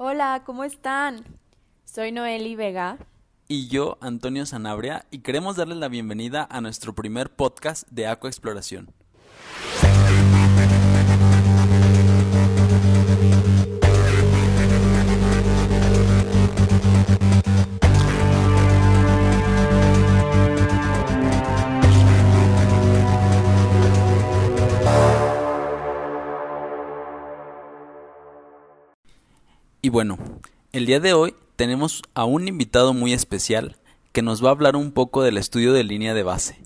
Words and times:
Hola, 0.00 0.44
¿cómo 0.46 0.62
están? 0.62 1.24
Soy 1.84 2.12
Noeli 2.12 2.54
Vega. 2.54 2.98
Y 3.48 3.66
yo, 3.66 3.98
Antonio 4.00 4.46
Sanabria, 4.46 5.06
y 5.10 5.22
queremos 5.22 5.56
darles 5.56 5.78
la 5.78 5.88
bienvenida 5.88 6.46
a 6.48 6.60
nuestro 6.60 6.94
primer 6.94 7.34
podcast 7.34 7.88
de 7.88 8.06
Exploración. 8.06 8.94
Y 29.88 29.90
bueno, 29.90 30.18
el 30.72 30.84
día 30.84 31.00
de 31.00 31.14
hoy 31.14 31.34
tenemos 31.56 32.02
a 32.12 32.26
un 32.26 32.46
invitado 32.46 32.92
muy 32.92 33.14
especial 33.14 33.76
que 34.12 34.20
nos 34.20 34.44
va 34.44 34.48
a 34.48 34.50
hablar 34.50 34.76
un 34.76 34.92
poco 34.92 35.22
del 35.22 35.38
estudio 35.38 35.72
de 35.72 35.82
línea 35.82 36.12
de 36.12 36.22
base. 36.22 36.58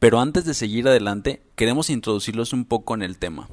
Pero 0.00 0.18
antes 0.18 0.44
de 0.44 0.52
seguir 0.52 0.88
adelante, 0.88 1.44
queremos 1.54 1.90
introducirlos 1.90 2.52
un 2.52 2.64
poco 2.64 2.94
en 2.94 3.02
el 3.02 3.18
tema. 3.18 3.48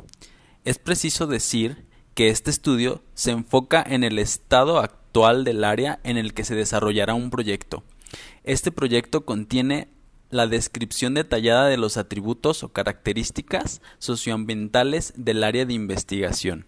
Es 0.66 0.80
preciso 0.80 1.28
decir 1.28 1.86
que 2.16 2.30
este 2.30 2.50
estudio 2.50 3.04
se 3.14 3.30
enfoca 3.30 3.86
en 3.88 4.04
el 4.04 4.18
estado 4.18 4.80
actual 4.80 5.44
del 5.44 5.64
área 5.64 6.00
en 6.04 6.18
el 6.18 6.34
que 6.34 6.44
se 6.44 6.56
desarrollará 6.56 7.14
un 7.14 7.30
proyecto. 7.30 7.84
Este 8.44 8.72
proyecto 8.72 9.26
contiene 9.26 9.90
la 10.32 10.48
descripción 10.48 11.14
detallada 11.14 11.68
de 11.68 11.78
los 11.78 11.98
atributos 11.98 12.64
o 12.64 12.70
características 12.70 13.80
socioambientales 14.00 15.14
del 15.16 15.44
área 15.44 15.66
de 15.68 15.74
investigación. 15.76 16.66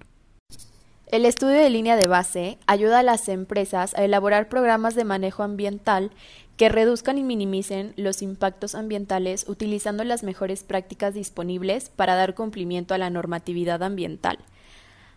El 1.08 1.26
estudio 1.26 1.58
de 1.58 1.70
línea 1.70 1.96
de 1.96 2.08
base 2.08 2.58
ayuda 2.66 3.00
a 3.00 3.04
las 3.04 3.30
empresas 3.30 3.94
a 3.94 4.04
elaborar 4.04 4.50
programas 4.50 4.96
de 4.96 5.04
manejo 5.04 5.44
ambiental 5.44 6.10
que 6.58 6.68
reduzcan 6.68 7.18
y 7.20 7.24
minimicen 7.24 7.94
los 7.96 8.22
impactos 8.22 8.74
ambientales 8.74 9.46
utilizando 9.48 10.04
las 10.04 10.24
mejores 10.24 10.64
prácticas 10.64 11.14
disponibles 11.14 11.90
para 11.90 12.16
dar 12.16 12.34
cumplimiento 12.34 12.94
a 12.96 12.98
la 12.98 13.12
normatividad 13.12 13.84
ambiental, 13.84 14.40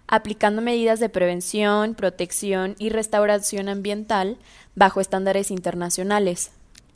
aplicando 0.08 0.60
medidas 0.60 1.00
de 1.00 1.08
prevención, 1.08 1.94
protección 1.94 2.74
y 2.78 2.90
restauración 2.90 3.70
ambiental 3.70 4.36
bajo 4.74 5.00
estándares 5.00 5.50
internacionales. 5.50 6.50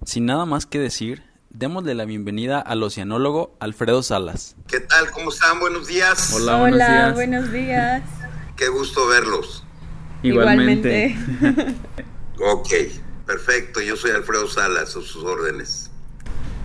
Sin 0.04 0.26
nada 0.26 0.44
más 0.44 0.66
que 0.66 0.80
decir, 0.80 1.22
démosle 1.48 1.94
la 1.94 2.04
bienvenida 2.04 2.60
al 2.60 2.82
oceanólogo 2.82 3.56
Alfredo 3.58 4.02
Salas. 4.02 4.54
¿Qué 4.66 4.80
tal? 4.80 5.10
¿Cómo 5.12 5.30
están? 5.30 5.60
Buenos 5.60 5.86
días. 5.86 6.34
Hola, 6.34 6.58
buenos 6.58 6.78
días. 6.78 7.14
Buenos 7.14 7.52
días. 7.52 8.02
Qué 8.56 8.68
gusto 8.68 9.06
verlos. 9.06 9.64
Igualmente. 10.22 11.16
ok, 12.40 12.68
perfecto. 13.26 13.80
Yo 13.80 13.96
soy 13.96 14.12
Alfredo 14.12 14.48
Salas, 14.48 14.90
a 14.90 15.00
sus 15.00 15.16
órdenes. 15.16 15.90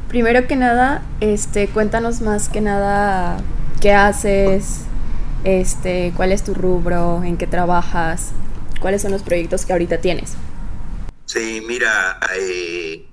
Primero 0.10 0.48
que 0.48 0.56
nada, 0.56 1.04
este, 1.20 1.68
cuéntanos 1.68 2.22
más 2.22 2.50
que 2.50 2.62
nada 2.62 3.42
qué 3.82 3.92
haces, 3.92 4.86
este, 5.44 6.14
cuál 6.16 6.32
es 6.32 6.44
tu 6.44 6.54
rubro, 6.54 7.24
en 7.24 7.38
qué 7.38 7.46
trabajas, 7.46 8.32
cuáles 8.80 9.02
son 9.02 9.12
los 9.12 9.24
proyectos 9.24 9.66
que 9.66 9.74
ahorita 9.74 10.00
tienes. 10.00 10.36
Sí, 11.26 11.62
mira, 11.68 12.20
eh, 12.40 13.06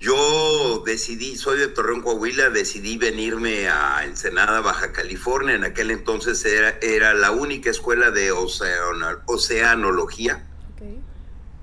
yo 0.00 0.84
decidí, 0.86 1.36
soy 1.36 1.58
de 1.58 1.66
Torreón, 1.68 2.02
Coahuila, 2.02 2.50
decidí 2.50 2.96
venirme 2.96 3.68
a 3.68 4.04
Ensenada, 4.04 4.60
Baja 4.60 4.92
California. 4.92 5.56
En 5.56 5.64
aquel 5.64 5.90
entonces 5.90 6.44
era, 6.44 6.78
era 6.80 7.14
la 7.14 7.32
única 7.32 7.70
escuela 7.70 8.12
de 8.12 8.30
oceanología. 9.26 10.44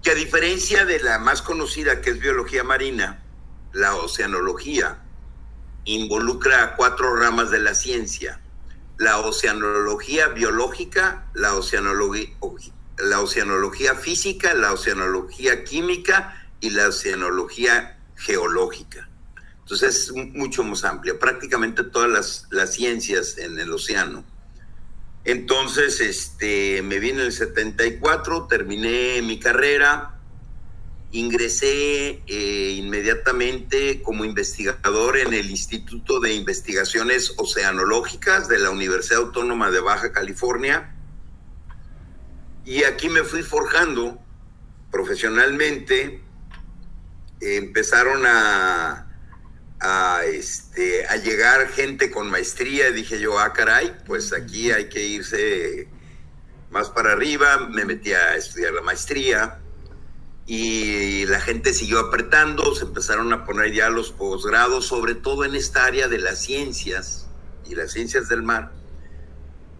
Que 0.03 0.11
a 0.11 0.15
diferencia 0.15 0.85
de 0.85 0.99
la 0.99 1.17
más 1.17 1.41
conocida, 1.41 2.01
que 2.01 2.09
es 2.09 2.19
biología 2.19 2.63
marina, 2.63 3.23
la 3.71 3.95
oceanología 3.95 4.99
involucra 5.85 6.75
cuatro 6.75 7.15
ramas 7.15 7.51
de 7.51 7.59
la 7.59 7.73
ciencia. 7.73 8.41
La 8.97 9.19
oceanología 9.19 10.27
biológica, 10.27 11.25
la 11.33 11.55
oceanología, 11.55 12.29
la 12.97 13.21
oceanología 13.21 13.95
física, 13.95 14.53
la 14.53 14.73
oceanología 14.73 15.63
química 15.63 16.49
y 16.59 16.69
la 16.71 16.89
oceanología 16.89 17.94
geológica. 18.15 19.09
Entonces 19.65 19.95
es 19.95 20.11
mucho 20.11 20.63
más 20.63 20.83
amplia, 20.83 21.17
prácticamente 21.17 21.83
todas 21.83 22.45
las, 22.51 22.73
ciencias 22.73 23.39
en 23.39 23.57
el 23.57 23.73
océano. 23.73 24.23
Entonces, 25.23 26.01
este, 26.01 26.83
me 26.83 26.99
vine 26.99 27.21
en 27.21 27.25
el 27.25 27.31
74, 27.31 28.45
terminé 28.45 29.23
mi 29.23 29.39
carrera, 29.39 30.19
ingresé 31.11 32.21
eh, 32.27 32.75
inmediatamente 32.77 34.03
como 34.03 34.23
investigador 34.23 35.17
en 35.17 35.33
el 35.33 35.49
Instituto 35.49 36.19
de 36.19 36.35
Investigaciones 36.35 37.33
Oceanológicas 37.37 38.47
de 38.47 38.59
la 38.59 38.69
Universidad 38.69 39.21
Autónoma 39.21 39.71
de 39.71 39.79
Baja 39.79 40.11
California. 40.11 40.95
Y 42.65 42.83
aquí 42.83 43.09
me 43.09 43.23
fui 43.23 43.41
forjando 43.41 44.19
profesionalmente 44.91 46.24
empezaron 47.53 48.25
a, 48.25 49.07
a, 49.79 50.21
este, 50.25 51.05
a 51.07 51.17
llegar 51.17 51.67
gente 51.69 52.11
con 52.11 52.29
maestría. 52.29 52.91
Dije 52.91 53.19
yo, 53.19 53.39
ah, 53.39 53.53
caray, 53.53 53.95
pues 54.05 54.33
aquí 54.33 54.71
hay 54.71 54.89
que 54.89 55.03
irse 55.03 55.87
más 56.71 56.89
para 56.89 57.13
arriba, 57.13 57.69
me 57.69 57.85
metí 57.85 58.13
a 58.13 58.35
estudiar 58.35 58.73
la 58.73 58.81
maestría 58.81 59.59
y 60.47 61.25
la 61.25 61.39
gente 61.39 61.73
siguió 61.73 61.99
apretando, 61.99 62.75
se 62.75 62.83
empezaron 62.83 63.31
a 63.33 63.45
poner 63.45 63.71
ya 63.71 63.89
los 63.89 64.11
posgrados, 64.11 64.85
sobre 64.85 65.15
todo 65.15 65.45
en 65.45 65.55
esta 65.55 65.85
área 65.85 66.07
de 66.07 66.19
las 66.19 66.39
ciencias 66.39 67.27
y 67.65 67.75
las 67.75 67.91
ciencias 67.91 68.27
del 68.27 68.43
mar. 68.43 68.71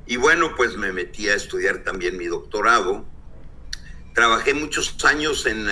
Y 0.07 0.17
bueno, 0.17 0.55
pues 0.55 0.77
me 0.77 0.91
metí 0.91 1.29
a 1.29 1.35
estudiar 1.35 1.83
también 1.83 2.17
mi 2.17 2.25
doctorado 2.25 3.05
Trabajé 4.15 4.53
muchos 4.53 4.95
años 5.03 5.45
en, 5.45 5.67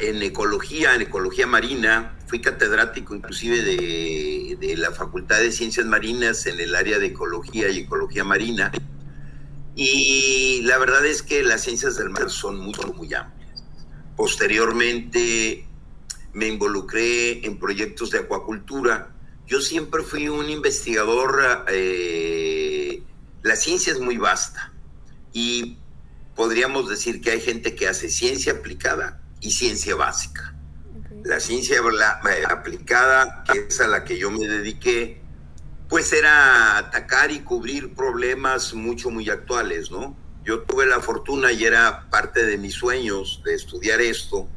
en 0.00 0.22
ecología, 0.22 0.94
en 0.94 1.00
ecología 1.00 1.46
marina. 1.46 2.14
Fui 2.26 2.42
catedrático 2.42 3.14
inclusive 3.14 3.62
de, 3.62 4.58
de, 4.60 4.76
la 4.76 4.92
Facultad 4.92 5.40
de 5.40 5.50
Ciencias 5.50 5.86
Marinas 5.86 6.44
en 6.44 6.60
el 6.60 6.74
área 6.74 6.98
de 6.98 7.06
ecología 7.06 7.70
y 7.70 7.78
ecología 7.78 8.22
marina. 8.22 8.70
Y 9.74 10.60
la 10.64 10.76
verdad 10.76 11.06
es 11.06 11.22
que 11.22 11.42
las 11.42 11.62
ciencias 11.62 11.96
del 11.96 12.10
mar 12.10 12.28
son 12.28 12.60
muy, 12.60 12.74
muy 12.94 13.14
amplias. 13.14 13.64
Posteriormente 14.14 15.66
me 16.34 16.48
involucré 16.48 17.46
en 17.46 17.58
proyectos 17.58 18.10
de 18.10 18.18
acuacultura. 18.18 19.14
Yo 19.46 19.62
siempre 19.62 20.02
fui 20.02 20.28
un 20.28 20.50
investigador, 20.50 21.64
eh, 21.68 23.02
la 23.42 23.56
ciencia 23.56 23.94
es 23.94 24.00
muy 24.00 24.18
vasta 24.18 24.70
y 25.32 25.78
podríamos 26.50 26.88
decir 26.88 27.20
que 27.20 27.30
hay 27.30 27.40
gente 27.40 27.76
que 27.76 27.86
hace 27.86 28.08
ciencia 28.08 28.54
aplicada 28.54 29.20
y 29.40 29.52
ciencia 29.52 29.94
básica. 29.94 30.52
La 31.22 31.38
ciencia 31.38 31.76
eh, 31.76 32.44
aplicada, 32.44 33.44
que 33.44 33.68
es 33.68 33.80
a 33.80 33.86
la 33.86 34.02
que 34.02 34.18
yo 34.18 34.32
me 34.32 34.48
dediqué, 34.48 35.22
pues 35.88 36.12
era 36.12 36.76
atacar 36.76 37.30
y 37.30 37.42
cubrir 37.42 37.94
problemas 37.94 38.74
mucho, 38.74 39.10
muy 39.10 39.30
actuales, 39.30 39.92
¿no? 39.92 40.16
Yo 40.42 40.62
tuve 40.62 40.86
la 40.86 40.98
fortuna 40.98 41.52
y 41.52 41.62
era 41.62 42.10
parte 42.10 42.44
de 42.44 42.58
mis 42.58 42.74
sueños 42.74 43.42
de 43.44 43.54
estudiar 43.54 44.00
esto, 44.00 44.48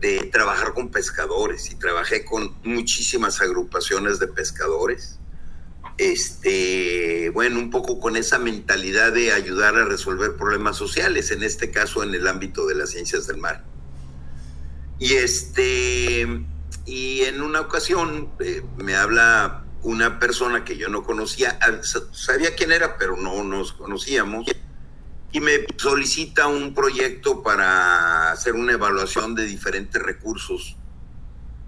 de 0.00 0.30
trabajar 0.32 0.72
con 0.72 0.88
pescadores 0.88 1.70
y 1.70 1.74
trabajé 1.74 2.24
con 2.24 2.56
muchísimas 2.62 3.42
agrupaciones 3.42 4.18
de 4.18 4.28
pescadores 4.28 5.18
este, 5.98 7.30
bueno, 7.30 7.58
un 7.58 7.70
poco 7.70 8.00
con 8.00 8.16
esa 8.16 8.38
mentalidad 8.38 9.12
de 9.12 9.32
ayudar 9.32 9.76
a 9.76 9.84
resolver 9.84 10.36
problemas 10.36 10.76
sociales, 10.76 11.30
en 11.30 11.42
este 11.42 11.70
caso 11.70 12.02
en 12.02 12.14
el 12.14 12.26
ámbito 12.26 12.66
de 12.66 12.74
las 12.74 12.90
ciencias 12.90 13.26
del 13.26 13.38
mar. 13.38 13.64
Y 14.98 15.14
este, 15.14 16.26
y 16.86 17.20
en 17.22 17.42
una 17.42 17.60
ocasión 17.60 18.30
eh, 18.40 18.62
me 18.76 18.96
habla 18.96 19.64
una 19.82 20.18
persona 20.18 20.64
que 20.64 20.76
yo 20.76 20.88
no 20.88 21.04
conocía, 21.04 21.58
sabía 22.12 22.54
quién 22.54 22.72
era, 22.72 22.96
pero 22.96 23.16
no 23.16 23.44
nos 23.44 23.72
conocíamos, 23.72 24.46
y 25.30 25.40
me 25.40 25.66
solicita 25.76 26.46
un 26.46 26.74
proyecto 26.74 27.42
para 27.42 28.30
hacer 28.30 28.54
una 28.54 28.72
evaluación 28.72 29.34
de 29.34 29.44
diferentes 29.44 30.00
recursos 30.00 30.76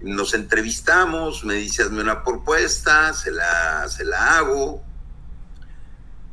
nos 0.01 0.33
entrevistamos, 0.33 1.43
me 1.43 1.55
dice 1.55 1.83
hazme 1.83 2.01
una 2.01 2.23
propuesta, 2.23 3.13
se 3.13 3.31
la, 3.31 3.87
se 3.87 4.05
la 4.05 4.37
hago. 4.37 4.83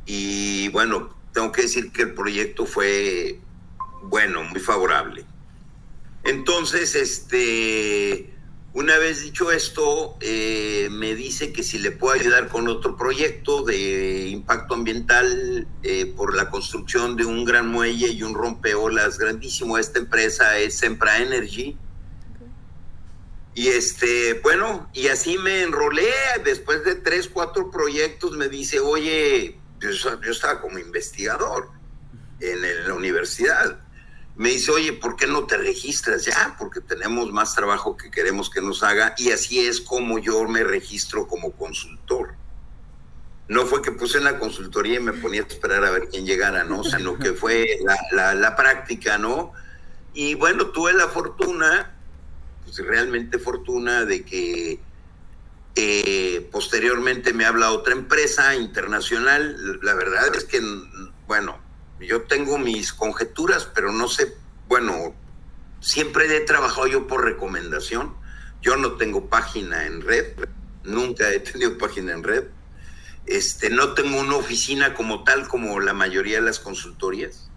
Y 0.05 0.69
bueno, 0.69 1.15
tengo 1.33 1.51
que 1.51 1.63
decir 1.63 1.91
que 1.91 2.03
el 2.03 2.13
proyecto 2.13 2.65
fue 2.65 3.39
bueno, 4.03 4.43
muy 4.43 4.59
favorable. 4.59 5.25
Entonces, 6.23 6.95
este, 6.95 8.31
Una 8.75 8.97
vez 8.97 9.21
dicho 9.23 9.51
esto, 9.53 10.17
eh, 10.19 10.89
me 10.91 11.15
dice 11.15 11.53
que 11.53 11.63
si 11.63 11.79
le 11.79 11.91
puedo 11.91 12.13
ayudar 12.13 12.49
con 12.49 12.67
otro 12.67 12.97
proyecto 12.97 13.63
de 13.63 14.27
impacto 14.27 14.73
ambiental 14.73 15.65
eh, 15.81 16.07
por 16.07 16.35
la 16.35 16.49
construcción 16.49 17.15
de 17.15 17.23
un 17.23 17.45
gran 17.45 17.69
muelle 17.69 18.09
y 18.09 18.21
un 18.21 18.33
rompeolas 18.33 19.17
grandísimo. 19.17 19.77
Esta 19.77 19.99
empresa 19.99 20.59
es 20.59 20.77
Sempra 20.77 21.19
Energy. 21.19 21.77
Y 23.55 23.69
este, 23.69 24.35
bueno, 24.43 24.89
y 24.93 25.07
así 25.07 25.37
me 25.39 25.63
enrolé. 25.63 26.11
Después 26.43 26.83
de 26.83 26.95
tres, 26.95 27.27
cuatro 27.27 27.71
proyectos, 27.71 28.33
me 28.33 28.49
dice, 28.49 28.79
oye, 28.79 29.57
yo, 29.79 30.21
yo 30.21 30.31
estaba 30.31 30.61
como 30.61 30.77
investigador 30.77 31.69
en 32.39 32.87
la 32.87 32.93
universidad 32.93 33.79
me 34.35 34.49
dice, 34.49 34.71
oye, 34.71 34.93
¿por 34.93 35.15
qué 35.15 35.27
no 35.27 35.45
te 35.45 35.57
registras 35.57 36.25
ya? 36.25 36.55
Porque 36.59 36.81
tenemos 36.81 37.31
más 37.31 37.55
trabajo 37.55 37.95
que 37.95 38.11
queremos 38.11 38.49
que 38.49 38.61
nos 38.61 38.83
haga 38.83 39.15
y 39.17 39.31
así 39.31 39.65
es 39.65 39.79
como 39.79 40.19
yo 40.19 40.43
me 40.43 40.63
registro 40.63 41.27
como 41.27 41.53
consultor. 41.53 42.35
No 43.47 43.65
fue 43.65 43.81
que 43.81 43.91
puse 43.91 44.17
en 44.17 44.25
la 44.25 44.39
consultoría 44.39 44.95
y 44.95 45.03
me 45.03 45.13
ponía 45.13 45.43
a 45.43 45.47
esperar 45.47 45.85
a 45.85 45.91
ver 45.91 46.09
quién 46.09 46.25
llegara, 46.25 46.63
¿no? 46.63 46.83
Sino 46.83 47.17
que 47.17 47.31
fue 47.33 47.79
la, 48.11 48.55
práctica, 48.55 49.17
¿no? 49.17 49.53
Y 50.13 50.33
bueno, 50.33 50.67
tuve 50.67 50.93
la 50.93 51.07
fortuna, 51.07 51.94
pues 52.65 52.77
realmente 52.79 53.39
fortuna 53.39 54.03
de 54.03 54.25
que 54.25 54.79
eh, 55.75 56.49
posteriormente 56.51 57.33
me 57.33 57.45
habla 57.45 57.71
otra 57.71 57.93
empresa 57.93 58.55
internacional. 58.55 59.79
La 59.81 59.93
verdad 59.93 60.35
es 60.35 60.43
que, 60.43 60.61
bueno, 61.27 61.57
yo 61.99 62.23
tengo 62.23 62.57
mis 62.57 62.91
conjeturas, 62.91 63.69
pero 63.73 63.91
no 63.91 64.07
sé, 64.07 64.35
bueno, 64.67 65.15
siempre 65.79 66.35
he 66.35 66.41
trabajado 66.41 66.87
yo 66.87 67.07
por 67.07 67.23
recomendación. 67.23 68.15
Yo 68.61 68.77
no 68.77 68.93
tengo 68.93 69.29
página 69.29 69.85
en 69.85 70.01
red, 70.01 70.33
nunca 70.83 71.29
he 71.29 71.39
tenido 71.39 71.77
página 71.77 72.13
en 72.13 72.23
red. 72.23 72.45
Este, 73.27 73.69
no 73.69 73.93
tengo 73.93 74.19
una 74.19 74.35
oficina 74.35 74.93
como 74.93 75.23
tal, 75.23 75.47
como 75.47 75.79
la 75.79 75.93
mayoría 75.93 76.37
de 76.37 76.45
las 76.45 76.59
consultorías. 76.59 77.49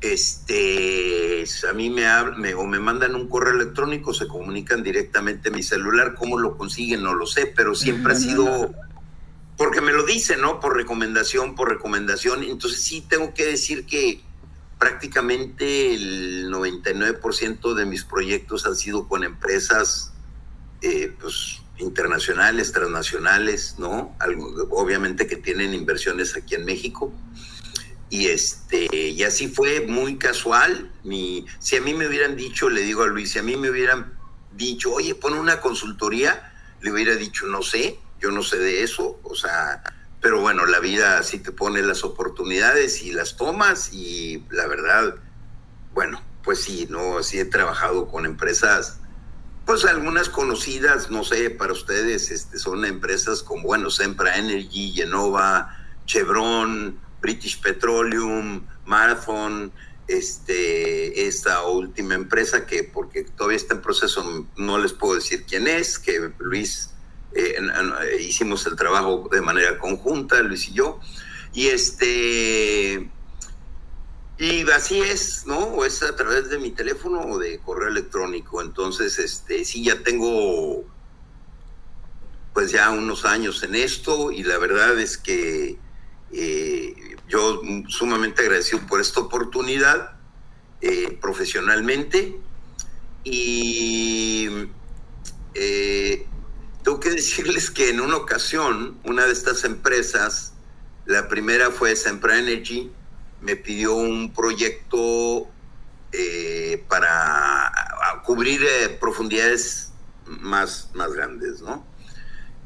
Este, 0.00 1.44
a 1.68 1.72
mí 1.74 1.90
me, 1.90 2.06
me, 2.38 2.54
o 2.54 2.64
me 2.64 2.78
mandan 2.78 3.14
un 3.14 3.28
correo 3.28 3.54
electrónico, 3.54 4.14
se 4.14 4.26
comunican 4.26 4.82
directamente 4.82 5.50
a 5.50 5.52
mi 5.52 5.62
celular. 5.62 6.14
¿Cómo 6.14 6.38
lo 6.38 6.56
consiguen? 6.56 7.02
No 7.02 7.14
lo 7.14 7.26
sé, 7.26 7.52
pero 7.54 7.74
siempre 7.74 8.14
ha 8.14 8.16
sido 8.16 8.74
porque 9.60 9.82
me 9.82 9.92
lo 9.92 10.06
dice, 10.06 10.38
¿no? 10.38 10.58
Por 10.58 10.74
recomendación, 10.74 11.54
por 11.54 11.68
recomendación. 11.68 12.44
Entonces 12.44 12.80
sí 12.80 13.04
tengo 13.06 13.34
que 13.34 13.44
decir 13.44 13.84
que 13.84 14.22
prácticamente 14.78 15.94
el 15.94 16.50
99% 16.50 17.74
de 17.74 17.84
mis 17.84 18.04
proyectos 18.04 18.64
han 18.64 18.74
sido 18.74 19.06
con 19.06 19.22
empresas 19.22 20.14
eh, 20.80 21.14
pues, 21.20 21.60
internacionales, 21.76 22.72
transnacionales, 22.72 23.74
¿no? 23.78 24.16
obviamente 24.70 25.26
que 25.26 25.36
tienen 25.36 25.74
inversiones 25.74 26.34
aquí 26.34 26.54
en 26.54 26.64
México. 26.64 27.12
Y 28.10 28.26
este, 28.26 28.88
y 28.92 29.22
así 29.22 29.48
fue 29.48 29.86
muy 29.86 30.18
casual. 30.18 30.90
Si 31.60 31.76
a 31.76 31.80
mí 31.80 31.94
me 31.94 32.08
hubieran 32.08 32.36
dicho, 32.36 32.68
le 32.68 32.82
digo 32.82 33.04
a 33.04 33.06
Luis, 33.06 33.30
si 33.30 33.38
a 33.38 33.42
mí 33.42 33.56
me 33.56 33.70
hubieran 33.70 34.18
dicho, 34.52 34.92
oye, 34.92 35.14
pon 35.14 35.34
una 35.34 35.60
consultoría, 35.60 36.52
le 36.80 36.90
hubiera 36.92 37.14
dicho, 37.14 37.46
no 37.46 37.62
sé, 37.62 37.98
yo 38.20 38.32
no 38.32 38.42
sé 38.42 38.58
de 38.58 38.82
eso, 38.82 39.20
o 39.22 39.34
sea, 39.34 39.82
pero 40.20 40.40
bueno, 40.40 40.66
la 40.66 40.80
vida 40.80 41.22
sí 41.22 41.38
te 41.38 41.52
pone 41.52 41.82
las 41.82 42.04
oportunidades 42.04 43.02
y 43.02 43.12
las 43.12 43.36
tomas 43.36 43.92
y 43.92 44.44
la 44.50 44.66
verdad, 44.66 45.14
bueno, 45.94 46.20
pues 46.42 46.62
sí, 46.62 46.86
no, 46.90 47.22
sí 47.22 47.38
he 47.38 47.44
trabajado 47.44 48.08
con 48.08 48.26
empresas, 48.26 48.98
pues 49.64 49.84
algunas 49.84 50.28
conocidas, 50.28 51.10
no 51.10 51.22
sé, 51.24 51.50
para 51.50 51.72
ustedes, 51.72 52.30
este, 52.30 52.58
son 52.58 52.84
empresas 52.84 53.42
como, 53.42 53.62
bueno, 53.62 53.88
Sempra 53.88 54.36
Energy, 54.36 54.92
Genova, 54.92 55.76
Chevron, 56.06 56.98
British 57.20 57.60
Petroleum, 57.60 58.66
Marathon, 58.86 59.72
este, 60.10 61.26
esta 61.28 61.62
última 61.66 62.14
empresa 62.14 62.66
que, 62.66 62.82
porque 62.84 63.24
todavía 63.24 63.56
está 63.56 63.74
en 63.74 63.82
proceso, 63.82 64.46
no 64.56 64.78
les 64.78 64.92
puedo 64.92 65.14
decir 65.14 65.44
quién 65.46 65.68
es, 65.68 65.98
que 65.98 66.32
Luis 66.38 66.90
eh, 67.32 67.54
eh, 67.58 68.22
hicimos 68.22 68.66
el 68.66 68.74
trabajo 68.74 69.28
de 69.30 69.40
manera 69.40 69.78
conjunta, 69.78 70.42
Luis 70.42 70.68
y 70.68 70.72
yo, 70.72 71.00
y 71.52 71.68
este, 71.68 73.08
y 74.38 74.70
así 74.70 75.00
es, 75.00 75.46
¿no? 75.46 75.58
O 75.58 75.84
es 75.84 76.02
a 76.02 76.16
través 76.16 76.48
de 76.48 76.58
mi 76.58 76.72
teléfono 76.72 77.20
o 77.20 77.38
de 77.38 77.60
correo 77.60 77.88
electrónico, 77.88 78.62
entonces, 78.62 79.18
este, 79.18 79.64
sí, 79.64 79.84
ya 79.84 80.02
tengo, 80.02 80.84
pues 82.52 82.72
ya 82.72 82.90
unos 82.90 83.24
años 83.24 83.62
en 83.62 83.76
esto, 83.76 84.32
y 84.32 84.42
la 84.42 84.58
verdad 84.58 84.98
es 84.98 85.16
que 85.16 85.78
eh, 86.32 87.09
yo 87.30 87.62
sumamente 87.88 88.42
agradecido 88.42 88.86
por 88.86 89.00
esta 89.00 89.20
oportunidad 89.20 90.12
profesionalmente, 91.20 92.36
y 93.22 94.48
tengo 96.82 97.00
que 97.00 97.10
decirles 97.20 97.70
que 97.70 97.90
en 97.90 98.00
una 98.00 98.16
ocasión, 98.16 98.98
una 99.04 99.26
de 99.26 99.32
estas 99.32 99.64
empresas, 99.64 100.54
la 101.06 101.28
primera 101.28 101.70
fue 101.70 101.96
Sempra 101.96 102.38
Energy, 102.38 102.90
me 103.40 103.56
pidió 103.56 103.94
un 103.94 104.32
proyecto 104.32 105.48
eh, 106.12 106.84
para 106.88 107.72
cubrir 108.24 108.62
eh, 108.62 108.88
profundidades 109.00 109.92
más, 110.26 110.90
más 110.94 111.12
grandes, 111.12 111.62
¿no? 111.62 111.86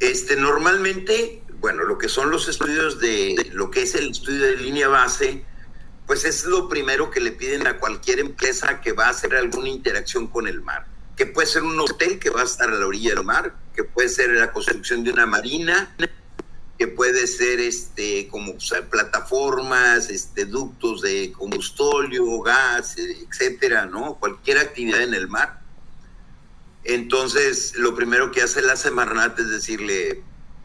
Este, 0.01 0.37
normalmente, 0.37 1.44
bueno, 1.65 1.85
lo 1.85 1.97
que 1.97 2.11
son 2.11 2.31
los 2.31 2.47
estudios 2.47 3.01
de, 3.01 3.51
lo 3.55 3.71
que 3.71 3.85
es 3.85 3.95
el 3.95 4.11
estudio 4.11 4.43
de 4.43 4.57
línea 4.59 4.87
base, 4.89 5.47
pues 6.07 6.27
es 6.27 6.45
lo 6.45 6.69
primero 6.69 7.11
que 7.11 7.21
le 7.21 7.33
piden 7.33 7.67
a 7.67 7.79
cualquier 7.79 8.19
empresa 8.19 8.83
que 8.83 8.93
va 8.93 9.07
a 9.07 9.09
hacer 9.09 9.35
alguna 9.35 9.71
interacción 9.71 10.27
con 10.27 10.47
el 10.47 10.61
mar 10.61 10.87
que 11.17 11.25
puede 11.25 11.47
ser 11.47 11.63
un 11.63 11.81
hotel 11.81 12.19
que 12.19 12.29
va 12.29 12.43
a 12.43 12.45
estar 12.45 12.69
a 12.69 12.75
la 12.75 12.87
orilla 12.87 13.15
del 13.15 13.25
mar, 13.25 13.55
que 13.75 13.85
puede 13.85 14.11
ser 14.11 14.29
la 14.31 14.53
construcción 14.53 15.05
de 15.05 15.13
una 15.13 15.25
marina, 15.25 15.97
que 16.77 16.87
puede 16.87 17.27
ser 17.27 17.61
este 17.61 18.29
como 18.29 18.57
plataformas, 18.91 20.11
este 20.11 20.45
ductos 20.45 21.01
de 21.01 21.33
combustorio, 21.33 22.41
gas, 22.41 22.97
etcétera, 22.99 23.87
¿no? 23.87 24.17
Cualquier 24.17 24.59
actividad 24.59 25.01
en 25.01 25.15
el 25.15 25.29
mar. 25.29 25.61
Entonces, 26.83 27.75
lo 27.77 27.95
primero 27.95 28.31
que 28.33 28.43
hace 28.43 28.61
la 28.61 28.77
Semarnat 28.77 29.39
es 29.39 29.49
decirle, 29.49 30.23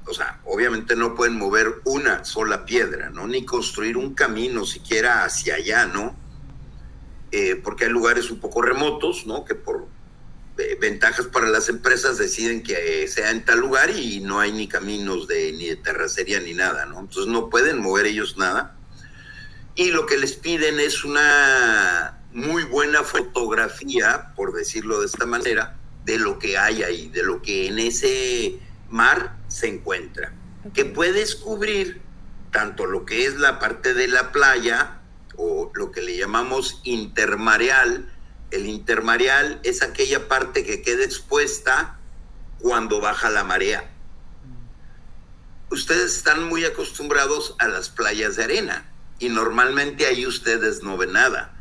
o 0.10 0.14
sea, 0.14 0.42
obviamente 0.46 0.96
no 0.96 1.14
pueden 1.14 1.38
mover 1.38 1.82
una 1.86 2.26
sola 2.26 2.66
piedra, 2.66 3.12
¿no? 3.12 3.28
Ni 3.28 3.46
construir 3.46 3.96
un 3.96 4.16
camino 4.16 4.66
siquiera 4.66 5.24
hacia 5.24 5.56
allá, 5.56 5.86
¿no? 5.86 6.18
Eh, 7.32 7.56
porque 7.64 7.86
hay 7.86 7.92
lugares 7.92 8.32
un 8.32 8.40
poco 8.40 8.64
remotos, 8.64 9.28
¿no? 9.28 9.46
Que 9.46 9.54
por 9.54 9.88
ventajas 10.80 11.28
para 11.28 11.48
las 11.48 11.70
empresas 11.70 12.18
deciden 12.18 12.64
que 12.64 13.08
sea 13.08 13.32
en 13.32 13.46
tal 13.46 13.60
lugar 13.60 13.92
y 13.92 14.20
no 14.20 14.40
hay 14.40 14.52
ni 14.52 14.68
caminos 14.68 15.28
de 15.28 15.54
ni 15.54 15.68
de 15.68 15.78
terracería 15.78 16.40
ni 16.40 16.54
nada, 16.54 16.86
¿no? 16.86 17.00
Entonces 17.00 17.32
no 17.32 17.50
pueden 17.50 17.80
mover 17.80 18.08
ellos 18.08 18.38
nada. 18.38 18.76
Y 19.76 19.92
lo 19.92 20.06
que 20.06 20.18
les 20.18 20.34
piden 20.34 20.80
es 20.80 21.06
una 21.06 22.20
muy 22.34 22.64
buena 22.64 23.04
fotografía, 23.04 24.34
por 24.36 24.54
decirlo 24.54 25.00
de 25.00 25.06
esta 25.06 25.26
manera, 25.26 25.78
de 26.04 26.18
lo 26.18 26.40
que 26.40 26.58
hay 26.58 26.84
ahí, 26.84 27.10
de 27.10 27.24
lo 27.24 27.42
que 27.42 27.68
en 27.68 27.80
ese 27.80 28.60
mar 28.90 29.38
se 29.48 29.68
encuentra, 29.68 30.34
que 30.74 30.86
puedes 30.86 31.36
cubrir 31.36 32.02
tanto 32.52 32.86
lo 32.86 33.06
que 33.06 33.26
es 33.26 33.36
la 33.36 33.60
parte 33.60 33.94
de 33.94 34.08
la 34.08 34.32
playa 34.32 35.00
o 35.36 35.72
lo 35.74 35.92
que 35.92 36.02
le 36.02 36.18
llamamos 36.18 36.82
intermareal, 36.84 38.12
el 38.52 38.66
intermareal 38.66 39.60
es 39.64 39.84
aquella 39.84 40.28
parte 40.28 40.66
que 40.66 40.82
queda 40.82 41.04
expuesta 41.04 41.98
cuando 42.60 43.00
baja 43.00 43.30
la 43.30 43.44
marea. 43.44 43.90
Ustedes 45.72 46.16
están 46.16 46.44
muy 46.44 46.66
acostumbrados 46.66 47.56
a 47.60 47.68
las 47.68 47.90
playas 47.90 48.36
de 48.36 48.44
arena 48.44 48.92
y 49.20 49.30
normalmente 49.30 50.08
ahí 50.08 50.26
ustedes 50.26 50.82
no 50.82 50.98
ven 50.98 51.14
nada. 51.14 51.56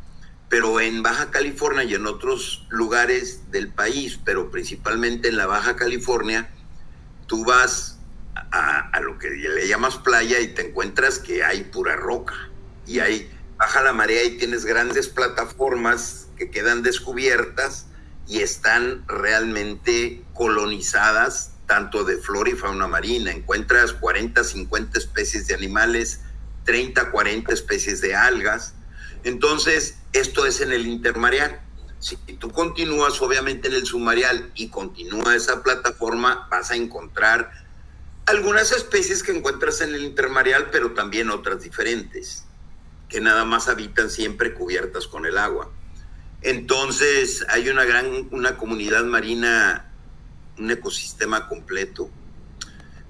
Pero 0.48 0.80
en 0.80 1.02
Baja 1.02 1.30
California 1.30 1.84
y 1.84 1.94
en 1.94 2.06
otros 2.06 2.66
lugares 2.70 3.50
del 3.50 3.68
país, 3.68 4.18
pero 4.24 4.50
principalmente 4.50 5.28
en 5.28 5.36
la 5.36 5.46
Baja 5.46 5.76
California, 5.76 6.50
tú 7.28 7.44
vas 7.44 8.00
a, 8.50 9.00
lo 9.00 9.18
que 9.18 9.30
le 9.30 9.68
llamas 9.68 9.96
playa 9.96 10.40
y 10.40 10.48
te 10.48 10.68
encuentras 10.68 11.20
que 11.20 11.44
hay 11.44 11.64
pura 11.64 11.94
roca 11.94 12.34
y 12.86 12.98
hay 12.98 13.30
baja 13.56 13.82
la 13.82 13.92
marea 13.92 14.24
y 14.24 14.38
tienes 14.38 14.64
grandes 14.64 15.08
plataformas 15.08 16.28
que 16.36 16.50
quedan 16.50 16.82
descubiertas 16.82 17.86
y 18.26 18.40
están 18.40 19.04
realmente 19.06 20.24
colonizadas 20.34 21.52
tanto 21.66 22.04
de 22.04 22.16
flora 22.16 22.50
y 22.50 22.54
fauna 22.54 22.86
marina. 22.86 23.30
Encuentras 23.30 23.92
40, 23.92 24.42
50 24.42 24.98
especies 24.98 25.46
de 25.46 25.54
animales, 25.54 26.20
30, 26.64 27.10
40 27.10 27.52
especies 27.52 28.00
de 28.00 28.14
algas. 28.14 28.74
Entonces, 29.24 29.98
esto 30.12 30.46
es 30.46 30.60
en 30.60 30.72
el 30.72 30.86
intermareal. 30.86 31.60
Si 32.00 32.16
tú 32.16 32.50
continúas 32.50 33.20
obviamente 33.20 33.68
en 33.68 33.74
el 33.74 33.86
submarial 33.86 34.52
y 34.54 34.68
continúa 34.68 35.34
esa 35.34 35.62
plataforma, 35.62 36.46
vas 36.50 36.70
a 36.70 36.76
encontrar 36.76 37.50
algunas 38.26 38.72
especies 38.72 39.22
que 39.22 39.32
encuentras 39.32 39.80
en 39.80 39.94
el 39.94 40.04
intermareal, 40.04 40.68
pero 40.70 40.92
también 40.92 41.30
otras 41.30 41.62
diferentes, 41.62 42.44
que 43.08 43.20
nada 43.20 43.44
más 43.44 43.68
habitan 43.68 44.10
siempre 44.10 44.54
cubiertas 44.54 45.06
con 45.06 45.26
el 45.26 45.38
agua. 45.38 45.70
Entonces 46.42 47.44
hay 47.48 47.68
una 47.68 47.84
gran, 47.84 48.28
una 48.30 48.56
comunidad 48.56 49.04
marina, 49.04 49.90
un 50.58 50.70
ecosistema 50.70 51.48
completo. 51.48 52.10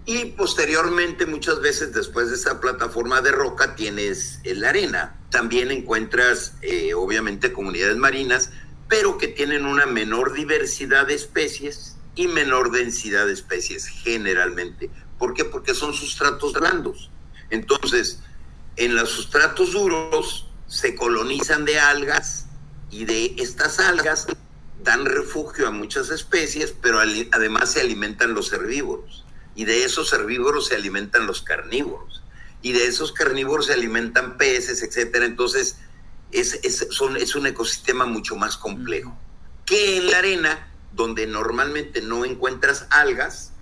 Y 0.07 0.26
posteriormente, 0.26 1.26
muchas 1.26 1.61
veces 1.61 1.92
después 1.92 2.30
de 2.30 2.37
esa 2.37 2.61
plataforma 2.61 3.21
de 3.21 3.30
roca, 3.33 3.75
tienes 3.75 4.40
la 4.45 4.71
arena. 4.71 5.18
También 5.30 5.71
encuentras, 5.71 6.54
eh, 6.62 6.95
obviamente, 6.95 7.52
comunidades 7.52 7.97
marinas, 7.97 8.50
pero 8.88 9.18
que 9.18 9.28
tienen 9.28 9.66
una 9.66 9.87
menor 9.87 10.33
diversidad 10.33 11.07
de 11.07 11.14
especies 11.14 11.97
y 12.14 12.26
menor 12.26 12.71
densidad 12.71 13.26
de 13.26 13.35
especies 13.35 13.87
generalmente. 13.87 14.90
¿Por 15.18 15.35
qué? 15.35 15.45
Porque 15.45 15.75
son 15.75 15.95
sustratos 15.95 16.54
blandos. 16.54 17.11
Entonces, 17.50 18.21
en 18.76 18.97
los 18.97 19.11
sustratos 19.11 19.73
duros 19.73 20.49
se 20.66 20.95
colonizan 20.95 21.64
de 21.64 21.78
algas 21.78 22.47
y 22.90 23.04
de 23.04 23.35
estas 23.38 23.78
algas 23.78 24.26
dan 24.83 25.04
refugio 25.04 25.66
a 25.66 25.71
muchas 25.71 26.11
especies, 26.11 26.75
pero 26.80 27.00
además 27.00 27.73
se 27.73 27.80
alimentan 27.80 28.35
los 28.35 28.52
herbívoros. 28.52 29.25
Y 29.54 29.64
de 29.64 29.85
esos 29.85 30.12
herbívoros 30.12 30.68
se 30.68 30.76
alimentan 30.76 31.26
los 31.26 31.42
carnívoros. 31.42 32.23
Y 32.62 32.73
de 32.73 32.87
esos 32.87 33.12
carnívoros 33.12 33.66
se 33.66 33.75
alimentan 33.75 34.38
peces, 34.38 34.83
etc. 34.83 35.16
Entonces, 35.23 35.78
es, 36.32 36.88
son, 36.90 37.16
es 37.16 37.35
un 37.35 37.47
ecosistema 37.47 38.06
mucho 38.06 38.37
más 38.37 38.56
complejo. 38.56 39.16
Que 39.64 39.99
en 39.99 40.11
la 40.11 40.18
arena 40.18 40.68
donde 40.92 41.26
normalmente 41.26 42.00
no 42.00 42.25
encuentras 42.25 42.87
algas, 42.90 43.52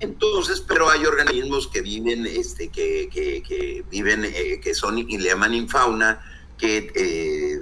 entonces, 0.00 0.60
pero 0.60 0.90
hay 0.90 1.06
organismos 1.06 1.68
que 1.68 1.80
viven, 1.80 2.26
este, 2.26 2.68
que, 2.68 3.08
que, 3.10 3.84
viven, 3.90 4.24
eh, 4.24 4.60
que 4.62 4.74
son 4.74 4.98
y 4.98 5.16
le 5.18 5.30
llaman 5.30 5.54
infauna, 5.54 6.20
que 6.58 6.92
eh, 6.94 7.58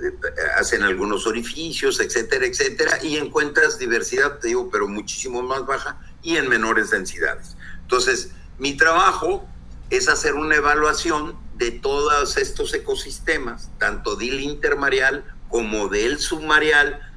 hacen 0.59 0.83
algunos 0.83 1.27
orificios, 1.27 2.01
etcétera, 2.01 2.45
etcétera, 2.47 2.99
y 3.03 3.17
encuentras 3.17 3.79
diversidad, 3.79 4.39
te 4.39 4.49
digo, 4.49 4.69
pero 4.71 4.89
muchísimo 4.89 5.43
más 5.43 5.65
baja 5.65 5.99
y 6.23 6.37
en 6.37 6.49
menores 6.49 6.91
densidades. 6.91 7.57
Entonces, 7.83 8.33
mi 8.59 8.77
trabajo 8.77 9.49
es 9.91 10.09
hacer 10.09 10.35
una 10.35 10.57
evaluación 10.57 11.37
de 11.57 11.73
todos 11.73 12.37
estos 12.37 12.73
ecosistemas, 12.73 13.71
tanto 13.79 14.17
del 14.17 14.41
intermareal 14.41 15.25
como 15.49 15.89
del 15.89 16.19
submareal, 16.19 17.11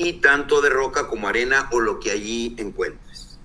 y 0.00 0.14
tanto 0.14 0.62
de 0.62 0.70
roca 0.70 1.08
como 1.08 1.28
arena 1.28 1.68
o 1.72 1.80
lo 1.80 2.00
que 2.00 2.10
allí 2.10 2.54
encuentres. 2.58 3.38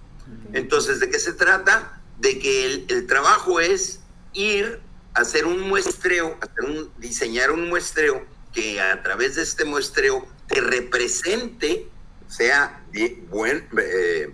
Entonces, 0.53 1.01
¿de 1.01 1.09
qué 1.09 1.19
se 1.19 1.33
trata? 1.33 2.01
De 2.17 2.39
que 2.39 2.85
el, 2.87 3.07
trabajo 3.07 3.59
es 3.59 3.99
ir 4.31 4.79
a 5.13 5.19
hacer 5.19 5.45
un 5.45 5.59
muestreo, 5.67 6.37
hacer 6.39 6.63
un, 6.63 6.91
diseñar 6.97 7.51
un 7.51 7.67
muestreo 7.67 8.25
que 8.53 8.79
a 8.79 9.03
través 9.03 9.35
de 9.35 9.43
este 9.43 9.65
muestreo 9.65 10.25
te 10.47 10.61
represente, 10.61 11.89
sea 12.29 12.81
buen, 13.29 13.67
eh, 13.77 14.33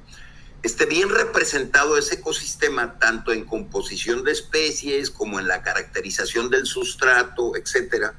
esté 0.64 0.86
bien 0.86 1.10
representado 1.10 1.98
ese 1.98 2.16
ecosistema, 2.16 3.00
tanto 3.00 3.32
en 3.32 3.46
composición 3.46 4.24
de 4.24 4.32
especies 4.32 5.10
como 5.10 5.40
en 5.40 5.48
la 5.48 5.62
caracterización 5.62 6.50
del 6.50 6.66
sustrato, 6.66 7.56
etcétera 7.56 8.16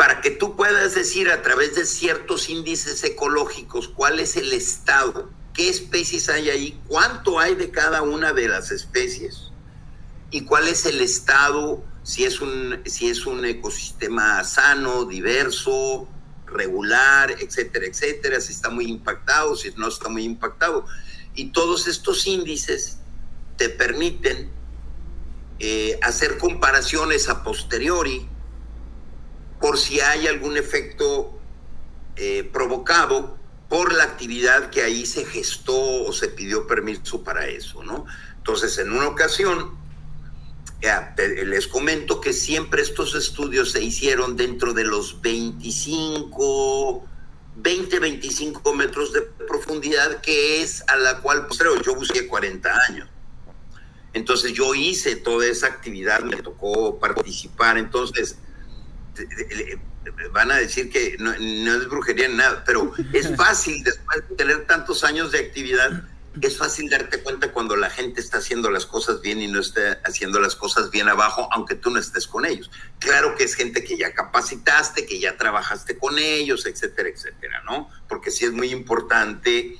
para 0.00 0.22
que 0.22 0.30
tú 0.30 0.56
puedas 0.56 0.94
decir 0.94 1.28
a 1.28 1.42
través 1.42 1.74
de 1.74 1.84
ciertos 1.84 2.48
índices 2.48 3.04
ecológicos 3.04 3.86
cuál 3.86 4.18
es 4.18 4.34
el 4.38 4.50
estado, 4.54 5.28
qué 5.52 5.68
especies 5.68 6.30
hay 6.30 6.48
ahí, 6.48 6.80
cuánto 6.88 7.38
hay 7.38 7.54
de 7.54 7.70
cada 7.70 8.00
una 8.00 8.32
de 8.32 8.48
las 8.48 8.70
especies 8.70 9.50
y 10.30 10.46
cuál 10.46 10.68
es 10.68 10.86
el 10.86 11.02
estado, 11.02 11.84
si 12.02 12.24
es 12.24 12.40
un, 12.40 12.80
si 12.86 13.10
es 13.10 13.26
un 13.26 13.44
ecosistema 13.44 14.42
sano, 14.42 15.04
diverso, 15.04 16.08
regular, 16.52 17.30
etcétera, 17.40 17.86
etcétera, 17.86 18.40
si 18.40 18.52
está 18.52 18.70
muy 18.70 18.86
impactado, 18.86 19.56
si 19.56 19.70
no 19.76 19.88
está 19.88 20.08
muy 20.08 20.24
impactado. 20.24 20.86
Y 21.34 21.52
todos 21.52 21.86
estos 21.86 22.26
índices 22.26 22.98
te 23.56 23.68
permiten 23.68 24.50
eh, 25.58 25.98
hacer 26.02 26.38
comparaciones 26.38 27.28
a 27.28 27.42
posteriori 27.42 28.26
por 29.60 29.78
si 29.78 30.00
hay 30.00 30.26
algún 30.26 30.56
efecto 30.56 31.38
eh, 32.16 32.48
provocado 32.52 33.38
por 33.68 33.92
la 33.92 34.04
actividad 34.04 34.70
que 34.70 34.82
ahí 34.82 35.06
se 35.06 35.24
gestó 35.24 36.04
o 36.04 36.12
se 36.12 36.28
pidió 36.28 36.66
permiso 36.66 37.22
para 37.22 37.46
eso, 37.46 37.84
¿no? 37.84 38.06
Entonces, 38.38 38.78
en 38.78 38.90
una 38.90 39.06
ocasión, 39.06 39.78
les 41.46 41.66
comento 41.66 42.20
que 42.20 42.32
siempre 42.32 42.82
estos 42.82 43.14
estudios 43.14 43.72
se 43.72 43.82
hicieron 43.82 44.36
dentro 44.36 44.72
de 44.72 44.84
los 44.84 45.20
25, 45.20 47.04
20, 47.56 47.98
25 47.98 48.74
metros 48.74 49.12
de 49.12 49.22
profundidad, 49.22 50.20
que 50.20 50.62
es 50.62 50.82
a 50.88 50.96
la 50.96 51.18
cual, 51.18 51.46
pues, 51.46 51.58
creo, 51.58 51.80
yo 51.82 51.94
busqué 51.94 52.26
40 52.26 52.70
años. 52.88 53.08
Entonces, 54.12 54.52
yo 54.52 54.74
hice 54.74 55.16
toda 55.16 55.46
esa 55.46 55.66
actividad, 55.66 56.20
me 56.20 56.36
tocó 56.36 56.98
participar, 56.98 57.78
entonces 57.78 58.38
van 60.32 60.50
a 60.50 60.56
decir 60.56 60.90
que 60.90 61.16
no, 61.18 61.32
es 61.32 61.88
brujería 61.88 62.28
ni 62.28 62.36
nada, 62.36 62.62
pero 62.64 62.92
es 63.12 63.34
fácil 63.36 63.82
después 63.84 64.28
de 64.28 64.36
tener 64.36 64.66
tantos 64.66 65.04
años 65.04 65.32
de 65.32 65.40
actividad, 65.40 66.04
es 66.40 66.58
fácil 66.58 66.88
darte 66.88 67.22
cuenta 67.22 67.52
cuando 67.52 67.76
la 67.76 67.90
gente 67.90 68.20
está 68.20 68.38
haciendo 68.38 68.70
las 68.70 68.86
cosas 68.86 69.20
bien 69.20 69.40
y 69.40 69.48
no 69.48 69.60
está 69.60 70.00
haciendo 70.04 70.40
las 70.40 70.54
cosas 70.54 70.90
bien 70.90 71.08
abajo, 71.08 71.48
aunque 71.52 71.74
tú 71.74 71.90
no 71.90 71.98
estés 71.98 72.26
con 72.26 72.46
ellos. 72.46 72.70
Claro 72.98 73.34
que 73.34 73.44
es 73.44 73.54
gente 73.54 73.82
que 73.82 73.96
ya 73.96 74.14
capacitaste, 74.14 75.06
que 75.06 75.18
ya 75.18 75.36
trabajaste 75.36 75.98
con 75.98 76.18
ellos, 76.18 76.66
etcétera, 76.66 77.08
etcétera, 77.08 77.62
¿no? 77.64 77.88
Porque 78.08 78.30
sí 78.30 78.44
es 78.44 78.52
muy 78.52 78.70
importante, 78.70 79.76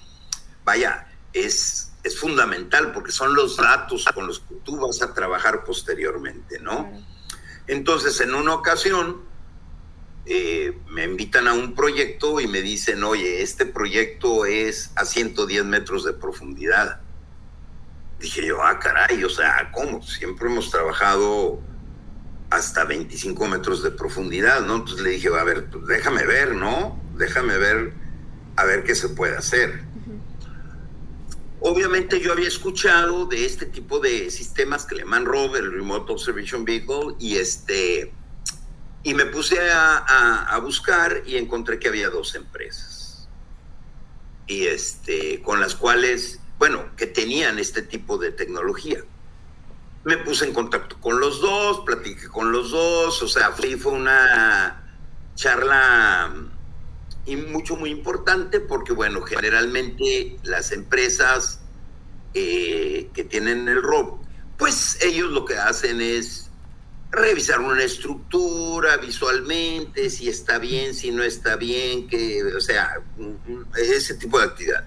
vaya, 0.64 1.07
es, 1.33 1.92
es 2.02 2.19
fundamental 2.19 2.92
porque 2.92 3.12
son 3.12 3.35
los 3.35 3.57
datos 3.57 4.07
con 4.12 4.26
los 4.26 4.40
que 4.40 4.57
tú 4.64 4.76
vas 4.76 5.02
a 5.02 5.14
trabajar 5.14 5.64
posteriormente, 5.64 6.59
¿no? 6.59 6.90
Entonces, 7.69 8.21
en 8.21 8.35
una 8.35 8.54
ocasión, 8.54 9.23
eh, 10.26 10.78
me 10.90 11.04
invitan 11.04 11.48
a 11.48 11.54
un 11.54 11.74
proyecto 11.74 12.40
y 12.40 12.46
me 12.46 12.60
dicen, 12.62 13.02
oye, 13.04 13.42
este 13.42 13.66
proyecto 13.66 14.44
es 14.44 14.92
a 14.96 15.04
110 15.04 15.64
metros 15.64 16.04
de 16.04 16.12
profundidad. 16.12 17.00
Dije 18.20 18.46
yo, 18.46 18.62
ah, 18.62 18.78
caray, 18.78 19.24
o 19.24 19.30
sea, 19.30 19.70
¿cómo? 19.72 20.02
Siempre 20.02 20.48
hemos 20.48 20.70
trabajado 20.70 21.60
hasta 22.50 22.84
25 22.84 23.48
metros 23.48 23.82
de 23.82 23.92
profundidad, 23.92 24.60
¿no? 24.60 24.76
Entonces 24.76 25.00
le 25.02 25.10
dije, 25.10 25.28
a 25.28 25.44
ver, 25.44 25.70
pues 25.70 25.86
déjame 25.86 26.26
ver, 26.26 26.54
¿no? 26.54 27.00
Déjame 27.16 27.56
ver, 27.56 27.94
a 28.56 28.64
ver 28.64 28.84
qué 28.84 28.94
se 28.94 29.08
puede 29.08 29.36
hacer. 29.36 29.84
Obviamente 31.60 32.20
yo 32.20 32.32
había 32.32 32.48
escuchado 32.48 33.26
de 33.26 33.44
este 33.44 33.66
tipo 33.66 34.00
de 34.00 34.30
sistemas 34.30 34.86
que 34.86 34.96
le 34.96 35.02
llaman 35.02 35.26
ROV, 35.26 35.56
el 35.56 35.72
Remote 35.72 36.12
Observation 36.12 36.64
Vehicle, 36.64 37.14
y 37.18 37.36
este 37.36 38.12
y 39.02 39.14
me 39.14 39.26
puse 39.26 39.59
a, 39.73 40.59
buscar 40.62 41.23
y 41.26 41.37
encontré 41.37 41.78
que 41.78 41.88
había 41.88 42.11
dos 42.11 42.35
empresas. 42.35 43.28
Y 44.47 44.66
este, 44.66 45.40
con 45.42 45.61
las 45.61 45.75
cuales, 45.75 46.40
bueno, 46.59 46.85
que 46.97 47.07
tenían 47.07 47.59
este 47.59 47.83
tipo 47.83 48.19
de 48.19 48.33
tecnología. 48.33 49.02
Me 50.04 50.16
puse 50.19 50.47
en 50.47 50.52
contacto 50.52 50.99
con 51.00 51.21
los 51.21 51.40
dos, 51.40 51.80
platiqué 51.80 52.28
con 52.28 52.52
los 52.52 52.71
dos, 52.71 53.23
o 53.23 53.28
sea, 53.28 53.52
fue, 53.52 53.76
fue 53.76 53.92
una 53.92 54.95
charla 55.35 56.35
y 57.26 57.37
mucho, 57.37 57.76
muy 57.76 57.90
importante 57.90 58.61
porque, 58.61 58.92
bueno, 58.92 59.23
generalmente 59.23 60.38
las 60.42 60.73
empresas 60.73 61.61
eh, 62.35 63.11
que 63.12 63.25
tienen 63.25 63.69
el 63.69 63.83
ROB, 63.83 64.21
pues 64.57 64.99
ellos 65.02 65.30
lo 65.30 65.45
que 65.45 65.57
hacen 65.57 66.00
es 66.00 66.50
revisar 67.10 67.60
una 67.60 67.82
estructura 67.82 68.96
visualmente, 68.98 70.10
si 70.10 70.28
está 70.28 70.58
bien, 70.58 70.94
si 70.94 71.10
no 71.10 71.22
está 71.22 71.56
bien, 71.56 72.06
que, 72.06 72.42
o 72.44 72.60
sea, 72.60 73.02
ese 73.76 74.14
tipo 74.14 74.38
de 74.38 74.44
actividad. 74.44 74.84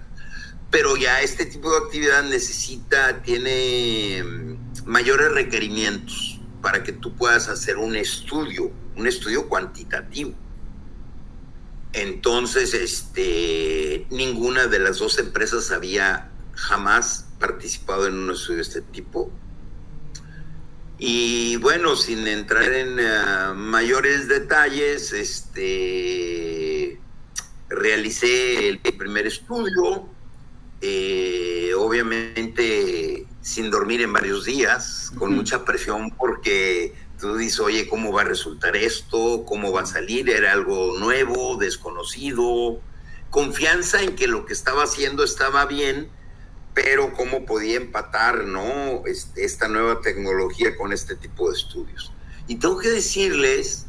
Pero 0.70 0.96
ya 0.96 1.20
este 1.20 1.46
tipo 1.46 1.70
de 1.70 1.84
actividad 1.84 2.22
necesita, 2.24 3.22
tiene 3.22 4.24
mm, 4.24 4.86
mayores 4.86 5.32
requerimientos 5.32 6.40
para 6.62 6.82
que 6.82 6.92
tú 6.92 7.14
puedas 7.14 7.48
hacer 7.48 7.76
un 7.76 7.94
estudio, 7.94 8.72
un 8.96 9.06
estudio 9.06 9.48
cuantitativo. 9.48 10.34
Entonces, 11.92 12.74
este, 12.74 14.06
ninguna 14.10 14.66
de 14.66 14.80
las 14.80 14.98
dos 14.98 15.18
empresas 15.18 15.70
había 15.70 16.30
jamás 16.54 17.26
participado 17.38 18.06
en 18.06 18.14
un 18.14 18.30
estudio 18.30 18.56
de 18.56 18.62
este 18.62 18.80
tipo 18.80 19.30
y 20.98 21.56
bueno, 21.56 21.96
sin 21.96 22.26
entrar 22.26 22.72
en 22.72 22.98
eh, 23.00 23.54
mayores 23.54 24.28
detalles, 24.28 25.12
este, 25.12 26.98
realicé 27.68 28.68
el 28.68 28.78
primer 28.78 29.26
estudio, 29.26 30.08
eh, 30.80 31.72
obviamente 31.76 33.26
sin 33.40 33.70
dormir 33.70 34.00
en 34.00 34.12
varios 34.12 34.44
días, 34.44 35.12
con 35.18 35.34
mucha 35.34 35.64
presión 35.64 36.10
porque 36.12 36.94
tú 37.20 37.36
dices, 37.36 37.60
oye, 37.60 37.88
¿cómo 37.88 38.12
va 38.12 38.22
a 38.22 38.24
resultar 38.24 38.76
esto? 38.76 39.44
¿Cómo 39.46 39.72
va 39.72 39.82
a 39.82 39.86
salir? 39.86 40.30
Era 40.30 40.52
algo 40.52 40.98
nuevo, 40.98 41.56
desconocido, 41.56 42.80
confianza 43.30 44.02
en 44.02 44.14
que 44.14 44.28
lo 44.28 44.46
que 44.46 44.52
estaba 44.52 44.84
haciendo 44.84 45.24
estaba 45.24 45.66
bien, 45.66 46.08
pero 46.74 47.12
cómo 47.12 47.46
podía 47.46 47.76
empatar, 47.76 48.44
¿no? 48.44 49.04
Esta 49.36 49.68
nueva 49.68 50.00
tecnología 50.00 50.76
con 50.76 50.92
este 50.92 51.14
tipo 51.14 51.48
de 51.48 51.56
estudios. 51.56 52.12
Y 52.48 52.56
tengo 52.56 52.78
que 52.78 52.90
decirles 52.90 53.86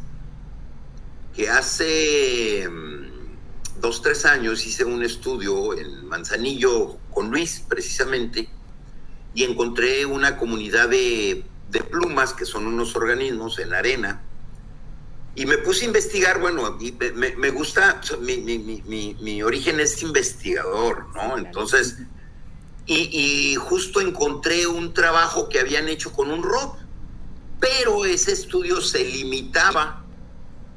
que 1.36 1.50
hace 1.50 2.70
mm, 2.70 3.82
dos, 3.82 4.04
tres 4.04 4.26
años 4.26 4.66
hice 4.66 4.86
un 4.86 5.04
estudio 5.04 5.78
en 5.78 6.06
Manzanillo 6.08 6.98
con 7.12 7.32
Luis, 7.32 7.64
precisamente, 7.68 8.50
y 9.34 9.44
encontré 9.44 10.06
una 10.06 10.38
comunidad 10.38 10.88
de, 10.88 11.44
plumas, 11.90 12.34
que 12.34 12.46
son 12.46 12.68
unos 12.68 12.96
organismos 12.96 13.60
en 13.60 13.74
arena, 13.74 14.22
y 15.36 15.46
me 15.46 15.58
puse 15.58 15.84
a 15.84 15.88
investigar, 15.88 16.40
bueno, 16.40 16.78
me, 17.16 17.36
me 17.36 17.50
gusta, 17.50 18.00
mi, 18.22 18.38
mi, 18.38 19.16
mi, 19.20 19.44
origen 19.44 19.82
es 19.82 20.02
investigador, 20.02 21.08
¿no? 21.14 21.38
Entonces, 21.38 21.98
y, 22.88 23.56
justo 23.56 24.00
encontré 24.02 24.68
un 24.68 24.94
trabajo 24.94 25.50
que 25.50 25.60
habían 25.60 25.88
hecho 25.88 26.12
con 26.12 26.30
un 26.30 26.44
rob, 26.44 26.76
pero 27.60 28.06
ese 28.06 28.32
estudio 28.32 28.82
se 28.82 29.04
limitaba 29.04 30.04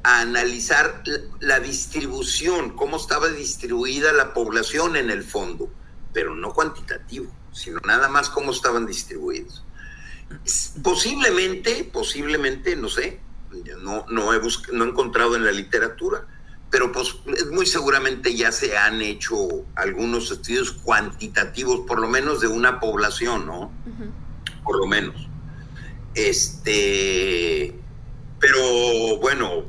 a 0.03 0.21
analizar 0.21 1.03
la 1.39 1.59
distribución, 1.59 2.71
cómo 2.71 2.97
estaba 2.97 3.27
distribuida 3.27 4.11
la 4.13 4.33
población 4.33 4.95
en 4.95 5.09
el 5.09 5.23
fondo, 5.23 5.69
pero 6.13 6.33
no 6.33 6.53
cuantitativo, 6.53 7.31
sino 7.51 7.79
nada 7.85 8.07
más 8.07 8.29
cómo 8.29 8.51
estaban 8.51 8.85
distribuidos. 8.85 9.63
Posiblemente, 10.81 11.83
posiblemente, 11.91 12.75
no 12.75 12.89
sé, 12.89 13.19
no, 13.81 14.05
no, 14.09 14.33
he, 14.33 14.39
no 14.71 14.85
he 14.85 14.87
encontrado 14.87 15.35
en 15.35 15.43
la 15.43 15.51
literatura, 15.51 16.25
pero 16.69 16.91
pues, 16.91 17.15
muy 17.51 17.65
seguramente 17.65 18.35
ya 18.35 18.51
se 18.51 18.77
han 18.77 19.01
hecho 19.01 19.65
algunos 19.75 20.31
estudios 20.31 20.71
cuantitativos, 20.71 21.81
por 21.87 21.99
lo 21.99 22.07
menos 22.07 22.41
de 22.41 22.47
una 22.47 22.79
población, 22.79 23.47
¿no? 23.47 23.71
Por 24.63 24.77
lo 24.77 24.85
menos. 24.85 25.27
Este, 26.13 27.75
pero 28.39 29.17
bueno, 29.19 29.65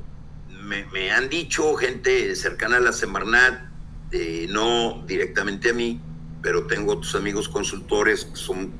me, 0.92 1.10
han 1.10 1.28
dicho 1.28 1.74
gente 1.74 2.34
cercana 2.36 2.76
a 2.76 2.80
la 2.80 2.92
Semarnat, 2.92 3.70
eh, 4.12 4.46
no 4.50 5.02
directamente 5.06 5.70
a 5.70 5.72
mí, 5.72 6.00
pero 6.42 6.66
tengo 6.66 6.92
otros 6.92 7.14
amigos 7.14 7.48
consultores 7.48 8.26
que 8.26 8.36
son 8.36 8.72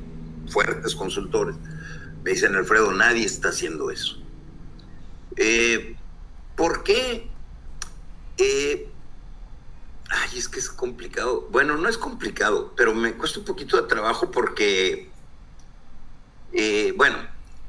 fuertes 0.48 0.94
consultores. 0.94 1.56
Me 2.22 2.32
dicen, 2.32 2.54
Alfredo, 2.54 2.92
nadie 2.92 3.24
está 3.24 3.48
haciendo 3.48 3.90
eso. 3.90 4.18
Eh, 5.36 5.96
¿Por 6.54 6.82
qué? 6.82 7.29
Eh, 8.40 8.88
ay, 10.08 10.38
es 10.38 10.48
que 10.48 10.58
es 10.58 10.68
complicado. 10.68 11.48
Bueno, 11.50 11.76
no 11.76 11.88
es 11.88 11.98
complicado, 11.98 12.72
pero 12.76 12.94
me 12.94 13.14
cuesta 13.14 13.38
un 13.38 13.44
poquito 13.44 13.80
de 13.80 13.86
trabajo 13.88 14.30
porque, 14.30 15.10
bueno, 16.96 17.16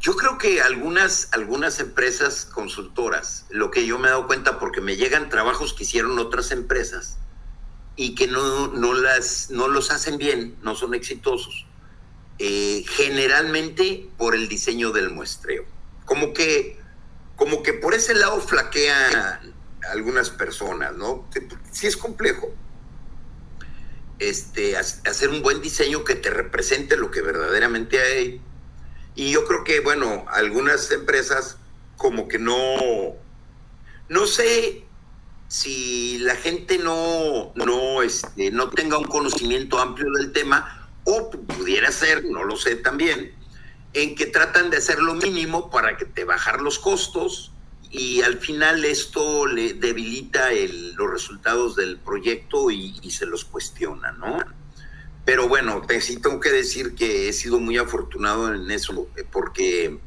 yo 0.02 0.16
creo 0.16 0.40
que 0.40 0.62
algunas, 0.62 1.30
algunas 1.32 1.80
empresas 1.80 2.46
consultoras, 2.46 3.46
lo 3.50 3.70
que 3.70 3.86
yo 3.86 4.00
me 4.00 4.08
he 4.08 4.12
dado 4.12 4.26
cuenta 4.26 4.58
porque 4.60 4.82
me 4.82 4.96
llegan 4.96 5.30
trabajos 5.30 5.74
que 5.74 5.84
hicieron 5.84 6.18
otras 6.18 6.50
empresas 6.52 7.18
y 7.96 8.16
que 8.16 8.26
no, 8.26 8.70
no, 8.70 8.96
las, 8.96 9.52
no 9.52 9.68
los 9.68 9.92
hacen 9.92 10.18
bien, 10.18 10.56
no 10.64 10.74
son 10.74 10.96
exitosos, 10.96 11.68
eh, 12.40 12.84
generalmente 12.88 14.10
por 14.18 14.34
el 14.34 14.48
diseño 14.48 14.92
del 14.92 15.12
muestreo. 15.12 15.66
Como 16.06 16.34
que, 16.34 16.80
como 17.36 17.62
que 17.62 17.74
por 17.74 17.94
ese 17.94 18.16
lado 18.16 18.42
flaquean 18.42 19.54
algunas 19.90 20.30
personas, 20.30 20.96
¿no? 20.96 21.30
Sí 21.72 21.88
es 21.88 21.98
complejo. 21.98 22.52
Este, 24.20 24.78
hacer 24.78 25.30
un 25.30 25.42
buen 25.42 25.62
diseño 25.62 26.04
que 26.04 26.16
te 26.16 26.30
represente 26.30 26.96
lo 26.96 27.10
que 27.10 27.22
verdaderamente 27.22 28.00
hay 28.00 28.42
y 29.16 29.32
yo 29.32 29.46
creo 29.46 29.64
que, 29.64 29.80
bueno, 29.82 30.26
algunas 30.30 30.90
empresas 30.92 31.58
como 31.98 32.28
que 32.28 32.40
no, 32.40 32.56
no 34.10 34.26
sé 34.26 34.86
si 35.48 36.18
la 36.20 36.36
gente 36.36 36.78
no, 36.78 37.52
no, 37.56 38.02
este, 38.02 38.52
no 38.52 38.70
tenga 38.70 38.98
un 38.98 39.06
conocimiento 39.06 39.80
amplio 39.80 40.10
del 40.14 40.32
tema, 40.32 40.90
o 41.04 41.30
pudiera 41.30 41.92
ser, 41.92 42.24
no 42.26 42.44
lo 42.44 42.56
sé 42.56 42.78
también, 42.78 43.36
en 43.94 44.16
que 44.16 44.28
tratan 44.28 44.70
de 44.70 44.78
hacer 44.78 45.00
lo 45.00 45.16
mínimo 45.16 45.70
para 45.70 45.98
que 45.98 46.06
te 46.06 46.24
bajar 46.24 46.62
los 46.62 46.80
costos 46.80 47.52
y 47.92 48.22
al 48.22 48.38
final 48.38 48.86
esto 48.86 49.46
le 49.46 49.74
debilita 49.74 50.52
el, 50.54 50.94
los 50.94 51.12
resultados 51.12 51.76
del 51.76 51.98
proyecto 51.98 52.72
y, 52.72 53.12
se 53.12 53.26
los 53.26 53.44
cuestiona, 53.44 54.14
¿no? 54.14 54.40
Pero 55.26 55.50
bueno, 55.50 55.82
sí 56.00 56.18
tengo 56.18 56.40
que 56.40 56.52
decir 56.52 56.96
que 56.96 57.28
he 57.28 57.34
sido 57.34 57.60
muy 57.60 57.78
afortunado 57.78 58.54
en 58.54 58.72
eso, 58.72 59.10
eh, 59.18 59.26
porque 59.30 59.86
eh, 59.86 60.00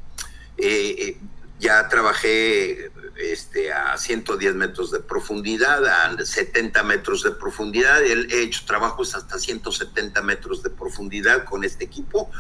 eh, 0.59 1.19
ya 1.61 1.87
trabajé 1.89 2.91
este, 3.17 3.71
a 3.71 3.99
110 3.99 4.55
metros 4.55 4.91
de 4.91 5.01
profundidad, 5.01 5.87
a 5.87 6.25
70 6.25 6.83
metros 6.85 7.23
de 7.23 7.33
profundidad, 7.33 8.03
he 8.03 8.43
hecho 8.43 8.65
trabajos 8.67 9.15
hasta 9.15 9.39
170 9.39 10.21
metros 10.23 10.63
de 10.63 10.71
profundidad 10.71 11.45
con 11.45 11.65
este 11.65 11.85
equipo. 11.85 12.31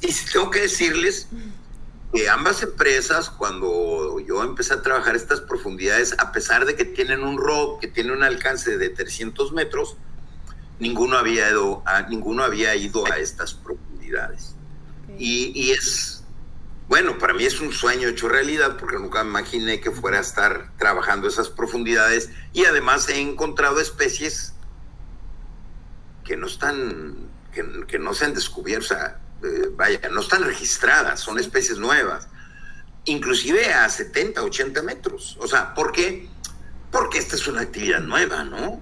Y 0.00 0.12
tengo 0.32 0.50
que 0.50 0.60
decirles 0.60 1.28
que 2.16 2.28
ambas 2.30 2.62
empresas, 2.62 3.28
cuando 3.28 4.18
yo 4.20 4.42
empecé 4.42 4.74
a 4.74 4.82
trabajar 4.82 5.14
estas 5.14 5.40
profundidades, 5.40 6.14
a 6.18 6.32
pesar 6.32 6.64
de 6.64 6.74
que 6.74 6.84
tienen 6.84 7.22
un 7.22 7.36
ROC 7.36 7.80
que 7.80 7.88
tiene 7.88 8.12
un 8.12 8.22
alcance 8.22 8.78
de 8.78 8.88
300 8.88 9.52
metros, 9.52 9.96
ninguno 10.78 11.18
había 11.18 11.50
ido 11.50 11.82
a, 11.86 12.02
ninguno 12.02 12.42
había 12.42 12.74
ido 12.74 13.04
a 13.06 13.18
estas 13.18 13.54
profundidades. 13.54 14.54
Y, 15.18 15.70
es, 15.70 16.24
bueno, 16.88 17.18
para 17.18 17.34
mí 17.34 17.44
es 17.44 17.60
un 17.60 17.72
sueño 17.72 18.08
hecho 18.08 18.28
realidad 18.28 18.76
porque 18.78 18.96
nunca 18.96 19.22
imaginé 19.22 19.80
que 19.80 19.90
fuera 19.90 20.18
a 20.18 20.20
estar 20.20 20.72
trabajando 20.78 21.28
esas 21.28 21.48
profundidades 21.48 22.30
y 22.52 22.64
además 22.64 23.08
he 23.08 23.20
encontrado 23.20 23.80
especies 23.80 24.54
que 26.24 26.36
no 26.36 26.46
están, 26.46 27.28
que, 27.52 27.98
no 27.98 28.14
se 28.14 28.24
han 28.24 28.34
descubierto, 28.34 28.84
o 28.84 28.88
sea, 28.88 29.20
eh, 29.42 29.70
vaya, 29.72 30.00
no 30.10 30.20
están 30.20 30.44
registradas, 30.44 31.20
son 31.20 31.38
especies 31.38 31.78
nuevas, 31.78 32.28
inclusive 33.04 33.72
a 33.72 33.88
70, 33.88 34.42
80 34.42 34.82
metros. 34.82 35.36
O 35.40 35.46
sea, 35.46 35.74
¿por 35.74 35.92
qué? 35.92 36.28
Porque 36.90 37.18
esta 37.18 37.36
es 37.36 37.46
una 37.46 37.62
actividad 37.62 38.00
nueva, 38.00 38.44
¿no? 38.44 38.80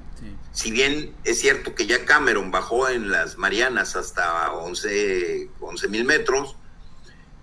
si 0.55 0.71
bien 0.71 1.13
es 1.25 1.41
cierto 1.41 1.75
que 1.75 1.87
ya 1.87 2.05
Cameron 2.05 2.53
bajó 2.53 2.89
en 2.89 3.11
las 3.11 3.37
Marianas 3.39 3.97
hasta 3.97 4.53
11 4.53 5.49
mil 5.91 6.05
metros, 6.05 6.55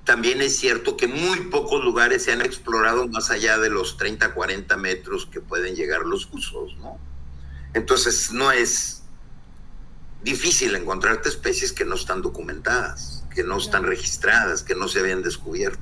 también 0.05 0.41
es 0.41 0.57
cierto 0.57 0.95
que 0.95 1.07
muy 1.07 1.41
pocos 1.41 1.83
lugares 1.83 2.23
se 2.23 2.31
han 2.31 2.41
explorado 2.41 3.07
más 3.09 3.29
allá 3.29 3.57
de 3.57 3.69
los 3.69 3.97
30, 3.97 4.33
40 4.33 4.77
metros 4.77 5.25
que 5.25 5.41
pueden 5.41 5.75
llegar 5.75 6.01
los 6.05 6.29
usos, 6.31 6.77
¿no? 6.77 6.97
Entonces 7.73 8.31
no 8.31 8.51
es 8.51 9.00
difícil 10.23 10.75
encontrarte 10.75 11.29
especies 11.29 11.73
que 11.73 11.85
no 11.85 11.95
están 11.95 12.21
documentadas, 12.21 13.23
que 13.33 13.43
no 13.43 13.57
están 13.57 13.83
registradas, 13.83 14.63
que 14.63 14.75
no 14.75 14.87
se 14.87 14.99
habían 14.99 15.23
descubierto. 15.23 15.81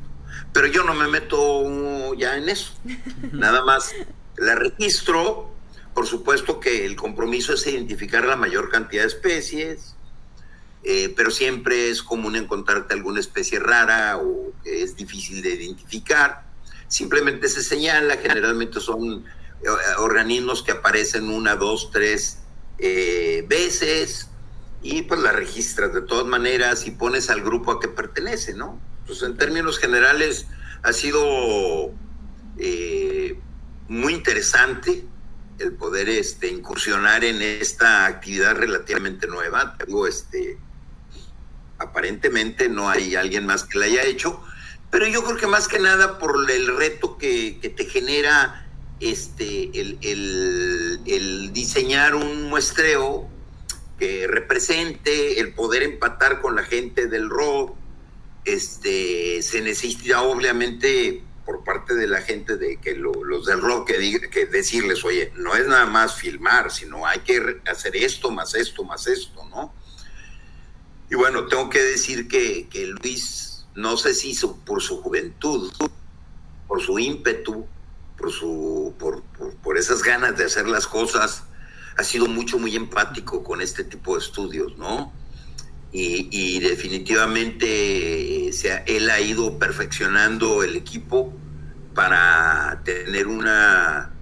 Pero 0.54 0.68
yo 0.68 0.84
no 0.84 0.94
me 0.94 1.08
meto 1.08 2.14
ya 2.16 2.38
en 2.38 2.50
eso. 2.50 2.74
Nada 3.32 3.64
más 3.64 3.92
la 4.38 4.56
registro, 4.56 5.52
por 5.94 6.08
supuesto 6.08 6.60
que 6.60 6.86
el 6.86 6.96
compromiso 6.96 7.54
es 7.54 7.68
identificar 7.68 8.26
la 8.26 8.36
mayor 8.36 8.70
cantidad 8.70 9.04
de 9.04 9.10
especies, 9.10 9.96
eh, 10.84 11.14
pero 11.16 11.30
siempre 11.30 11.90
es 11.90 12.02
común 12.02 12.38
encontrarte 12.38 12.94
alguna 12.94 13.20
especie 13.20 13.60
rara 13.60 14.18
o 14.18 14.54
que 14.64 14.84
es 14.84 14.96
difícil 14.96 15.42
de 15.42 15.56
identificar. 15.56 16.46
Simplemente 16.88 17.50
se 17.50 17.62
señala, 17.62 18.18
generalmente 18.18 18.80
son 18.80 19.26
eh, 19.62 19.68
organismos 19.98 20.64
que 20.64 20.72
aparecen 20.72 21.30
una, 21.30 21.58
dos, 21.58 21.92
tres 21.92 22.40
eh, 22.78 23.44
veces 23.48 24.29
y 24.82 25.02
pues 25.04 25.20
la 25.22 25.32
registras 25.32 25.94
de 25.94 26.02
todas 26.02 26.26
maneras 26.26 26.88
y 26.88 26.92
pones 26.92 27.30
al 27.30 27.42
grupo 27.42 27.72
a 27.72 27.80
que 27.80 27.88
pertenece, 27.88 28.54
¿no? 28.54 28.80
Pues 29.06 29.22
en 29.24 29.38
términos 29.38 29.78
generales 29.78 30.48
ha 30.84 30.94
sido 30.94 31.94
muy 33.88 34.14
interesante 34.14 35.04
el 35.58 35.74
poder 35.74 36.10
este, 36.10 36.48
incursionar 36.48 37.24
en 37.24 37.42
esta 37.42 38.06
actividad 38.06 38.56
relativamente 38.56 39.28
nueva. 39.28 39.76
Tengo 39.78 40.08
este, 40.08 40.58
aparentemente 41.78 42.70
no 42.70 42.90
hay 42.90 43.16
alguien 43.16 43.46
más 43.46 43.64
que 43.64 43.80
la 43.80 43.86
haya 43.86 44.04
hecho, 44.04 44.42
pero 44.90 45.08
yo 45.08 45.24
creo 45.24 45.38
que 45.38 45.48
más 45.48 45.68
que 45.68 45.80
nada 45.80 46.20
por 46.20 46.50
el 46.50 46.78
reto 46.78 47.18
que, 47.18 47.60
te 47.76 47.86
genera 47.86 48.68
este, 49.00 49.72
el, 50.02 51.52
diseñar 51.54 52.16
un 52.16 52.44
muestreo 52.44 53.30
que 54.00 54.26
represente 54.28 55.40
el 55.40 55.54
poder 55.54 55.84
empatar 55.84 56.42
con 56.42 56.56
la 56.56 56.64
gente 56.64 57.08
del 57.08 57.30
rock. 57.30 57.76
Este, 58.46 59.42
se 59.44 59.62
necesita 59.62 60.22
obviamente 60.22 61.22
por 61.46 61.64
parte 61.64 61.96
de 61.96 62.08
la 62.08 62.22
gente 62.22 62.58
de 62.58 62.78
que 62.78 62.96
los 62.96 63.46
del 63.46 63.60
rock 63.60 63.88
que, 63.88 64.30
que 64.30 64.46
decirles, 64.46 65.04
oye, 65.04 65.34
no 65.36 65.56
es 65.56 65.68
nada 65.68 65.86
más 65.88 66.16
filmar, 66.16 66.72
sino 66.72 67.06
hay 67.06 67.20
que 67.20 67.62
hacer 67.66 67.96
esto, 67.96 68.32
más 68.32 68.54
esto, 68.54 68.84
más 68.84 69.08
esto, 69.08 69.44
¿no? 69.50 69.74
Y 71.10 71.16
bueno, 71.16 71.48
tengo 71.48 71.70
que 71.70 71.82
decir 71.82 72.28
que, 72.28 72.68
que 72.70 72.86
Luis, 72.86 73.66
no 73.74 73.98
sé 73.98 74.14
si 74.14 74.36
por 74.64 74.82
su 74.82 75.02
juventud, 75.02 75.72
por 76.68 76.82
su 76.82 77.00
ímpetu, 77.00 77.66
por, 78.16 78.32
su, 78.32 78.94
por, 79.00 79.24
por, 79.64 79.78
esas 79.78 80.04
ganas 80.04 80.38
de 80.38 80.46
hacer 80.46 80.68
las 80.68 80.86
cosas, 80.86 81.46
ha 82.00 82.04
sido 82.04 82.28
mucho, 82.28 82.58
muy 82.58 82.78
empático 82.78 83.44
con 83.44 83.62
este 83.62 83.84
tipo 83.84 84.14
de 84.14 84.20
estudios, 84.20 84.78
¿no? 84.78 85.12
Y, 85.92 86.60
definitivamente 86.60 88.52
sea, 88.54 88.84
él 88.86 89.10
ha 89.10 89.20
ido 89.20 89.58
perfeccionando 89.60 90.64
el 90.64 90.78
equipo 90.78 91.34
para 91.94 92.82
tener 92.86 93.28
una 93.28 94.14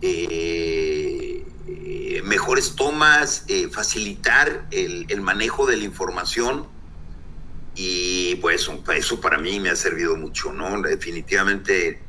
eh, 0.00 1.44
eh, 1.66 2.22
mejores 2.24 2.76
tomas, 2.76 3.44
eh, 3.48 3.68
facilitar 3.68 4.66
el, 4.70 5.20
manejo 5.20 5.66
de 5.66 5.76
la 5.76 5.84
información 5.84 6.66
y 7.74 8.36
pues 8.36 8.70
eso 8.96 9.20
para 9.20 9.36
mí 9.36 9.60
me 9.60 9.68
ha 9.68 9.76
servido 9.76 10.16
mucho, 10.16 10.52
¿no? 10.52 10.80
Definitivamente 10.80 12.00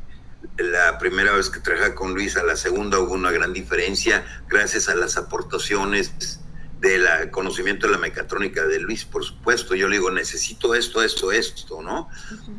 la 0.57 0.97
primera 0.97 1.33
vez 1.33 1.49
que 1.49 1.59
trabajé 1.59 1.95
con 1.95 2.13
Luis, 2.13 2.37
a 2.37 2.43
la 2.43 2.55
segunda 2.55 2.99
hubo 2.99 3.13
una 3.13 3.31
gran 3.31 3.53
diferencia 3.53 4.25
gracias 4.47 4.89
a 4.89 4.95
las 4.95 5.17
aportaciones 5.17 6.39
del 6.79 7.05
conocimiento 7.31 7.87
de 7.87 7.93
la 7.93 7.99
mecatrónica 7.99 8.65
de 8.65 8.79
Luis, 8.79 9.05
por 9.05 9.23
supuesto. 9.23 9.75
Yo 9.75 9.87
le 9.87 9.97
digo, 9.97 10.11
necesito 10.11 10.75
esto, 10.75 11.03
esto, 11.03 11.31
esto, 11.31 11.81
¿no? 11.81 12.09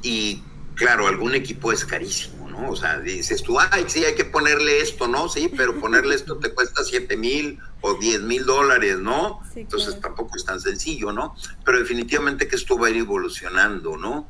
Y 0.03 0.43
claro, 0.75 1.07
algún 1.09 1.35
equipo 1.35 1.73
es 1.73 1.85
carísimo, 1.85 2.49
¿no? 2.49 2.71
O 2.71 2.77
sea, 2.77 2.99
dices 3.01 3.43
tú, 3.43 3.59
ay, 3.59 3.85
sí, 3.89 4.05
hay 4.05 4.15
que 4.15 4.25
ponerle 4.25 4.81
esto, 4.81 5.09
¿no? 5.09 5.29
Sí, 5.29 5.51
pero 5.55 5.79
ponerle 5.79 6.15
esto 6.15 6.37
te 6.39 6.53
cuesta 6.53 6.85
7 6.85 7.17
mil 7.17 7.59
o 7.81 7.95
10 7.95 8.23
mil 8.23 8.45
dólares, 8.45 8.99
¿no? 8.99 9.41
Entonces 9.55 9.99
tampoco 10.01 10.37
es 10.37 10.45
tan 10.45 10.61
sencillo, 10.61 11.13
¿no? 11.13 11.35
Pero 11.65 11.79
definitivamente 11.79 12.47
que 12.47 12.57
esto 12.57 12.79
va 12.79 12.89
a 12.89 12.91
ir 12.91 12.99
evolucionando, 12.99 13.97
¿no? 13.97 14.29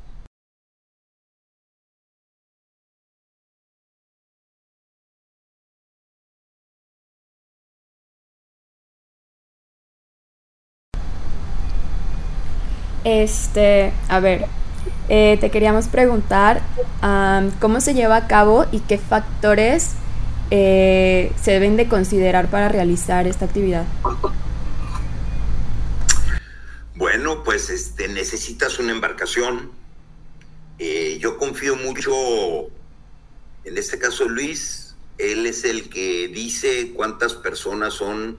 Este, 13.11 13.93
a 14.09 14.21
ver, 14.21 14.47
eh, 15.09 15.37
te 15.41 15.51
queríamos 15.51 15.89
preguntar 15.89 16.63
cómo 17.59 17.81
se 17.81 17.93
lleva 17.93 18.15
a 18.15 18.29
cabo 18.29 18.67
y 18.71 18.79
qué 18.79 18.99
factores 18.99 19.95
eh, 20.53 21.33
se 21.43 21.51
deben 21.51 21.77
de 21.77 21.89
considerar 21.89 22.49
para 22.51 22.69
realizar 22.69 23.27
esta 23.27 23.47
actividad. 23.47 23.85
Bueno, 26.95 27.43
pues 27.43 27.69
este, 27.71 28.07
necesitas 28.07 28.79
una 28.79 28.93
embarcación. 28.93 29.73
Eh, 30.79 31.19
yo 31.21 31.37
confío 31.37 31.75
mucho, 31.75 32.13
en 33.65 33.77
este 33.77 33.99
caso 33.99 34.29
Luis, 34.29 34.95
él 35.19 35.47
es 35.47 35.65
el 35.65 35.91
que 35.91 36.29
dice 36.29 36.93
cuántas 36.95 37.35
personas 37.35 37.95
son 37.95 38.39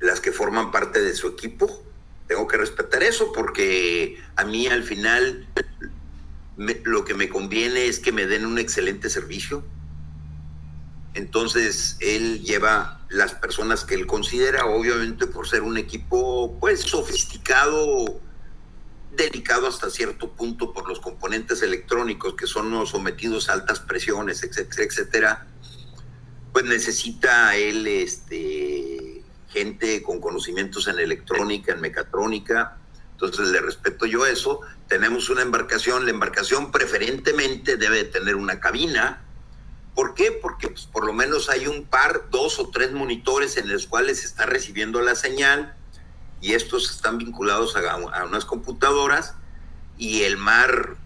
las 0.00 0.20
que 0.20 0.32
forman 0.32 0.72
parte 0.72 1.00
de 1.00 1.14
su 1.14 1.28
equipo 1.28 1.91
tengo 2.26 2.46
que 2.46 2.56
respetar 2.56 3.02
eso 3.02 3.32
porque 3.32 4.22
a 4.36 4.44
mí 4.44 4.66
al 4.66 4.82
final 4.82 5.46
lo 6.84 7.04
que 7.04 7.14
me 7.14 7.28
conviene 7.28 7.86
es 7.86 7.98
que 7.98 8.12
me 8.12 8.26
den 8.26 8.46
un 8.46 8.58
excelente 8.58 9.10
servicio. 9.10 9.64
Entonces 11.14 11.96
él 12.00 12.42
lleva 12.42 13.00
las 13.10 13.34
personas 13.34 13.84
que 13.84 13.94
él 13.94 14.06
considera, 14.06 14.64
obviamente 14.64 15.26
por 15.26 15.46
ser 15.46 15.62
un 15.62 15.76
equipo 15.76 16.58
pues 16.58 16.80
sofisticado, 16.80 18.20
delicado 19.14 19.66
hasta 19.66 19.90
cierto 19.90 20.32
punto 20.32 20.72
por 20.72 20.88
los 20.88 21.00
componentes 21.00 21.62
electrónicos 21.62 22.34
que 22.34 22.46
son 22.46 22.86
sometidos 22.86 23.50
a 23.50 23.54
altas 23.54 23.80
presiones, 23.80 24.42
etcétera, 24.42 24.84
etcétera, 24.84 25.46
pues 26.52 26.64
necesita 26.64 27.56
él 27.56 27.86
este 27.86 29.11
gente 29.52 30.02
con 30.02 30.20
conocimientos 30.20 30.88
en 30.88 30.98
electrónica, 30.98 31.72
en 31.72 31.80
mecatrónica. 31.80 32.78
Entonces 33.12 33.48
le 33.48 33.60
respeto 33.60 34.06
yo 34.06 34.26
eso. 34.26 34.60
Tenemos 34.88 35.28
una 35.28 35.42
embarcación, 35.42 36.04
la 36.04 36.10
embarcación 36.10 36.72
preferentemente 36.72 37.76
debe 37.76 38.04
tener 38.04 38.36
una 38.36 38.60
cabina. 38.60 39.24
¿Por 39.94 40.14
qué? 40.14 40.32
Porque 40.32 40.68
pues, 40.68 40.86
por 40.86 41.04
lo 41.04 41.12
menos 41.12 41.50
hay 41.50 41.66
un 41.66 41.84
par, 41.84 42.30
dos 42.30 42.58
o 42.58 42.70
tres 42.70 42.92
monitores 42.92 43.56
en 43.56 43.70
los 43.70 43.86
cuales 43.86 44.20
se 44.20 44.26
está 44.26 44.46
recibiendo 44.46 45.00
la 45.02 45.14
señal 45.14 45.76
y 46.40 46.54
estos 46.54 46.90
están 46.90 47.18
vinculados 47.18 47.76
a, 47.76 47.92
a 47.92 48.24
unas 48.24 48.44
computadoras 48.44 49.34
y 49.98 50.22
el 50.22 50.36
mar 50.36 50.96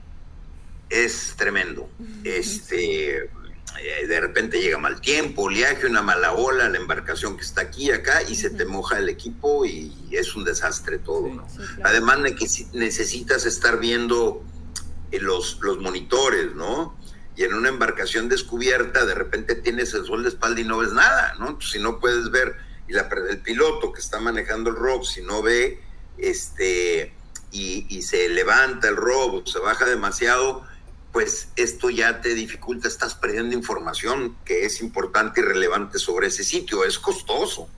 es 0.89 1.35
tremendo. 1.37 1.89
Este, 2.25 3.31
eh, 3.79 4.07
de 4.07 4.21
repente 4.21 4.61
llega 4.61 4.79
mal 4.79 5.01
tiempo, 5.01 5.43
oleaje, 5.43 5.87
una 5.87 6.03
mala 6.03 6.33
ola, 6.33 6.69
la 6.69 6.79
embarcación 6.79 7.37
que 7.37 7.43
está 7.43 7.63
aquí, 7.63 7.91
acá, 7.91 8.23
y 8.23 8.35
se 8.35 8.51
te 8.51 8.65
moja 8.65 8.99
el 8.99 9.09
equipo 9.09 9.67
y 9.67 9.93
es 10.11 10.35
un 10.35 10.45
desastre 10.45 10.99
todo, 10.99 11.29
¿no? 11.29 11.47
Además 11.85 12.23
de 12.23 12.35
que 12.35 12.47
necesitas 12.73 13.45
estar 13.45 13.79
viendo 13.79 14.43
eh, 15.11 15.21
los, 15.21 15.59
los 15.61 15.79
monitores, 15.79 16.55
¿no? 16.55 16.97
Y 17.37 17.45
en 17.45 17.53
una 17.53 17.69
embarcación 17.69 18.29
descubierta, 18.29 19.05
de 19.05 19.15
repente 19.15 19.55
tienes 19.57 19.93
el 19.93 20.07
sol 20.07 20.23
de 20.23 20.31
espalda 20.31 20.61
y 20.61 20.65
no 20.65 20.79
ves 20.79 20.93
nada, 20.93 21.35
¿no? 21.39 21.61
Si 21.61 21.79
no 21.79 22.01
puedes 22.01 22.31
ver, 22.31 22.57
y 22.89 22.93
la, 22.93 23.09
el 23.29 23.39
piloto 23.39 23.93
que 23.93 24.01
está 24.01 24.21
manejando 24.21 24.71
el 24.71 24.77
rock, 24.77 25.05
si 25.05 25.21
no 25.21 25.43
ve, 25.43 25.83
este, 26.17 27.13
y, 27.51 27.87
y 27.91 28.03
se 28.03 28.29
levanta 28.31 28.89
el 28.89 28.97
robo, 28.97 29.45
se 29.45 29.59
baja 29.59 29.85
demasiado, 29.85 30.65
pues 31.17 31.49
esto 31.57 31.89
ya 31.89 32.21
te 32.21 32.35
dificulta, 32.35 32.89
estás 32.89 33.15
perdiendo 33.15 33.57
información 33.57 34.37
que 34.45 34.67
es 34.67 34.83
importante 34.83 35.41
y 35.41 35.45
relevante 35.45 35.99
sobre 35.99 36.27
ese 36.27 36.45
sitio, 36.45 36.85
es 36.85 36.99
costoso, 36.99 37.71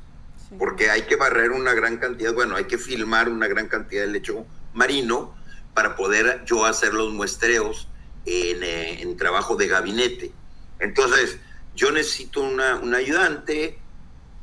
porque 0.58 0.90
hay 0.90 1.02
que 1.02 1.14
barrer 1.14 1.52
una 1.52 1.72
gran 1.72 1.98
cantidad, 1.98 2.34
bueno, 2.34 2.56
hay 2.56 2.64
que 2.64 2.78
filmar 2.78 3.28
una 3.28 3.46
gran 3.46 3.68
cantidad 3.68 4.02
de 4.02 4.08
lecho 4.08 4.44
marino 4.74 5.36
para 5.72 5.94
poder 5.94 6.42
yo 6.46 6.66
hacer 6.66 6.92
los 6.94 7.12
muestreos 7.12 7.86
en, 8.26 8.64
eh, 8.64 9.14
trabajo 9.16 9.54
de 9.54 9.68
gabinete. 9.68 10.32
Entonces, 10.80 11.38
yo 11.76 11.92
necesito 11.92 12.40
una, 12.40 12.74
un 12.74 12.92
ayudante, 12.92 13.78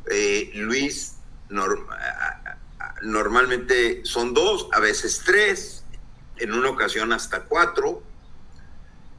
eh, 0.10 0.52
Luis, 0.54 1.18
normalmente 3.02 4.06
son 4.06 4.34
dos, 4.34 4.70
a 4.72 4.80
veces 4.80 5.22
tres, 5.26 5.84
en 6.38 6.54
una 6.54 6.70
ocasión 6.70 7.12
hasta 7.12 7.42
cuatro, 7.42 8.02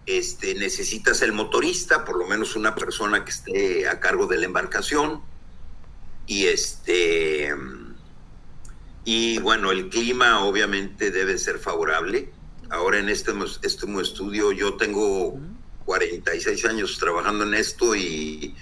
este, 0.07 0.55
necesitas 0.55 1.21
el 1.23 1.33
motorista, 1.33 2.05
por 2.05 2.17
lo 2.17 2.27
menos 2.27 2.57
una 2.57 2.75
persona 2.75 3.25
que 3.25 3.31
esté 3.31 3.89
a 3.89 4.01
cargo 4.01 4.27
de 4.27 4.39
la 4.39 4.47
embarcación. 4.47 5.23
Y 6.27 6.47
este 6.47 7.53
y 9.07 9.39
bueno, 9.39 9.71
el 9.71 9.89
clima 9.89 10.45
obviamente 10.45 11.13
debe 11.13 11.39
ser 11.39 11.61
favorable. 11.61 12.29
Ahora 12.71 12.99
en 12.99 13.09
este, 13.09 13.33
este 13.63 13.87
estudio 14.01 14.51
yo 14.51 14.75
tengo 14.75 15.39
46 15.85 16.65
años 16.65 16.99
trabajando 16.99 17.45
en 17.45 17.55
esto 17.55 17.95
y 17.95 18.57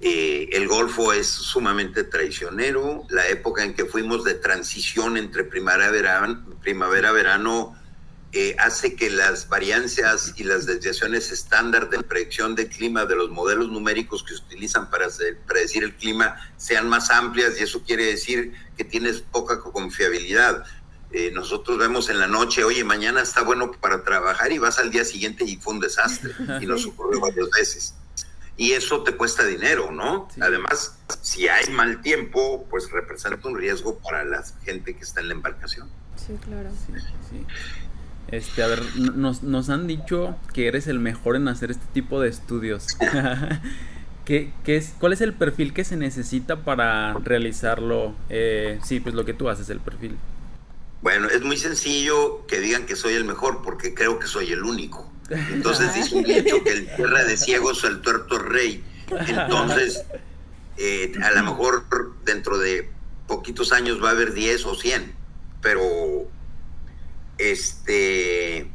eh, 0.00 0.48
el 0.52 0.68
Golfo 0.68 1.12
es 1.12 1.26
sumamente 1.26 2.04
traicionero. 2.04 3.02
La 3.10 3.26
época 3.26 3.64
en 3.64 3.74
que 3.74 3.84
fuimos 3.84 4.22
de 4.22 4.34
transición 4.34 5.16
entre 5.16 5.42
primavera-verano, 5.42 6.44
primavera-verano 6.60 7.76
eh, 8.34 8.56
hace 8.58 8.96
que 8.96 9.10
las 9.10 9.50
variancias 9.50 10.32
y 10.36 10.44
las 10.44 10.64
desviaciones 10.64 11.30
estándar 11.30 11.90
de 11.90 12.02
predicción 12.02 12.54
del 12.54 12.70
clima 12.70 13.04
de 13.04 13.14
los 13.14 13.28
modelos 13.28 13.68
numéricos 13.70 14.22
que 14.22 14.34
se 14.34 14.42
utilizan 14.42 14.88
para 14.88 15.08
predecir 15.46 15.84
el 15.84 15.94
clima 15.94 16.36
sean 16.56 16.88
más 16.88 17.10
amplias 17.10 17.60
y 17.60 17.64
eso 17.64 17.82
quiere 17.82 18.06
decir 18.06 18.54
que 18.74 18.84
tienes 18.84 19.20
poca 19.20 19.60
confiabilidad. 19.60 20.64
Eh, 21.10 21.30
nosotros 21.34 21.76
vemos 21.76 22.08
en 22.08 22.18
la 22.18 22.26
noche, 22.26 22.64
oye, 22.64 22.82
mañana 22.84 23.20
está 23.20 23.42
bueno 23.42 23.70
para 23.70 24.02
trabajar 24.02 24.50
y 24.50 24.56
vas 24.56 24.78
al 24.78 24.90
día 24.90 25.04
siguiente 25.04 25.44
y 25.44 25.56
fue 25.56 25.74
un 25.74 25.80
desastre 25.80 26.32
y 26.58 26.64
nos 26.64 26.86
ocurrió 26.86 27.20
varias 27.20 27.50
veces. 27.50 27.94
Y 28.56 28.72
eso 28.72 29.02
te 29.02 29.14
cuesta 29.14 29.44
dinero, 29.44 29.90
¿no? 29.90 30.28
Además, 30.40 30.96
si 31.20 31.48
hay 31.48 31.68
mal 31.70 32.00
tiempo, 32.00 32.66
pues 32.70 32.90
representa 32.90 33.46
un 33.46 33.58
riesgo 33.58 33.98
para 33.98 34.24
la 34.24 34.42
gente 34.64 34.96
que 34.96 35.02
está 35.02 35.20
en 35.20 35.28
la 35.28 35.34
embarcación. 35.34 35.90
Sí, 36.16 36.34
claro. 36.42 36.70
Sí, 36.86 36.94
sí. 37.28 37.46
Este, 38.28 38.62
a 38.62 38.66
ver, 38.66 38.82
nos, 38.96 39.42
nos 39.42 39.68
han 39.68 39.86
dicho 39.86 40.36
que 40.54 40.66
eres 40.66 40.86
el 40.86 40.98
mejor 40.98 41.36
en 41.36 41.48
hacer 41.48 41.70
este 41.70 41.86
tipo 41.92 42.20
de 42.20 42.28
estudios. 42.28 42.86
¿Qué, 44.24 44.52
es, 44.66 44.94
¿Cuál 45.00 45.12
es 45.12 45.20
el 45.20 45.34
perfil 45.34 45.74
que 45.74 45.84
se 45.84 45.96
necesita 45.96 46.64
para 46.64 47.14
realizarlo? 47.14 48.14
Eh, 48.30 48.78
sí, 48.84 49.00
pues 49.00 49.14
lo 49.14 49.24
que 49.24 49.34
tú 49.34 49.48
haces, 49.48 49.68
el 49.68 49.80
perfil. 49.80 50.16
Bueno, 51.02 51.28
es 51.28 51.42
muy 51.42 51.56
sencillo 51.56 52.46
que 52.46 52.60
digan 52.60 52.86
que 52.86 52.94
soy 52.94 53.14
el 53.14 53.24
mejor 53.24 53.62
porque 53.62 53.94
creo 53.94 54.18
que 54.20 54.28
soy 54.28 54.52
el 54.52 54.62
único. 54.62 55.10
Entonces 55.28 55.92
dice 55.94 56.14
un 56.14 56.22
dicho 56.22 56.62
que 56.62 56.70
el 56.70 56.94
tierra 56.94 57.24
de 57.24 57.36
ciegos 57.36 57.82
el 57.84 58.00
tuerto 58.00 58.38
rey. 58.38 58.84
Entonces, 59.10 60.04
eh, 60.78 61.12
a 61.22 61.32
lo 61.32 61.42
mejor 61.42 61.84
dentro 62.24 62.58
de 62.58 62.88
poquitos 63.26 63.72
años 63.72 64.02
va 64.02 64.10
a 64.10 64.12
haber 64.12 64.32
10 64.32 64.64
o 64.66 64.74
100, 64.76 65.12
pero 65.60 66.28
este, 67.38 68.70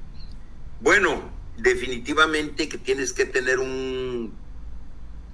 bueno, 0.81 1.31
definitivamente 1.57 2.69
que 2.69 2.77
tienes 2.77 3.13
que 3.13 3.25
tener 3.25 3.59
un 3.59 4.33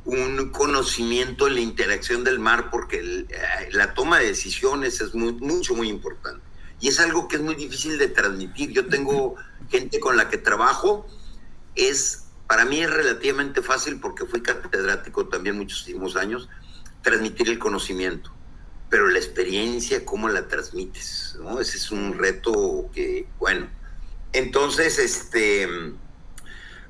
un 0.06 0.50
conocimiento 0.50 1.48
en 1.48 1.56
la 1.56 1.62
interacción 1.62 2.24
del 2.24 2.40
mar 2.40 2.70
porque 2.70 3.00
eh, 3.00 3.26
la 3.72 3.94
toma 3.94 4.20
de 4.20 4.28
decisiones 4.28 5.00
es 5.02 5.16
muy, 5.16 5.34
mucho, 5.34 5.76
muy 5.76 5.90
importante. 5.90 6.44
Y 6.80 6.90
es 6.90 7.00
algo 7.00 7.28
que 7.28 7.38
es 7.38 7.42
muy 7.42 7.56
difícil 7.56 7.98
de 7.98 8.10
transmitir. 8.10 8.72
Yo 8.72 8.88
tengo 8.88 9.36
gente 9.70 10.00
con 10.00 10.18
la 10.18 10.30
que 10.30 10.38
trabajo, 10.38 11.08
es, 11.76 12.26
para 12.48 12.66
mí 12.66 12.82
es 12.82 12.92
relativamente 12.92 13.62
fácil 13.62 14.00
porque 14.02 14.26
fui 14.26 14.42
catedrático 14.42 15.28
también 15.28 15.58
muchísimos 15.58 16.18
años, 16.18 16.50
transmitir 17.02 17.50
el 17.50 17.60
conocimiento. 17.60 18.34
Pero 18.94 19.08
la 19.08 19.18
experiencia, 19.18 20.06
¿cómo 20.06 20.30
la 20.30 20.48
transmites? 20.48 21.36
Ese 21.60 21.78
es 21.78 21.90
un 21.90 22.16
reto 22.16 22.92
que, 22.94 23.26
bueno. 23.40 23.68
Entonces, 24.34 25.00
este, 25.00 25.68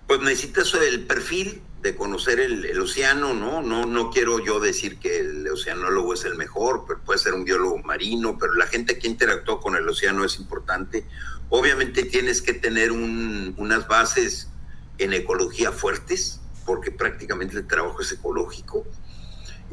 pues 0.06 0.20
necesitas 0.20 0.74
el 0.74 1.06
perfil 1.06 1.62
de 1.82 1.96
conocer 1.96 2.42
el, 2.42 2.78
océano, 2.78 3.34
¿no? 3.34 3.62
¿no? 3.62 3.86
No 3.86 4.12
quiero 4.12 4.44
yo 4.44 4.60
decir 4.60 5.00
que 5.00 5.20
el 5.20 5.48
oceanólogo 5.48 6.14
es 6.14 6.26
el 6.26 6.36
mejor, 6.36 6.84
pero 6.86 7.00
puede 7.00 7.20
ser 7.20 7.36
un 7.36 7.46
biólogo 7.46 7.78
marino, 7.78 8.38
pero 8.38 8.54
la 8.56 8.68
gente 8.68 9.00
que 9.00 9.08
interactuó 9.08 9.62
con 9.62 9.78
el 9.78 9.88
océano 9.88 10.26
es 10.26 10.38
importante. 10.40 11.06
Obviamente 11.48 12.04
tienes 12.04 12.42
que 12.42 12.54
tener 12.54 12.92
unas 12.92 13.88
bases 13.88 14.50
en 14.98 15.14
ecología 15.14 15.72
fuertes, 15.72 16.42
porque 16.66 16.92
prácticamente 16.92 17.56
el 17.56 17.66
trabajo 17.66 18.02
es 18.02 18.12
ecológico. 18.12 18.86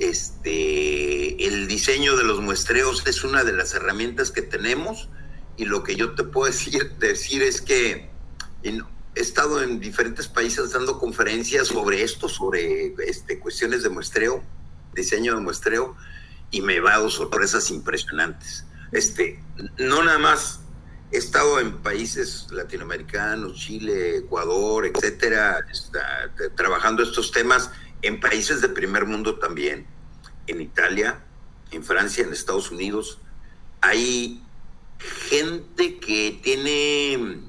Este, 0.00 1.46
el 1.46 1.68
diseño 1.68 2.16
de 2.16 2.24
los 2.24 2.40
muestreos 2.40 3.06
es 3.06 3.22
una 3.22 3.44
de 3.44 3.52
las 3.52 3.74
herramientas 3.74 4.30
que 4.30 4.40
tenemos 4.40 5.10
y 5.58 5.66
lo 5.66 5.82
que 5.82 5.94
yo 5.94 6.14
te 6.14 6.24
puedo 6.24 6.46
decir, 6.50 6.94
decir 6.98 7.42
es 7.42 7.60
que 7.60 8.08
he 8.62 8.80
estado 9.14 9.62
en 9.62 9.78
diferentes 9.78 10.26
países 10.26 10.72
dando 10.72 10.98
conferencias 10.98 11.68
sobre 11.68 12.02
esto, 12.02 12.30
sobre 12.30 12.94
este, 13.06 13.38
cuestiones 13.38 13.82
de 13.82 13.90
muestreo, 13.90 14.42
diseño 14.94 15.34
de 15.34 15.42
muestreo, 15.42 15.94
y 16.50 16.62
me 16.62 16.76
he 16.76 16.80
dado 16.80 17.10
sorpresas 17.10 17.70
impresionantes. 17.70 18.64
Este, 18.92 19.38
no 19.76 20.02
nada 20.02 20.18
más 20.18 20.60
he 21.12 21.18
estado 21.18 21.60
en 21.60 21.76
países 21.78 22.46
latinoamericanos, 22.50 23.54
Chile, 23.54 24.16
Ecuador, 24.16 24.86
etcétera, 24.86 25.58
trabajando 26.56 27.02
estos 27.02 27.32
temas 27.32 27.70
en 28.02 28.20
países 28.20 28.60
de 28.60 28.68
primer 28.68 29.06
mundo 29.06 29.38
también, 29.38 29.86
en 30.46 30.60
Italia, 30.60 31.20
en 31.70 31.84
Francia, 31.84 32.24
en 32.24 32.32
Estados 32.32 32.70
Unidos. 32.70 33.18
Hay 33.80 34.42
gente 34.98 35.98
que 35.98 36.38
tiene 36.42 37.40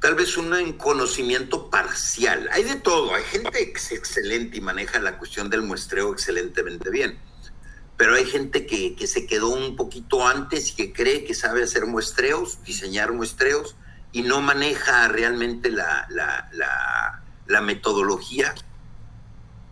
tal 0.00 0.14
vez 0.14 0.36
un 0.36 0.72
conocimiento 0.74 1.70
parcial. 1.70 2.48
Hay 2.52 2.64
de 2.64 2.76
todo, 2.76 3.14
hay 3.14 3.24
gente 3.24 3.50
que 3.50 3.94
excelente 3.94 4.58
y 4.58 4.60
maneja 4.60 4.98
la 5.00 5.18
cuestión 5.18 5.50
del 5.50 5.62
muestreo 5.62 6.12
excelentemente 6.12 6.90
bien, 6.90 7.18
pero 7.96 8.14
hay 8.14 8.24
gente 8.24 8.66
que, 8.66 8.94
se 9.06 9.26
quedó 9.26 9.48
un 9.48 9.76
poquito 9.76 10.26
antes 10.26 10.70
y 10.70 10.74
que 10.74 10.92
cree 10.92 11.24
que 11.24 11.34
sabe 11.34 11.62
hacer 11.62 11.86
muestreos, 11.86 12.62
diseñar 12.64 13.12
muestreos, 13.12 13.76
y 14.12 14.22
no 14.22 14.40
maneja 14.40 15.08
realmente 15.08 15.70
la 15.70 17.60
metodología 17.62 18.54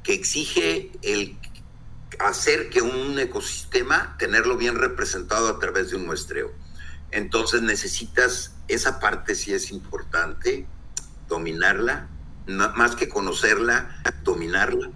que 0.07 0.15
exige 0.15 0.93
el 1.03 1.37
hacer 2.21 2.71
que 2.71 2.81
un 2.81 3.19
ecosistema, 3.19 4.15
tenerlo 4.21 4.57
bien 4.57 4.77
representado 4.77 5.49
a 5.49 5.59
través 5.59 5.91
de 5.91 5.97
un 5.97 6.07
muestreo. 6.07 6.53
Entonces 7.11 7.61
necesitas, 7.63 8.55
esa 8.69 9.01
parte 9.01 9.35
sí 9.35 9.53
es 9.53 9.73
importante, 9.73 10.65
dominarla, 11.29 12.09
más 12.47 12.95
que 12.95 13.09
conocerla, 13.09 14.01
dominarla. 14.23 14.93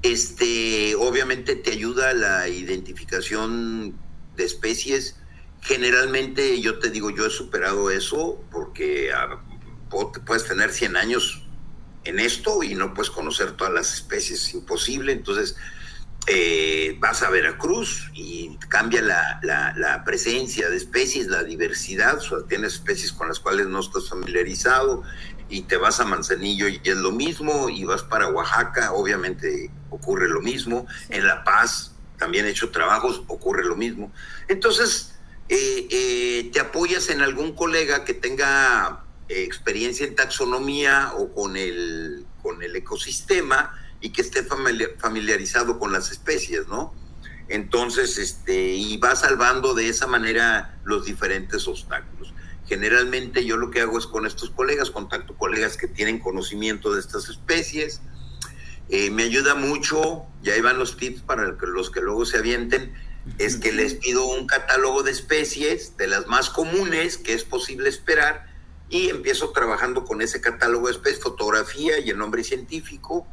Este, 0.00 0.94
obviamente 0.94 1.54
te 1.54 1.72
ayuda 1.72 2.14
la 2.14 2.48
identificación 2.48 3.94
de 4.36 4.44
especies. 4.44 5.16
Generalmente 5.60 6.62
yo 6.62 6.78
te 6.78 6.88
digo, 6.88 7.10
yo 7.10 7.26
he 7.26 7.30
superado 7.30 7.90
eso 7.90 8.42
porque 8.50 9.12
ah, 9.12 9.44
puedes 10.24 10.46
tener 10.46 10.72
100 10.72 10.96
años 10.96 11.43
en 12.04 12.18
esto 12.18 12.62
y 12.62 12.74
no 12.74 12.94
puedes 12.94 13.10
conocer 13.10 13.52
todas 13.52 13.72
las 13.72 13.94
especies, 13.94 14.42
es 14.42 14.54
imposible. 14.54 15.12
Entonces, 15.12 15.56
eh, 16.26 16.96
vas 17.00 17.22
a 17.22 17.28
Veracruz 17.28 18.10
y 18.14 18.56
cambia 18.68 19.02
la, 19.02 20.02
presencia 20.04 20.70
de 20.70 20.76
especies, 20.76 21.26
la 21.26 21.44
diversidad, 21.44 22.18
tienes 22.48 22.74
especies 22.74 23.12
con 23.12 23.28
las 23.28 23.40
cuales 23.40 23.66
no 23.66 23.80
estás 23.80 24.08
familiarizado 24.08 25.02
y 25.50 25.62
te 25.62 25.76
vas 25.76 26.00
a 26.00 26.04
Manzanillo 26.04 26.68
y 26.68 26.80
es 26.82 26.96
lo 26.96 27.12
mismo, 27.12 27.68
y 27.68 27.84
vas 27.84 28.02
para 28.02 28.28
Oaxaca, 28.28 28.92
obviamente 28.92 29.70
ocurre 29.90 30.28
lo 30.28 30.40
mismo, 30.40 30.86
en 31.10 31.26
La 31.26 31.44
Paz 31.44 31.92
también 32.18 32.46
he 32.46 32.50
hecho 32.50 32.70
trabajos, 32.70 33.22
ocurre 33.26 33.64
lo 33.64 33.76
mismo. 33.76 34.10
Entonces, 34.48 35.14
eh, 35.48 35.88
eh, 35.90 36.50
te 36.52 36.60
apoyas 36.60 37.10
en 37.10 37.20
algún 37.20 37.54
colega 37.54 38.04
que 38.04 38.14
tenga 38.14 39.03
experiencia 39.28 40.06
en 40.06 40.14
taxonomía 40.14 41.12
o 41.16 41.32
con 41.32 41.56
el, 41.56 42.26
con 42.42 42.62
el 42.62 42.76
ecosistema, 42.76 43.72
y 44.04 44.10
que 44.10 44.20
esté 44.20 44.44
familiarizado 44.98 45.78
con 45.78 45.90
las 45.90 46.12
especies, 46.12 46.68
¿no? 46.68 46.92
Entonces, 47.48 48.18
este, 48.18 48.74
y 48.74 48.98
va 48.98 49.16
salvando 49.16 49.72
de 49.72 49.88
esa 49.88 50.06
manera 50.06 50.78
los 50.84 51.06
diferentes 51.06 51.66
obstáculos. 51.66 52.34
Generalmente 52.66 53.46
yo 53.46 53.56
lo 53.56 53.70
que 53.70 53.80
hago 53.80 53.98
es 53.98 54.06
con 54.06 54.26
estos 54.26 54.50
colegas, 54.50 54.90
contacto 54.90 55.38
colegas 55.38 55.78
que 55.78 55.88
tienen 55.88 56.18
conocimiento 56.18 56.92
de 56.92 57.00
estas 57.00 57.30
especies. 57.30 58.02
Eh, 58.90 59.10
me 59.10 59.22
ayuda 59.22 59.54
mucho, 59.54 60.26
ya 60.42 60.52
ahí 60.52 60.60
van 60.60 60.78
los 60.78 60.98
tips 60.98 61.22
para 61.22 61.46
los 61.46 61.90
que 61.90 62.02
luego 62.02 62.26
se 62.26 62.36
avienten, 62.36 62.92
es 63.38 63.56
que 63.56 63.72
les 63.72 63.94
pido 63.94 64.26
un 64.26 64.46
catálogo 64.46 65.02
de 65.02 65.12
especies, 65.12 65.96
de 65.96 66.08
las 66.08 66.26
más 66.26 66.50
comunes 66.50 67.16
que 67.16 67.32
es 67.32 67.42
posible 67.42 67.88
esperar, 67.88 68.53
y 68.94 69.10
empiezo 69.10 69.50
trabajando 69.50 70.04
con 70.04 70.22
ese 70.22 70.40
catálogo 70.40 70.86
de 70.86 70.92
especies, 70.92 71.20
fotografía 71.20 71.98
y 71.98 72.10
el 72.10 72.16
nombre 72.16 72.44
científico, 72.44 73.26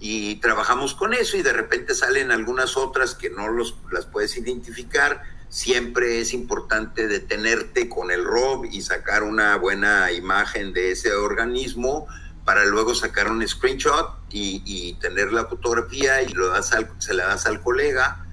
y 0.00 0.36
trabajamos 0.36 0.94
con 0.94 1.12
eso 1.12 1.36
y 1.36 1.42
de 1.42 1.52
repente 1.52 1.94
salen 1.94 2.30
algunas 2.30 2.74
otras 2.74 3.14
que 3.14 3.28
no 3.28 3.48
los, 3.48 3.76
las 3.92 4.06
puedes 4.06 4.34
identificar. 4.38 5.22
Siempre 5.50 6.22
es 6.22 6.32
importante 6.32 7.06
detenerte 7.06 7.90
con 7.90 8.10
el 8.10 8.24
ROB 8.24 8.64
y 8.64 8.80
sacar 8.80 9.24
una 9.24 9.56
buena 9.56 10.10
imagen 10.10 10.72
de 10.72 10.92
ese 10.92 11.12
organismo 11.12 12.06
para 12.46 12.64
luego 12.64 12.94
sacar 12.94 13.30
un 13.30 13.46
screenshot 13.46 14.16
y, 14.30 14.94
tener 15.02 15.34
la 15.34 15.44
fotografía 15.44 16.22
y 16.22 16.28
lo 16.28 16.48
das 16.48 16.74
se 16.96 17.12
la 17.12 17.26
das 17.26 17.44
al 17.44 17.60
colega. 17.60 18.24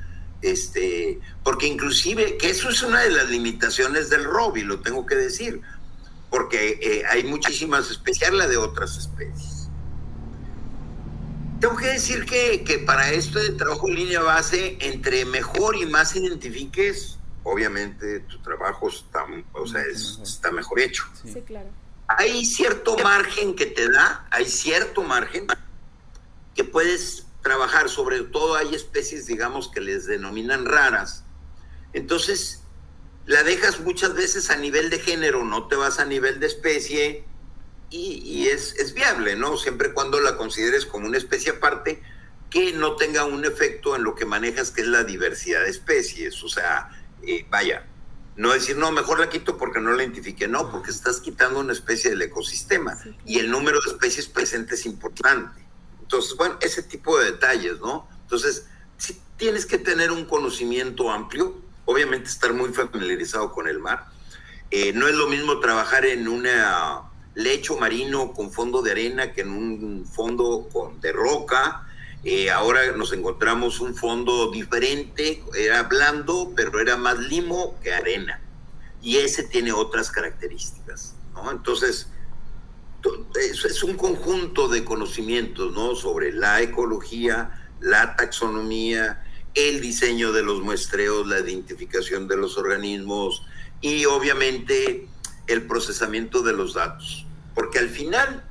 Este, 0.41 1.19
porque 1.43 1.67
inclusive, 1.67 2.37
que 2.37 2.51
eso 2.51 2.69
es 2.69 2.81
una 2.81 3.01
de 3.01 3.09
las 3.09 3.29
limitaciones 3.29 4.09
del 4.09 4.23
ROB 4.23 4.57
y 4.57 4.63
lo 4.63 4.79
tengo 4.79 5.05
que 5.05 5.15
decir, 5.15 5.61
porque 6.35 6.79
eh, 6.81 7.03
hay 7.09 7.23
muchísimas 7.23 7.89
especies, 7.89 8.33
la 8.33 8.45
de 8.45 8.57
otras 8.57 8.97
especies 8.97 9.55
tengo 11.59 11.77
que 11.77 11.87
decir 11.87 12.25
que, 12.25 12.83
para 12.85 13.11
esto 13.11 13.39
de 13.39 13.51
trabajo 13.51 13.87
en 13.87 13.95
línea 13.95 14.21
base, 14.21 14.77
entre 14.81 15.25
mejor 15.25 15.75
y 15.75 15.85
más 15.85 16.15
identifiques, 16.15 17.17
obviamente 17.43 18.19
tu 18.19 18.39
trabajo 18.43 18.89
está, 18.89 19.25
o 19.53 19.65
sea, 19.65 19.81
está 19.81 20.51
mejor 20.51 20.79
hecho. 20.79 21.05
Sí, 21.23 21.41
claro. 21.41 21.69
Hay 22.07 22.45
cierto 22.45 22.97
margen 22.97 23.55
que 23.55 23.65
te 23.65 23.89
da, 23.89 24.27
hay 24.29 24.45
cierto 24.45 25.01
margen 25.01 25.47
que 26.53 26.63
puedes 26.63 27.25
trabajar, 27.41 27.89
sobre 27.89 28.21
todo 28.21 28.55
hay 28.55 28.75
especies, 28.75 29.25
digamos, 29.25 29.69
que 29.69 29.81
les 29.81 30.05
denominan 30.05 30.65
raras. 30.65 31.23
Entonces, 31.93 32.64
la 33.25 33.43
dejas 33.43 33.79
muchas 33.79 34.13
veces 34.13 34.49
a 34.49 34.57
nivel 34.57 34.89
de 34.89 34.99
género, 34.99 35.43
no 35.43 35.67
te 35.67 35.75
vas 35.75 35.99
a 35.99 36.05
nivel 36.05 36.39
de 36.39 36.47
especie, 36.47 37.25
y, 37.89 38.47
es, 38.47 38.93
viable, 38.93 39.35
¿no? 39.35 39.57
Siempre 39.57 39.93
cuando 39.93 40.19
la 40.19 40.37
consideres 40.37 40.85
como 40.85 41.07
una 41.07 41.17
especie 41.17 41.53
aparte 41.53 42.01
que 42.49 42.73
no 42.73 42.95
tenga 42.95 43.25
un 43.25 43.45
efecto 43.45 43.95
en 43.95 44.03
lo 44.03 44.15
que 44.15 44.25
manejas, 44.25 44.71
que 44.71 44.81
es 44.81 44.87
la 44.87 45.03
diversidad 45.03 45.63
de 45.63 45.69
especies. 45.69 46.43
O 46.43 46.49
sea, 46.49 46.89
eh, 47.23 47.45
vaya, 47.49 47.85
no 48.35 48.51
decir, 48.53 48.77
no, 48.77 48.91
mejor 48.91 49.19
la 49.19 49.29
quito 49.29 49.57
porque 49.57 49.79
no 49.79 49.91
la 49.91 50.03
identifique, 50.03 50.47
no, 50.47 50.71
porque 50.71 50.91
estás 50.91 51.19
quitando 51.19 51.59
una 51.59 51.73
especie 51.73 52.09
del 52.09 52.21
ecosistema 52.21 52.97
y 53.25 53.39
el 53.39 53.49
número 53.49 53.79
de 53.81 53.91
especies 53.91 54.27
presentes 54.27 54.81
es 54.81 54.85
importante. 54.85 55.63
Entonces, 56.01 56.35
bueno, 56.37 56.57
ese 56.61 56.83
tipo 56.83 57.17
de 57.17 57.31
detalles, 57.31 57.79
¿no? 57.79 58.07
Entonces, 58.21 58.67
si 58.97 59.19
tienes 59.37 59.65
que 59.65 59.77
tener 59.77 60.11
un 60.11 60.25
conocimiento 60.25 61.11
amplio, 61.11 61.61
obviamente 61.85 62.29
estar 62.29 62.53
muy 62.53 62.69
familiarizado 62.73 63.51
con 63.51 63.67
el 63.67 63.79
mar. 63.79 64.05
Eh, 64.71 64.93
no 64.93 65.07
es 65.07 65.15
lo 65.15 65.27
mismo 65.27 65.59
trabajar 65.59 66.05
en 66.05 66.27
un 66.27 66.47
lecho 67.35 67.77
marino 67.77 68.33
con 68.33 68.51
fondo 68.51 68.81
de 68.81 68.91
arena 68.91 69.33
que 69.33 69.41
en 69.41 69.49
un 69.49 70.05
fondo 70.05 70.67
con, 70.71 70.99
de 71.01 71.11
roca. 71.11 71.87
Eh, 72.23 72.49
ahora 72.49 72.91
nos 72.93 73.13
encontramos 73.13 73.79
un 73.79 73.93
fondo 73.95 74.49
diferente, 74.49 75.43
era 75.55 75.83
blando, 75.83 76.53
pero 76.55 76.79
era 76.79 76.97
más 76.97 77.19
limo 77.19 77.79
que 77.83 77.93
arena. 77.93 78.41
Y 79.01 79.17
ese 79.17 79.43
tiene 79.43 79.71
otras 79.71 80.09
características, 80.09 81.13
¿no? 81.35 81.51
Entonces, 81.51 82.07
es 83.35 83.83
un 83.83 83.95
conjunto 83.95 84.67
de 84.67 84.83
conocimientos, 84.83 85.71
¿no? 85.73 85.95
Sobre 85.95 86.31
la 86.31 86.61
ecología, 86.61 87.69
la 87.79 88.15
taxonomía, 88.15 89.23
el 89.55 89.79
diseño 89.79 90.33
de 90.33 90.43
los 90.43 90.61
muestreos, 90.61 91.25
la 91.27 91.39
identificación 91.39 92.27
de 92.27 92.37
los 92.37 92.57
organismos 92.57 93.43
y 93.81 94.05
obviamente 94.05 95.07
el 95.47 95.65
procesamiento 95.65 96.41
de 96.41 96.53
los 96.53 96.73
datos. 96.73 97.25
Porque 97.53 97.79
al 97.79 97.89
final, 97.89 98.43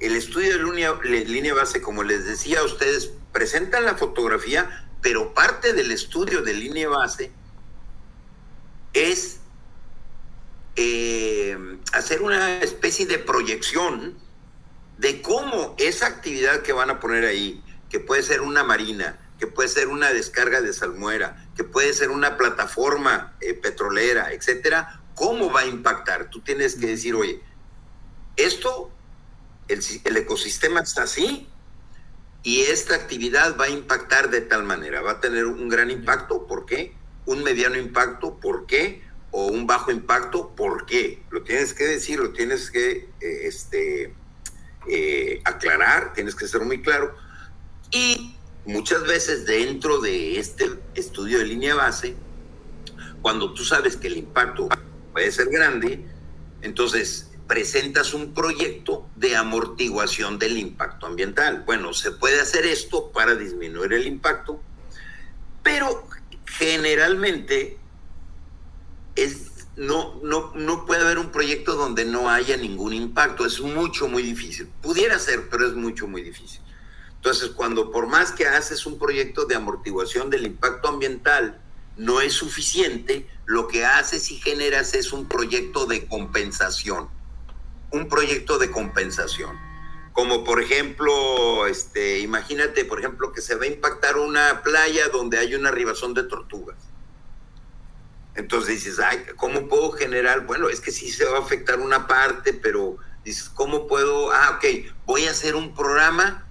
el 0.00 0.16
estudio 0.16 0.56
de 0.56 0.64
línea, 0.64 0.98
línea 1.02 1.54
base, 1.54 1.82
como 1.82 2.02
les 2.02 2.24
decía, 2.24 2.64
ustedes 2.64 3.12
presentan 3.32 3.84
la 3.84 3.94
fotografía, 3.94 4.88
pero 5.02 5.34
parte 5.34 5.74
del 5.74 5.92
estudio 5.92 6.42
de 6.42 6.54
línea 6.54 6.88
base 6.88 7.30
es 8.94 9.40
eh, 10.76 11.58
hacer 11.92 12.22
una 12.22 12.60
especie 12.62 13.06
de 13.06 13.18
proyección 13.18 14.16
de 14.96 15.20
cómo 15.20 15.74
esa 15.78 16.06
actividad 16.06 16.62
que 16.62 16.72
van 16.72 16.90
a 16.90 17.00
poner 17.00 17.24
ahí, 17.24 17.62
que 17.90 18.00
puede 18.00 18.22
ser 18.22 18.40
una 18.40 18.64
marina, 18.64 19.18
que 19.38 19.46
puede 19.46 19.68
ser 19.68 19.88
una 19.88 20.12
descarga 20.12 20.60
de 20.60 20.72
salmuera, 20.72 21.48
que 21.56 21.64
puede 21.64 21.92
ser 21.92 22.10
una 22.10 22.36
plataforma 22.36 23.36
eh, 23.40 23.54
petrolera, 23.54 24.32
etcétera, 24.32 25.00
cómo 25.14 25.52
va 25.52 25.60
a 25.60 25.66
impactar. 25.66 26.30
Tú 26.30 26.40
tienes 26.40 26.76
que 26.76 26.86
decir, 26.86 27.14
oye, 27.14 27.40
esto, 28.36 28.90
el, 29.68 30.16
ecosistema 30.16 30.80
está 30.80 31.04
así, 31.04 31.48
y 32.42 32.62
esta 32.62 32.94
actividad 32.94 33.56
va 33.58 33.66
a 33.66 33.70
impactar 33.70 34.30
de 34.30 34.40
tal 34.40 34.64
manera, 34.64 35.02
va 35.02 35.12
a 35.12 35.20
tener 35.20 35.46
un 35.46 35.68
gran 35.68 35.90
impacto, 35.90 36.46
¿por 36.46 36.66
qué? 36.66 36.94
Un 37.26 37.42
mediano 37.42 37.76
impacto, 37.76 38.38
¿por 38.38 38.66
qué? 38.66 39.06
o 39.30 39.46
un 39.46 39.66
bajo 39.66 39.90
impacto, 39.90 40.54
¿por 40.54 40.86
qué? 40.86 41.22
Lo 41.30 41.42
tienes 41.42 41.74
que 41.74 41.84
decir, 41.84 42.18
lo 42.18 42.32
tienes 42.32 42.70
que 42.70 43.10
eh, 43.20 43.40
este, 43.42 44.14
eh, 44.88 45.40
aclarar, 45.44 46.14
tienes 46.14 46.34
que 46.34 46.48
ser 46.48 46.62
muy 46.62 46.80
claro. 46.80 47.14
Y 47.90 48.37
muchas 48.68 49.02
veces 49.04 49.46
dentro 49.46 49.98
de 49.98 50.38
este 50.38 50.70
estudio 50.94 51.38
de 51.38 51.46
línea 51.46 51.74
base, 51.74 52.14
cuando 53.22 53.54
tú 53.54 53.64
sabes 53.64 53.96
que 53.96 54.08
el 54.08 54.18
impacto 54.18 54.68
puede 55.12 55.32
ser 55.32 55.48
grande, 55.48 56.06
entonces 56.60 57.30
presentas 57.46 58.12
un 58.12 58.34
proyecto 58.34 59.08
de 59.16 59.36
amortiguación 59.36 60.38
del 60.38 60.58
impacto 60.58 61.06
ambiental. 61.06 61.62
Bueno, 61.64 61.94
se 61.94 62.10
puede 62.10 62.42
hacer 62.42 62.66
esto 62.66 63.10
para 63.10 63.34
disminuir 63.34 63.94
el 63.94 64.06
impacto, 64.06 64.60
pero 65.62 66.06
generalmente 66.44 67.78
es, 69.16 69.66
no, 69.76 70.20
no, 70.22 70.52
no 70.54 70.84
puede 70.84 71.00
haber 71.00 71.18
un 71.18 71.30
proyecto 71.30 71.74
donde 71.74 72.04
no 72.04 72.28
haya 72.28 72.58
ningún 72.58 72.92
impacto. 72.92 73.46
Es 73.46 73.60
mucho, 73.62 74.08
muy 74.08 74.22
difícil. 74.22 74.66
Pudiera 74.82 75.18
ser, 75.18 75.48
pero 75.48 75.66
es 75.66 75.72
mucho, 75.72 76.06
muy 76.06 76.20
difícil. 76.20 76.60
Entonces, 77.18 77.50
cuando 77.50 77.90
por 77.90 78.06
más 78.06 78.32
que 78.32 78.46
haces 78.46 78.86
un 78.86 78.98
proyecto 78.98 79.44
de 79.44 79.54
amortiguación 79.54 80.30
del 80.30 80.46
impacto 80.46 80.88
ambiental, 80.88 81.60
no 81.96 82.20
es 82.20 82.32
suficiente, 82.32 83.28
lo 83.44 83.68
que 83.68 83.84
haces 83.84 84.30
y 84.30 84.36
generas 84.36 84.94
es 84.94 85.12
un 85.12 85.26
proyecto 85.26 85.86
de 85.86 86.06
compensación. 86.06 87.08
Un 87.90 88.08
proyecto 88.08 88.58
de 88.58 88.70
compensación. 88.70 89.58
Como 90.12 90.44
por 90.44 90.62
ejemplo, 90.62 91.66
este, 91.66 92.20
imagínate, 92.20 92.84
por 92.84 93.00
ejemplo, 93.00 93.32
que 93.32 93.40
se 93.40 93.56
va 93.56 93.64
a 93.64 93.68
impactar 93.68 94.16
una 94.16 94.62
playa 94.62 95.08
donde 95.08 95.38
hay 95.38 95.54
una 95.54 95.70
ribazón 95.70 96.14
de 96.14 96.22
tortugas 96.24 96.76
entonces 98.38 98.76
dices, 98.76 99.00
ay, 99.00 99.20
¿cómo 99.36 99.66
puedo 99.66 99.90
generar? 99.90 100.46
Bueno, 100.46 100.68
es 100.68 100.80
que 100.80 100.92
sí 100.92 101.10
se 101.10 101.24
va 101.24 101.38
a 101.38 101.40
afectar 101.40 101.80
una 101.80 102.06
parte, 102.06 102.52
pero 102.52 102.96
dices, 103.24 103.48
¿cómo 103.48 103.88
puedo? 103.88 104.30
Ah, 104.30 104.56
ok, 104.56 104.92
voy 105.06 105.24
a 105.26 105.32
hacer 105.32 105.56
un 105.56 105.74
programa 105.74 106.46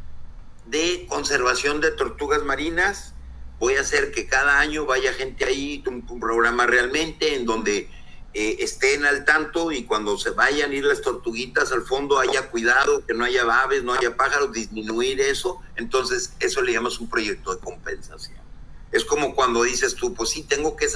de 0.69 1.05
conservación 1.07 1.81
de 1.81 1.91
tortugas 1.91 2.43
marinas. 2.43 3.13
Voy 3.59 3.75
a 3.75 3.81
hacer 3.81 4.11
que 4.11 4.27
cada 4.27 4.59
año 4.59 4.85
vaya 4.85 5.13
gente 5.13 5.45
ahí, 5.45 5.83
un, 5.87 6.19
programa 6.19 6.67
realmente 6.67 7.35
en 7.35 7.45
donde 7.45 7.89
eh, 8.33 8.57
estén 8.59 9.05
al 9.05 9.25
tanto 9.25 9.71
y 9.71 9.85
cuando 9.85 10.17
se 10.17 10.31
vayan 10.31 10.73
ir 10.73 10.85
las 10.85 11.01
tortuguitas 11.01 11.71
al 11.71 11.81
fondo 11.81 12.19
haya 12.19 12.49
cuidado, 12.49 13.05
que 13.05 13.13
no 13.13 13.25
haya 13.25 13.43
aves, 13.43 13.83
no 13.83 13.93
haya 13.93 14.15
pájaros, 14.15 14.51
disminuir 14.51 15.19
eso. 15.21 15.59
Entonces, 15.75 16.33
eso 16.39 16.61
le 16.61 16.73
llamas 16.73 16.99
un 16.99 17.09
proyecto 17.09 17.55
de 17.55 17.61
compensación. 17.61 18.37
Es 18.91 19.03
como 19.03 19.35
cuando 19.35 19.63
dices 19.63 19.95
tú, 19.95 20.13
pues 20.13 20.29
sí, 20.29 20.43
tengo 20.43 20.75
que, 20.75 20.87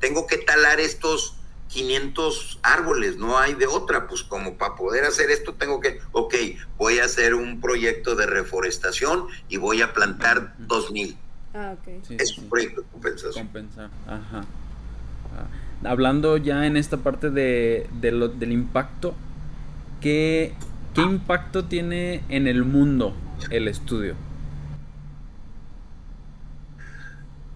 tengo 0.00 0.26
que 0.26 0.38
talar 0.38 0.80
estos 0.80 1.36
500 1.68 2.58
árboles, 2.62 3.16
no 3.16 3.38
hay 3.38 3.54
de 3.54 3.66
otra, 3.66 4.06
pues 4.06 4.22
como 4.22 4.54
para 4.54 4.76
poder 4.76 5.04
hacer 5.04 5.30
esto 5.30 5.54
tengo 5.54 5.80
que, 5.80 6.00
ok, 6.12 6.34
voy 6.78 6.98
a 6.98 7.04
hacer 7.04 7.34
un 7.34 7.60
proyecto 7.60 8.14
de 8.14 8.26
reforestación 8.26 9.26
y 9.48 9.56
voy 9.56 9.82
a 9.82 9.92
plantar 9.92 10.54
2000. 10.58 11.16
Ah, 11.54 11.74
ok. 11.78 12.10
es 12.20 12.38
un 12.38 12.48
proyecto 12.48 12.82
de 12.82 12.88
compensación. 12.88 13.46
Compensar, 13.46 13.90
ajá. 14.06 14.44
Ah, 15.34 15.88
hablando 15.88 16.36
ya 16.36 16.66
en 16.66 16.76
esta 16.76 16.98
parte 16.98 17.30
de, 17.30 17.88
lo, 18.02 18.28
del 18.28 18.52
impacto, 18.52 19.14
¿qué, 20.00 20.54
¿qué 20.94 21.02
impacto 21.02 21.64
tiene 21.64 22.22
en 22.28 22.46
el 22.46 22.64
mundo 22.64 23.14
el 23.50 23.68
estudio? 23.68 24.14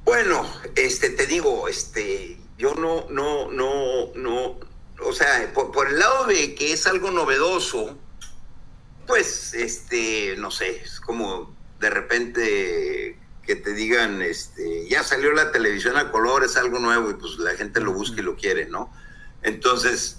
Bueno, 0.04 0.44
este, 0.74 1.10
te 1.10 1.26
digo, 1.26 1.68
este, 1.68 2.39
yo 2.60 2.74
no, 2.74 3.06
no, 3.08 3.50
no, 3.50 4.12
no, 4.14 4.60
o 5.02 5.12
sea, 5.14 5.50
por, 5.54 5.88
el 5.88 5.98
lado 5.98 6.26
de 6.26 6.54
que 6.54 6.74
es 6.74 6.86
algo 6.86 7.10
novedoso, 7.10 7.96
pues, 9.06 9.54
este, 9.54 10.36
no 10.36 10.50
sé, 10.50 10.82
es 10.82 11.00
como 11.00 11.56
de 11.80 11.88
repente 11.88 13.18
que 13.46 13.56
te 13.56 13.72
digan, 13.72 14.20
este, 14.20 14.86
ya 14.88 15.02
salió 15.02 15.32
la 15.32 15.52
televisión 15.52 15.96
a 15.96 16.10
color, 16.10 16.44
es 16.44 16.58
algo 16.58 16.78
nuevo 16.78 17.10
y 17.10 17.14
pues 17.14 17.38
la 17.38 17.52
gente 17.54 17.80
lo 17.80 17.94
busca 17.94 18.20
y 18.20 18.24
lo 18.24 18.36
quiere, 18.36 18.66
¿no? 18.66 18.92
Entonces, 19.42 20.18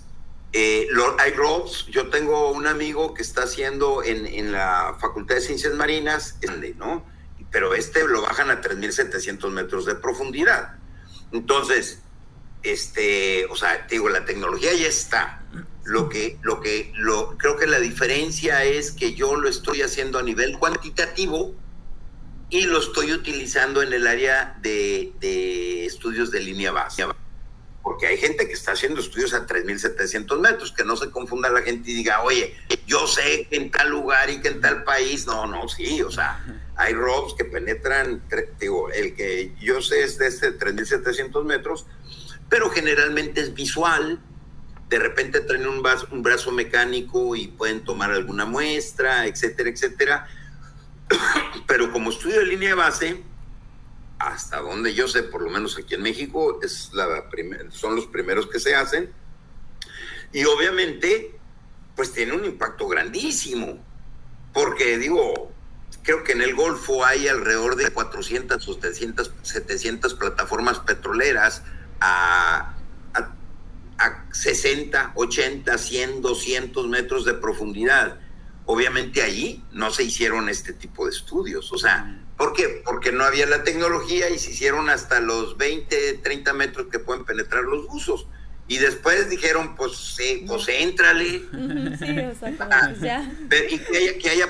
eh, 0.51 0.87
hay 1.19 1.33
robots, 1.33 1.85
yo 1.91 2.09
tengo 2.09 2.51
un 2.51 2.65
amigo 2.65 3.13
que 3.13 3.21
está 3.21 3.43
haciendo 3.43 4.03
en, 4.03 4.25
en 4.25 4.51
la 4.51 4.97
Facultad 4.99 5.35
de 5.35 5.41
Ciencias 5.41 5.75
Marinas, 5.75 6.39
¿no? 6.77 7.05
pero 7.51 7.73
este 7.75 8.07
lo 8.07 8.21
bajan 8.21 8.49
a 8.49 8.61
3.700 8.61 9.51
metros 9.51 9.85
de 9.85 9.95
profundidad. 9.95 10.75
Entonces, 11.31 12.01
este, 12.63 13.45
o 13.45 13.55
sea, 13.55 13.87
digo, 13.89 14.09
la 14.09 14.25
tecnología 14.25 14.73
ya 14.73 14.87
está. 14.87 15.43
Lo 15.83 16.09
que, 16.09 16.37
lo 16.43 16.61
que, 16.61 16.91
lo, 16.95 17.37
creo 17.37 17.57
que 17.57 17.65
la 17.65 17.79
diferencia 17.79 18.63
es 18.63 18.91
que 18.91 19.15
yo 19.15 19.35
lo 19.35 19.49
estoy 19.49 19.81
haciendo 19.81 20.19
a 20.19 20.23
nivel 20.23 20.59
cuantitativo 20.59 21.55
y 22.49 22.63
lo 22.63 22.79
estoy 22.79 23.13
utilizando 23.13 23.81
en 23.81 23.91
el 23.93 24.05
área 24.05 24.57
de, 24.61 25.13
de 25.19 25.85
estudios 25.85 26.29
de 26.31 26.41
línea 26.41 26.71
base. 26.71 27.05
Porque 27.81 28.05
hay 28.05 28.17
gente 28.17 28.45
que 28.45 28.53
está 28.53 28.73
haciendo 28.73 29.01
estudios 29.01 29.33
a 29.33 29.47
3.700 29.47 30.39
metros, 30.39 30.71
que 30.71 30.83
no 30.83 30.95
se 30.95 31.09
confunda 31.09 31.49
la 31.49 31.63
gente 31.63 31.89
y 31.89 31.95
diga, 31.95 32.21
oye, 32.21 32.55
yo 32.85 33.07
sé 33.07 33.47
que 33.49 33.55
en 33.55 33.71
tal 33.71 33.89
lugar 33.89 34.29
y 34.29 34.39
que 34.39 34.49
en 34.49 34.61
tal 34.61 34.83
país, 34.83 35.25
no, 35.25 35.47
no, 35.47 35.67
sí, 35.67 36.01
o 36.03 36.11
sea, 36.11 36.45
hay 36.75 36.93
robos 36.93 37.33
que 37.35 37.45
penetran, 37.45 38.21
digo, 38.59 38.91
el 38.91 39.15
que 39.15 39.55
yo 39.59 39.81
sé 39.81 40.03
es 40.03 40.19
de 40.19 40.27
este 40.27 40.59
3.700 40.59 41.43
metros, 41.43 41.87
pero 42.51 42.69
generalmente 42.69 43.39
es 43.39 43.53
visual, 43.53 44.19
de 44.89 44.99
repente 44.99 45.39
traen 45.39 45.65
un 45.65 45.81
un 46.11 46.21
brazo 46.21 46.51
mecánico 46.51 47.33
y 47.33 47.47
pueden 47.47 47.85
tomar 47.85 48.11
alguna 48.11 48.43
muestra, 48.43 49.25
etcétera, 49.25 49.69
etcétera, 49.69 50.27
pero 51.65 51.93
como 51.93 52.09
estudio 52.09 52.39
de 52.39 52.47
línea 52.47 52.75
base, 52.75 53.23
hasta 54.19 54.59
donde 54.59 54.93
yo 54.93 55.07
sé, 55.07 55.23
por 55.23 55.41
lo 55.41 55.49
menos 55.49 55.77
aquí 55.77 55.93
en 55.93 56.01
México, 56.01 56.59
es 56.61 56.91
la 56.91 57.29
son 57.69 57.95
los 57.95 58.07
primeros 58.07 58.47
que 58.47 58.59
se 58.59 58.75
hacen. 58.75 59.13
Y 60.33 60.43
obviamente, 60.43 61.39
pues 61.95 62.11
tiene 62.11 62.33
un 62.33 62.43
impacto 62.43 62.85
grandísimo, 62.89 63.81
porque 64.51 64.97
digo, 64.97 65.53
creo 66.03 66.25
que 66.25 66.33
en 66.33 66.41
el 66.41 66.53
Golfo 66.53 67.05
hay 67.05 67.29
alrededor 67.29 67.77
de 67.77 67.91
400 67.91 68.67
o 68.67 68.73
700, 68.73 69.31
700 69.41 70.15
plataformas 70.15 70.79
petroleras 70.79 71.63
a, 72.01 72.73
a, 73.13 73.35
a 73.97 74.25
60, 74.33 75.13
80, 75.15 75.77
100, 75.77 76.21
200 76.21 76.87
metros 76.87 77.23
de 77.23 77.35
profundidad. 77.35 78.19
obviamente 78.65 79.21
ahí 79.21 79.63
no 79.71 79.91
se 79.91 80.03
hicieron 80.03 80.49
este 80.49 80.73
tipo 80.73 81.05
de 81.05 81.11
estudios. 81.11 81.71
O 81.71 81.77
sea, 81.77 82.19
¿por 82.37 82.53
qué? 82.53 82.81
Porque 82.83 83.11
no 83.11 83.23
había 83.23 83.45
la 83.45 83.63
tecnología 83.63 84.29
y 84.29 84.39
se 84.39 84.51
hicieron 84.51 84.89
hasta 84.89 85.19
los 85.19 85.57
20, 85.57 86.19
30 86.23 86.53
metros 86.53 86.87
que 86.91 86.99
pueden 86.99 87.23
penetrar 87.23 87.63
los 87.63 87.87
buzos. 87.87 88.27
Y 88.67 88.77
después 88.77 89.29
dijeron, 89.29 89.75
pues 89.75 89.97
sí, 89.97 90.45
pues 90.47 90.67
éntrale. 90.69 91.41
Sí, 91.99 92.19
o 92.19 92.35
sea, 92.35 92.55
ah, 92.71 92.93
ya. 93.01 93.29
y 93.69 93.77
que 93.79 93.97
haya, 93.97 94.17
que, 94.17 94.29
haya, 94.29 94.47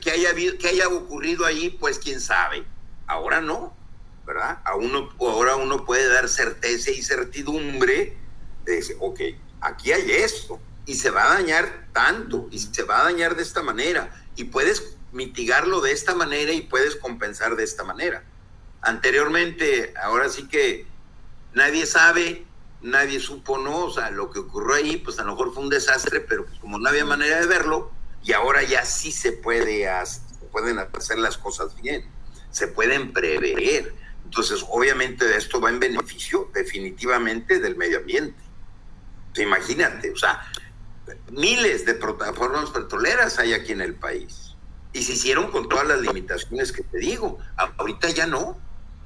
que, 0.00 0.10
haya, 0.10 0.58
que, 0.58 0.68
haya, 0.68 0.88
ocurrido 0.88 1.46
ahí, 1.46 1.70
pues 1.70 1.98
quién 1.98 2.20
sabe. 2.20 2.64
Ahora 3.06 3.40
no, 3.40 3.74
¿verdad? 4.26 4.58
A 4.64 4.76
uno, 4.76 5.10
ahora 5.20 5.56
uno 5.56 5.84
puede 5.84 6.08
dar 6.08 6.28
certeza 6.28 6.90
y 6.90 7.02
certidumbre 7.02 8.16
de 8.64 8.76
decir, 8.76 8.96
ok, 9.00 9.20
aquí 9.60 9.92
hay 9.92 10.10
esto 10.10 10.60
y 10.86 10.94
se 10.94 11.10
va 11.10 11.30
a 11.30 11.34
dañar 11.34 11.88
tanto 11.92 12.48
y 12.50 12.58
se 12.58 12.82
va 12.82 13.00
a 13.00 13.04
dañar 13.04 13.36
de 13.36 13.42
esta 13.42 13.62
manera 13.62 14.10
y 14.36 14.44
puedes 14.44 14.96
mitigarlo 15.12 15.80
de 15.80 15.92
esta 15.92 16.14
manera 16.14 16.52
y 16.52 16.62
puedes 16.62 16.96
compensar 16.96 17.56
de 17.56 17.64
esta 17.64 17.84
manera. 17.84 18.24
Anteriormente, 18.82 19.94
ahora 20.02 20.28
sí 20.28 20.48
que 20.48 20.86
nadie 21.54 21.86
sabe, 21.86 22.44
nadie 22.82 23.20
supo, 23.20 23.58
no, 23.58 23.86
o 23.86 23.90
sea, 23.90 24.10
lo 24.10 24.30
que 24.30 24.40
ocurrió 24.40 24.74
ahí, 24.74 24.96
pues 24.98 25.18
a 25.18 25.24
lo 25.24 25.32
mejor 25.32 25.54
fue 25.54 25.62
un 25.62 25.70
desastre, 25.70 26.20
pero 26.20 26.44
pues 26.44 26.58
como 26.58 26.78
no 26.78 26.88
había 26.88 27.04
manera 27.04 27.40
de 27.40 27.46
verlo, 27.46 27.90
y 28.22 28.32
ahora 28.32 28.62
ya 28.62 28.84
sí 28.84 29.12
se 29.12 29.32
puede 29.32 29.88
hacer, 29.88 30.22
pueden 30.54 30.78
hacer 30.78 31.18
las 31.18 31.36
cosas 31.36 31.74
bien, 31.82 32.04
se 32.50 32.68
pueden 32.68 33.12
prever. 33.12 33.92
Entonces, 34.24 34.64
obviamente 34.68 35.36
esto 35.36 35.60
va 35.60 35.70
en 35.70 35.78
beneficio 35.78 36.50
definitivamente 36.54 37.60
del 37.60 37.76
medio 37.76 37.98
ambiente. 37.98 38.42
Imagínate, 39.36 40.10
o 40.12 40.16
sea, 40.16 40.40
miles 41.30 41.84
de 41.84 41.94
plataformas 41.94 42.70
petroleras 42.70 43.38
hay 43.38 43.52
aquí 43.52 43.72
en 43.72 43.80
el 43.80 43.94
país. 43.94 44.54
Y 44.92 45.02
se 45.02 45.12
hicieron 45.12 45.50
con 45.50 45.68
todas 45.68 45.86
las 45.86 46.00
limitaciones 46.00 46.72
que 46.72 46.82
te 46.82 46.98
digo. 46.98 47.38
Ahorita 47.56 48.10
ya 48.10 48.26
no. 48.26 48.56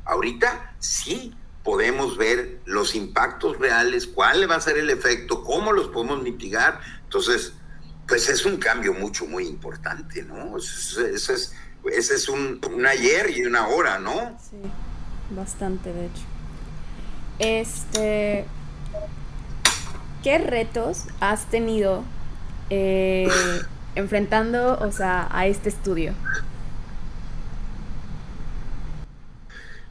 Ahorita 0.05 0.75
sí 0.79 1.35
podemos 1.65 2.17
ver 2.17 2.61
los 2.65 2.95
impactos 2.95 3.59
reales, 3.59 4.07
cuál 4.07 4.51
va 4.51 4.57
a 4.57 4.61
ser 4.61 4.79
el 4.79 4.91
efecto, 4.91 5.43
cómo 5.45 5.73
los 5.73 5.89
podemos 5.89 6.23
mitigar. 6.23 6.81
Entonces, 7.05 7.55
pues 8.07 8.29
es 8.29 8.47
un 8.47 8.57
cambio 8.59 8.95
mucho, 8.95 9.27
muy 9.27 9.47
importante, 9.47 10.23
¿no? 10.23 10.57
Ese 10.57 11.15
es, 11.15 11.55
ese 11.93 12.15
es 12.15 12.29
un, 12.29 12.61
un 12.71 12.87
ayer 12.87 13.31
y 13.31 13.43
una 13.45 13.69
hora, 13.69 13.99
¿no? 13.99 14.39
Sí, 14.51 14.57
bastante, 15.31 15.93
de 15.93 16.07
hecho. 16.07 16.23
Este, 17.39 18.45
¿qué 20.23 20.39
retos 20.39 21.05
has 21.21 21.49
tenido 21.51 22.05
eh, 22.71 23.29
enfrentando, 23.95 24.79
o 24.79 24.93
sea, 24.93 25.29
a 25.31 25.47
este 25.47 25.69
estudio? 25.69 26.15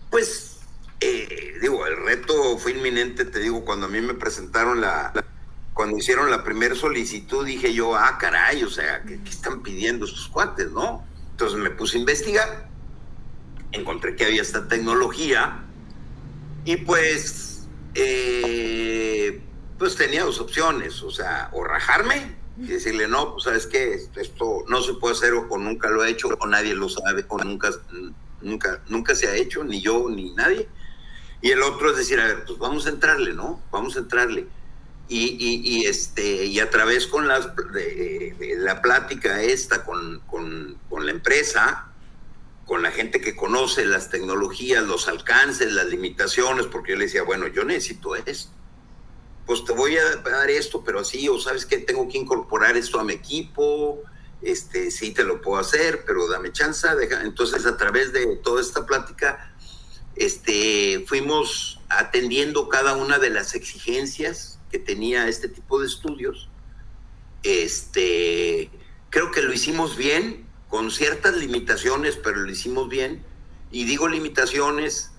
Pues, 0.09 0.59
eh, 0.99 1.53
digo, 1.61 1.85
el 1.85 1.97
reto 2.05 2.57
fue 2.57 2.71
inminente, 2.71 3.25
te 3.25 3.39
digo, 3.39 3.63
cuando 3.65 3.85
a 3.85 3.89
mí 3.89 4.01
me 4.01 4.13
presentaron 4.13 4.81
la, 4.81 5.13
cuando 5.77 5.95
hicieron 5.97 6.31
la 6.31 6.43
primera 6.43 6.73
solicitud, 6.73 7.45
dije 7.45 7.71
yo, 7.71 7.95
ah, 7.95 8.17
caray, 8.19 8.63
o 8.63 8.69
sea, 8.69 9.03
¿qué, 9.03 9.19
están 9.29 9.61
pidiendo 9.61 10.05
estos 10.05 10.27
cuates, 10.27 10.71
no? 10.71 11.05
Entonces 11.31 11.59
me 11.59 11.69
puse 11.69 11.97
a 11.97 11.99
investigar, 11.99 12.67
encontré 13.71 14.15
que 14.15 14.25
había 14.25 14.41
esta 14.41 14.67
tecnología 14.67 15.63
y 16.65 16.77
pues 16.77 17.67
eh, 17.93 19.41
pues 19.77 19.95
tenía 19.95 20.23
dos 20.23 20.39
opciones, 20.39 21.01
o 21.03 21.11
sea, 21.11 21.49
o 21.53 21.63
rajarme 21.63 22.35
y 22.57 22.67
decirle, 22.67 23.07
no, 23.07 23.33
pues 23.33 23.43
sabes 23.43 23.67
qué, 23.67 23.99
esto 24.15 24.63
no 24.67 24.81
se 24.81 24.95
puede 24.95 25.15
hacer 25.15 25.33
o, 25.33 25.57
nunca 25.57 25.89
lo 25.89 26.01
ha 26.01 26.09
hecho 26.09 26.29
o 26.39 26.47
nadie 26.47 26.73
lo 26.73 26.89
sabe 26.89 27.25
o 27.27 27.37
nunca, 27.43 27.69
nunca, 28.41 28.81
nunca 28.87 29.15
se 29.15 29.27
ha 29.27 29.35
hecho, 29.35 29.63
ni 29.63 29.81
yo 29.81 30.09
ni 30.09 30.33
nadie. 30.33 30.67
Y 31.41 31.51
el 31.51 31.61
otro 31.61 31.91
es 31.91 31.97
decir, 31.97 32.19
a 32.19 32.25
ver, 32.25 32.45
pues 32.45 32.57
vamos 32.57 32.87
a 32.87 32.89
entrarle, 32.89 33.33
¿no? 33.33 33.61
Vamos 33.71 33.95
a 33.95 33.99
entrarle. 33.99 34.47
Y, 35.07 35.37
y, 35.39 35.85
este, 35.85 36.45
y 36.45 36.59
a 36.59 36.69
través 36.69 37.07
con 37.07 37.27
las, 37.27 37.55
de, 37.55 38.35
la 38.57 38.81
plática 38.81 39.41
esta 39.41 39.85
con, 39.85 40.19
con, 40.27 40.77
con 40.89 41.05
la 41.05 41.11
empresa, 41.11 41.86
con 42.67 42.83
la 42.83 42.91
gente 42.91 43.19
que 43.19 43.35
conoce 43.35 43.85
las 43.85 44.11
tecnologías, 44.11 44.83
los 44.83 45.07
alcances, 45.07 45.71
las 45.71 45.87
limitaciones, 45.87 46.67
porque 46.67 46.91
yo 46.91 46.97
le 46.97 47.05
decía, 47.05 47.23
bueno, 47.23 47.47
yo 47.47 47.63
necesito 47.63 48.15
esto 48.15 48.51
pues 49.47 49.63
te 49.63 49.71
voy 49.71 49.97
a 49.97 50.17
dar 50.17 50.49
esto, 50.51 50.83
pero 50.83 50.99
así, 50.99 51.29
o 51.29 51.39
sabes 51.39 51.65
que 51.65 51.77
tengo 51.77 52.07
que 52.09 52.17
incorporar 52.17 52.75
esto 52.75 52.99
a 52.99 53.05
mi 53.05 53.13
equipo, 53.13 54.03
este, 54.41 54.91
sí 54.91 55.13
te 55.13 55.23
lo 55.23 55.41
puedo 55.41 55.59
hacer, 55.59 56.03
pero 56.05 56.27
dame 56.27 56.51
chance. 56.51 56.87
Deja. 56.95 57.21
Entonces, 57.21 57.65
a 57.65 57.77
través 57.77 58.11
de 58.11 58.35
toda 58.43 58.61
esta 58.61 58.85
plática, 58.85 59.55
este, 60.17 61.05
fuimos 61.07 61.79
atendiendo 61.87 62.67
cada 62.67 62.95
una 62.95 63.19
de 63.19 63.29
las 63.29 63.55
exigencias 63.55 64.59
que 64.69 64.79
tenía 64.79 65.29
este 65.29 65.47
tipo 65.47 65.79
de 65.79 65.87
estudios. 65.87 66.49
Este, 67.43 68.69
creo 69.09 69.31
que 69.31 69.41
lo 69.41 69.53
hicimos 69.53 69.95
bien, 69.95 70.45
con 70.69 70.91
ciertas 70.91 71.37
limitaciones, 71.37 72.17
pero 72.17 72.41
lo 72.41 72.51
hicimos 72.51 72.89
bien. 72.89 73.23
Y 73.71 73.85
digo 73.85 74.07
limitaciones, 74.07 75.11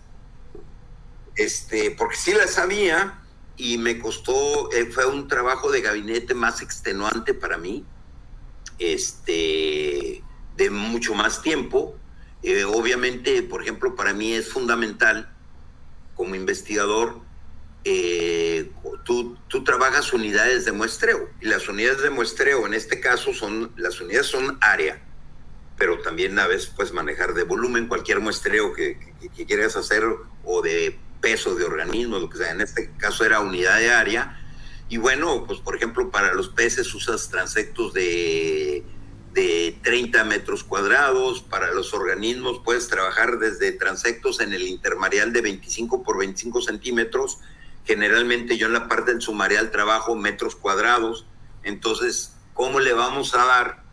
este, 1.36 1.90
porque 1.92 2.16
sí 2.16 2.32
las 2.32 2.50
sabía, 2.54 3.22
y 3.56 3.76
me 3.76 3.98
costó, 3.98 4.70
eh, 4.72 4.86
fue 4.86 5.04
un 5.06 5.26
trabajo 5.26 5.70
de 5.70 5.80
gabinete 5.80 6.34
más 6.34 6.62
extenuante 6.62 7.34
para 7.34 7.58
mí, 7.58 7.84
este, 8.78 10.22
de 10.56 10.70
mucho 10.70 11.14
más 11.14 11.42
tiempo. 11.42 11.96
Eh, 12.42 12.64
obviamente, 12.64 13.42
por 13.42 13.62
ejemplo, 13.62 13.96
para 13.96 14.14
mí 14.14 14.32
es 14.32 14.48
fundamental 14.48 15.34
como 16.14 16.36
investigador, 16.36 17.20
eh, 17.84 18.70
tú, 19.04 19.38
tú, 19.48 19.64
trabajas 19.64 20.12
unidades 20.12 20.64
de 20.64 20.72
muestreo 20.72 21.30
y 21.40 21.46
las 21.46 21.68
unidades 21.68 22.02
de 22.02 22.10
muestreo 22.10 22.66
en 22.66 22.74
este 22.74 23.00
caso 23.00 23.32
son, 23.32 23.72
las 23.76 24.00
unidades 24.00 24.26
son 24.26 24.58
área, 24.60 25.00
pero 25.78 26.00
también 26.00 26.38
a 26.38 26.46
veces 26.46 26.66
puedes 26.74 26.92
manejar 26.92 27.34
de 27.34 27.44
volumen 27.44 27.86
cualquier 27.86 28.20
muestreo 28.20 28.72
que, 28.72 28.98
quieras 29.46 29.76
hacer 29.76 30.04
o 30.44 30.62
de 30.62 30.98
peso 31.20 31.54
de 31.54 31.64
organismo, 31.64 32.18
lo 32.18 32.28
que 32.28 32.38
sea. 32.38 32.50
En 32.50 32.60
este 32.60 32.90
caso 32.98 33.24
era 33.24 33.40
unidad 33.40 33.78
de 33.78 33.90
área. 33.90 34.40
Y 34.88 34.96
bueno, 34.96 35.44
pues 35.46 35.60
por 35.60 35.76
ejemplo, 35.76 36.10
para 36.10 36.34
los 36.34 36.48
peces 36.48 36.92
usas 36.94 37.28
transectos 37.28 37.94
de, 37.94 38.84
de 39.32 39.78
30 39.82 40.24
metros 40.24 40.64
cuadrados. 40.64 41.42
Para 41.42 41.72
los 41.72 41.94
organismos 41.94 42.60
puedes 42.64 42.88
trabajar 42.88 43.38
desde 43.38 43.72
transectos 43.72 44.40
en 44.40 44.52
el 44.52 44.66
intermareal 44.66 45.32
de 45.32 45.42
25 45.42 46.02
por 46.02 46.18
25 46.18 46.62
centímetros. 46.62 47.38
Generalmente 47.84 48.58
yo 48.58 48.66
en 48.66 48.72
la 48.72 48.88
parte 48.88 49.12
del 49.12 49.22
sumarial 49.22 49.70
trabajo 49.70 50.16
metros 50.16 50.56
cuadrados. 50.56 51.26
Entonces, 51.62 52.34
¿cómo 52.54 52.80
le 52.80 52.92
vamos 52.92 53.34
a 53.34 53.44
dar? 53.44 53.87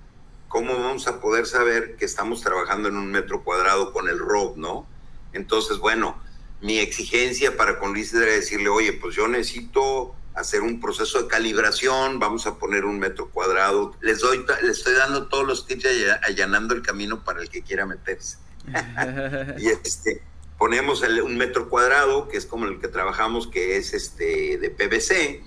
¿Cómo 0.47 0.77
vamos 0.77 1.07
a 1.07 1.19
poder 1.19 1.45
saber 1.45 1.95
que 1.95 2.05
estamos 2.05 2.41
trabajando 2.41 2.87
en 2.89 2.97
un 2.97 3.11
metro 3.11 3.43
cuadrado 3.43 3.91
con 3.91 4.07
el 4.07 4.19
ROB, 4.19 4.57
no? 4.57 4.87
Entonces, 5.33 5.79
bueno, 5.79 6.21
mi 6.61 6.79
exigencia 6.79 7.57
para 7.57 7.77
con 7.77 7.93
Luis 7.93 8.13
era 8.13 8.31
decirle, 8.31 8.69
oye, 8.69 8.93
pues 8.93 9.15
yo 9.15 9.27
necesito 9.27 10.15
hacer 10.33 10.61
un 10.61 10.79
proceso 10.79 11.23
de 11.23 11.27
calibración, 11.27 12.19
vamos 12.19 12.45
a 12.45 12.57
poner 12.57 12.85
un 12.85 12.99
metro 12.99 13.29
cuadrado. 13.29 13.95
Les 14.01 14.19
doy, 14.19 14.45
les 14.61 14.77
estoy 14.77 14.93
dando 14.93 15.27
todos 15.27 15.47
los 15.47 15.65
tips 15.65 15.85
allanando 16.23 16.73
el 16.73 16.81
camino 16.81 17.23
para 17.23 17.41
el 17.41 17.49
que 17.49 17.61
quiera 17.63 17.85
meterse. 17.85 18.37
y 19.57 19.67
este, 19.67 20.21
ponemos 20.57 21.01
un 21.01 21.37
metro 21.37 21.69
cuadrado, 21.69 22.27
que 22.27 22.37
es 22.37 22.45
como 22.45 22.65
el 22.65 22.79
que 22.79 22.87
trabajamos, 22.87 23.47
que 23.47 23.77
es 23.77 23.93
este 23.93 24.57
de 24.57 24.69
PVC. 24.69 25.43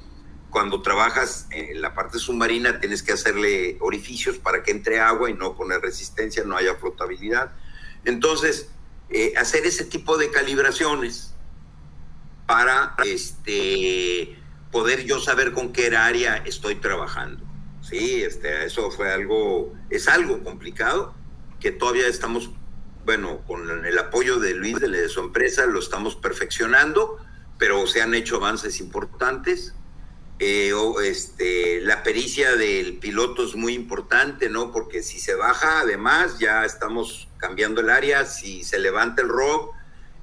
Cuando 0.50 0.82
trabajas 0.82 1.46
en 1.50 1.80
la 1.82 1.94
parte 1.94 2.18
submarina 2.18 2.80
tienes 2.80 3.02
que 3.02 3.12
hacerle 3.12 3.76
orificios 3.80 4.38
para 4.38 4.62
que 4.62 4.70
entre 4.70 5.00
agua 5.00 5.30
y 5.30 5.34
no 5.34 5.56
poner 5.56 5.80
resistencia, 5.80 6.44
no 6.44 6.56
haya 6.56 6.76
flotabilidad. 6.76 7.52
Entonces, 8.04 8.70
eh, 9.10 9.34
hacer 9.36 9.66
ese 9.66 9.84
tipo 9.84 10.16
de 10.16 10.30
calibraciones 10.30 11.34
para 12.46 12.94
este, 13.04 14.38
poder 14.70 15.04
yo 15.04 15.20
saber 15.20 15.52
con 15.52 15.72
qué 15.72 15.94
área 15.96 16.36
estoy 16.36 16.76
trabajando. 16.76 17.44
Sí, 17.82 18.22
este, 18.22 18.64
eso 18.64 18.90
fue 18.90 19.12
algo, 19.12 19.72
es 19.90 20.08
algo 20.08 20.42
complicado 20.42 21.14
que 21.60 21.70
todavía 21.70 22.06
estamos, 22.06 22.50
bueno, 23.04 23.42
con 23.46 23.84
el 23.84 23.98
apoyo 23.98 24.38
de 24.38 24.54
Luis, 24.54 24.78
de 24.80 25.08
su 25.08 25.20
empresa, 25.20 25.66
lo 25.66 25.78
estamos 25.78 26.16
perfeccionando, 26.16 27.18
pero 27.58 27.86
se 27.86 28.02
han 28.02 28.14
hecho 28.14 28.36
avances 28.36 28.80
importantes. 28.80 29.74
Eh, 30.40 30.72
este, 31.04 31.80
la 31.80 32.04
pericia 32.04 32.54
del 32.54 32.98
piloto 32.98 33.44
es 33.44 33.56
muy 33.56 33.74
importante, 33.74 34.48
¿no? 34.48 34.70
Porque 34.70 35.02
si 35.02 35.18
se 35.18 35.34
baja, 35.34 35.80
además, 35.80 36.38
ya 36.38 36.64
estamos 36.64 37.28
cambiando 37.38 37.80
el 37.80 37.90
área, 37.90 38.24
si 38.24 38.62
se 38.62 38.78
levanta 38.78 39.22
el 39.22 39.28
rock, 39.28 39.74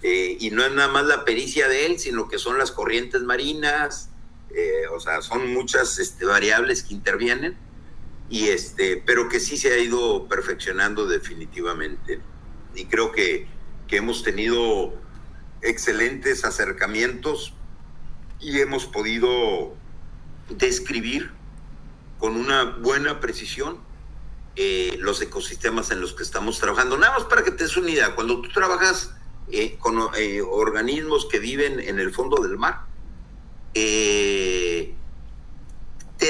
eh, 0.02 0.38
y 0.40 0.52
no 0.52 0.64
es 0.64 0.72
nada 0.72 0.88
más 0.88 1.06
la 1.06 1.26
pericia 1.26 1.68
de 1.68 1.86
él, 1.86 2.00
sino 2.00 2.30
que 2.30 2.38
son 2.38 2.58
las 2.58 2.72
corrientes 2.72 3.24
marinas, 3.24 4.10
eh, 4.56 4.88
o 4.92 5.00
sea, 5.02 5.22
son 5.22 5.52
muchas 5.54 6.00
este, 6.00 6.26
variables 6.26 6.84
que 6.84 6.94
intervienen. 6.94 7.58
y 8.30 8.48
este, 8.48 8.98
pero 9.06 9.30
que 9.30 9.40
sí 9.40 9.56
se 9.58 9.72
ha 9.74 9.78
ido 9.78 10.28
perfeccionando 10.28 11.06
definitivamente. 11.08 12.20
Y 12.74 12.86
creo 12.86 13.12
que, 13.12 13.48
que 13.88 13.98
hemos 13.98 14.24
tenido 14.24 14.94
excelentes 15.62 16.46
acercamientos 16.46 17.54
y 18.40 18.60
hemos 18.62 18.86
podido 18.88 19.76
describir 20.50 21.32
con 22.20 22.36
una 22.36 22.64
buena 22.64 23.20
precisión 23.20 23.80
eh, 24.56 24.96
los 25.00 25.22
ecosistemas 25.22 25.92
en 25.92 26.00
los 26.00 26.14
que 26.14 26.24
estamos 26.24 26.60
trabajando. 26.60 26.98
Nada 26.98 27.20
más 27.20 27.28
para 27.28 27.44
que 27.44 27.52
te 27.52 27.64
des 27.64 27.76
una 27.78 27.90
idea, 27.90 28.16
cuando 28.16 28.42
tú 28.42 28.50
trabajas 28.50 29.12
eh, 29.52 29.78
con 29.80 30.00
eh, 30.18 30.42
organismos 30.42 31.28
que 31.30 31.40
viven 31.40 31.80
en 31.80 32.00
el 32.00 32.14
fondo 32.14 32.42
del 32.42 32.58
mar, 32.58 32.86
te 33.74 34.94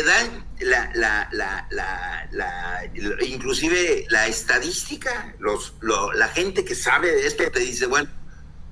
dan 0.03 0.45
la, 0.61 0.91
la, 0.95 1.29
la, 1.31 1.67
la, 2.31 2.91
inclusive 3.23 4.07
la 4.09 4.25
estadística, 4.25 5.35
la 6.15 6.27
gente 6.29 6.65
que 6.65 6.73
sabe 6.73 7.11
de 7.11 7.27
esto 7.27 7.43
te 7.51 7.59
dice, 7.59 7.85
bueno, 7.85 8.09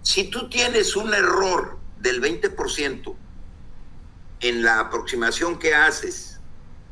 si 0.02 0.32
tú 0.32 0.50
tienes 0.50 0.96
un 0.96 1.14
error 1.14 1.78
del 2.00 2.20
20% 2.20 3.16
en 4.44 4.62
la 4.62 4.80
aproximación 4.80 5.58
que 5.58 5.74
haces 5.74 6.40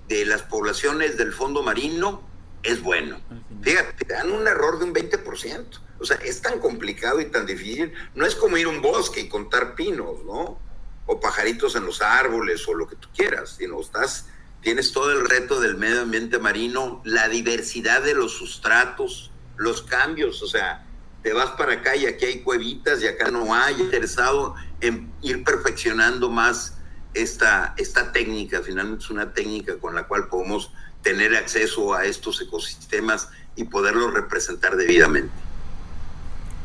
de 0.07 0.25
las 0.25 0.41
poblaciones 0.41 1.17
del 1.17 1.33
fondo 1.33 1.61
marino, 1.63 2.21
es 2.63 2.81
bueno. 2.81 3.19
Fíjate, 3.61 4.05
te 4.05 4.13
dan 4.13 4.31
un 4.31 4.47
error 4.47 4.79
de 4.79 4.85
un 4.85 4.93
20%. 4.93 5.65
O 5.99 6.05
sea, 6.05 6.17
es 6.17 6.41
tan 6.41 6.59
complicado 6.59 7.19
y 7.19 7.25
tan 7.25 7.45
difícil. 7.45 7.93
No 8.15 8.25
es 8.25 8.35
como 8.35 8.57
ir 8.57 8.67
a 8.67 8.69
un 8.69 8.81
bosque 8.81 9.19
y 9.19 9.29
contar 9.29 9.75
pinos, 9.75 10.23
¿no? 10.25 10.59
O 11.05 11.19
pajaritos 11.19 11.75
en 11.75 11.85
los 11.85 12.01
árboles 12.01 12.65
o 12.67 12.73
lo 12.73 12.87
que 12.87 12.95
tú 12.95 13.09
quieras, 13.13 13.55
sino 13.57 13.81
estás, 13.81 14.27
tienes 14.61 14.93
todo 14.93 15.11
el 15.11 15.27
reto 15.27 15.59
del 15.59 15.75
medio 15.75 16.01
ambiente 16.01 16.39
marino, 16.39 17.01
la 17.03 17.27
diversidad 17.27 18.01
de 18.01 18.13
los 18.13 18.31
sustratos, 18.31 19.31
los 19.57 19.81
cambios, 19.81 20.41
o 20.41 20.47
sea, 20.47 20.85
te 21.21 21.33
vas 21.33 21.51
para 21.51 21.73
acá 21.73 21.95
y 21.95 22.05
aquí 22.05 22.25
hay 22.25 22.39
cuevitas 22.39 23.03
y 23.03 23.07
acá 23.07 23.29
no 23.29 23.53
hay, 23.53 23.75
interesado 23.79 24.55
en 24.79 25.11
ir 25.21 25.43
perfeccionando 25.43 26.29
más 26.29 26.77
esta, 27.13 27.73
esta 27.77 28.11
técnica, 28.11 28.61
finalmente 28.61 29.03
es 29.03 29.09
una 29.09 29.33
técnica 29.33 29.77
con 29.77 29.95
la 29.95 30.03
cual 30.03 30.27
podemos 30.27 30.71
tener 31.01 31.35
acceso 31.35 31.93
a 31.93 32.05
estos 32.05 32.41
ecosistemas 32.41 33.29
y 33.55 33.65
poderlos 33.65 34.13
representar 34.13 34.75
debidamente. 34.75 35.33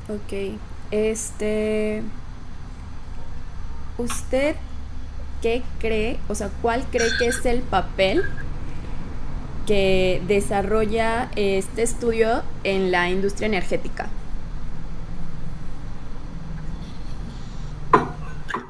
Ok, 0.08 0.58
este, 0.90 2.02
¿usted 3.98 4.56
qué 5.42 5.62
cree, 5.80 6.18
o 6.28 6.34
sea, 6.34 6.50
cuál 6.62 6.86
cree 6.90 7.10
que 7.18 7.26
es 7.26 7.44
el 7.44 7.62
papel 7.62 8.24
que 9.66 10.22
desarrolla 10.28 11.30
este 11.34 11.82
estudio 11.82 12.42
en 12.62 12.92
la 12.92 13.10
industria 13.10 13.46
energética? 13.46 14.08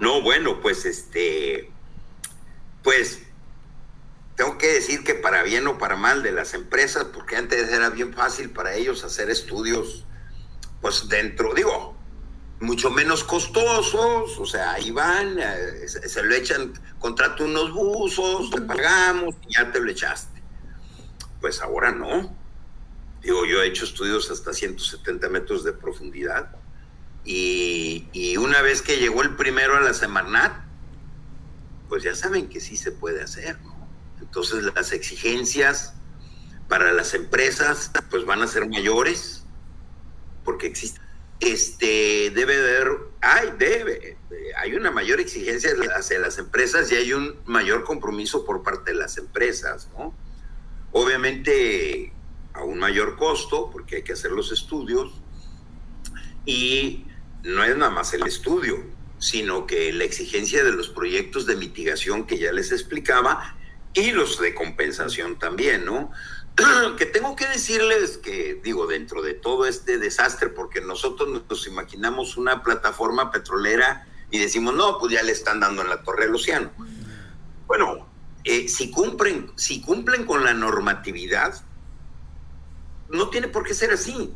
No, 0.00 0.22
bueno, 0.22 0.60
pues 0.60 0.84
este, 0.84 1.70
pues 2.82 3.20
tengo 4.36 4.58
que 4.58 4.68
decir 4.68 5.02
que 5.02 5.14
para 5.14 5.42
bien 5.42 5.66
o 5.66 5.78
para 5.78 5.96
mal 5.96 6.22
de 6.22 6.32
las 6.32 6.54
empresas, 6.54 7.04
porque 7.12 7.36
antes 7.36 7.70
era 7.70 7.90
bien 7.90 8.12
fácil 8.12 8.50
para 8.50 8.74
ellos 8.74 9.02
hacer 9.04 9.30
estudios, 9.30 10.04
pues 10.80 11.08
dentro, 11.08 11.54
digo, 11.54 11.96
mucho 12.60 12.90
menos 12.90 13.24
costosos, 13.24 14.38
o 14.38 14.46
sea, 14.46 14.72
ahí 14.72 14.90
van, 14.90 15.38
eh, 15.38 15.88
se, 15.88 16.22
lo 16.22 16.34
echan, 16.34 16.72
contrato 16.98 17.44
unos 17.44 17.72
buzos, 17.72 18.50
te 18.50 18.60
pagamos 18.60 19.34
y 19.48 19.54
ya 19.54 19.70
te 19.72 19.80
lo 19.80 19.90
echaste. 19.90 20.42
Pues 21.40 21.60
ahora 21.60 21.92
no. 21.92 22.34
Digo, 23.22 23.44
yo 23.46 23.62
he 23.62 23.66
hecho 23.66 23.84
estudios 23.84 24.30
hasta 24.30 24.52
170 24.52 25.28
metros 25.28 25.64
de 25.64 25.72
profundidad 25.72 26.54
y, 27.26 28.36
una 28.36 28.62
vez 28.62 28.82
que 28.82 28.98
llegó 28.98 29.22
el 29.22 29.34
primero 29.34 29.76
a 29.76 29.80
la 29.80 29.92
Semarnat, 29.92 30.64
pues 31.88 32.04
ya 32.04 32.14
saben 32.14 32.48
que 32.48 32.60
sí 32.60 32.76
se 32.76 32.92
puede 32.92 33.22
hacer, 33.22 33.60
¿no? 33.62 33.76
Entonces 34.20 34.64
las 34.74 34.92
exigencias 34.92 35.94
para 36.68 36.92
las 36.92 37.14
empresas 37.14 37.90
pues 38.10 38.24
van 38.24 38.42
a 38.42 38.46
ser 38.46 38.68
mayores 38.68 39.44
porque 40.44 40.66
existe 40.66 41.00
este 41.38 42.30
debe 42.30 42.56
haber 42.56 42.92
hay 43.20 43.52
debe 43.58 44.16
hay 44.56 44.74
una 44.74 44.90
mayor 44.90 45.20
exigencia 45.20 45.70
hacia 45.94 46.18
las 46.18 46.38
empresas 46.38 46.90
y 46.90 46.96
hay 46.96 47.12
un 47.12 47.36
mayor 47.44 47.84
compromiso 47.84 48.44
por 48.44 48.62
parte 48.62 48.92
de 48.92 48.96
las 48.96 49.18
empresas, 49.18 49.88
¿no? 49.96 50.14
Obviamente 50.92 52.12
a 52.54 52.64
un 52.64 52.78
mayor 52.78 53.16
costo 53.16 53.70
porque 53.70 53.96
hay 53.96 54.02
que 54.02 54.14
hacer 54.14 54.32
los 54.32 54.50
estudios 54.50 55.20
y 56.46 57.05
no 57.46 57.64
es 57.64 57.76
nada 57.76 57.90
más 57.90 58.12
el 58.12 58.26
estudio, 58.26 58.84
sino 59.18 59.66
que 59.66 59.92
la 59.92 60.04
exigencia 60.04 60.64
de 60.64 60.72
los 60.72 60.88
proyectos 60.88 61.46
de 61.46 61.56
mitigación 61.56 62.26
que 62.26 62.38
ya 62.38 62.52
les 62.52 62.72
explicaba 62.72 63.56
y 63.94 64.10
los 64.10 64.38
de 64.40 64.54
compensación 64.54 65.38
también, 65.38 65.84
¿no? 65.84 66.10
que 66.98 67.06
tengo 67.06 67.36
que 67.36 67.46
decirles 67.46 68.18
que, 68.18 68.60
digo, 68.62 68.86
dentro 68.86 69.22
de 69.22 69.34
todo 69.34 69.66
este 69.66 69.98
desastre, 69.98 70.48
porque 70.48 70.80
nosotros 70.80 71.28
nos 71.48 71.66
imaginamos 71.66 72.36
una 72.36 72.62
plataforma 72.62 73.30
petrolera 73.30 74.06
y 74.30 74.38
decimos, 74.38 74.74
no, 74.74 74.98
pues 74.98 75.12
ya 75.12 75.22
le 75.22 75.32
están 75.32 75.60
dando 75.60 75.82
en 75.82 75.88
la 75.88 76.02
torre 76.02 76.26
del 76.26 76.34
océano. 76.34 76.72
Bueno, 77.66 78.08
eh, 78.44 78.68
si, 78.68 78.90
cumplen, 78.90 79.52
si 79.56 79.80
cumplen 79.82 80.24
con 80.24 80.44
la 80.44 80.52
normatividad, 80.52 81.62
no 83.08 83.28
tiene 83.30 83.48
por 83.48 83.64
qué 83.64 83.72
ser 83.72 83.92
así. 83.92 84.34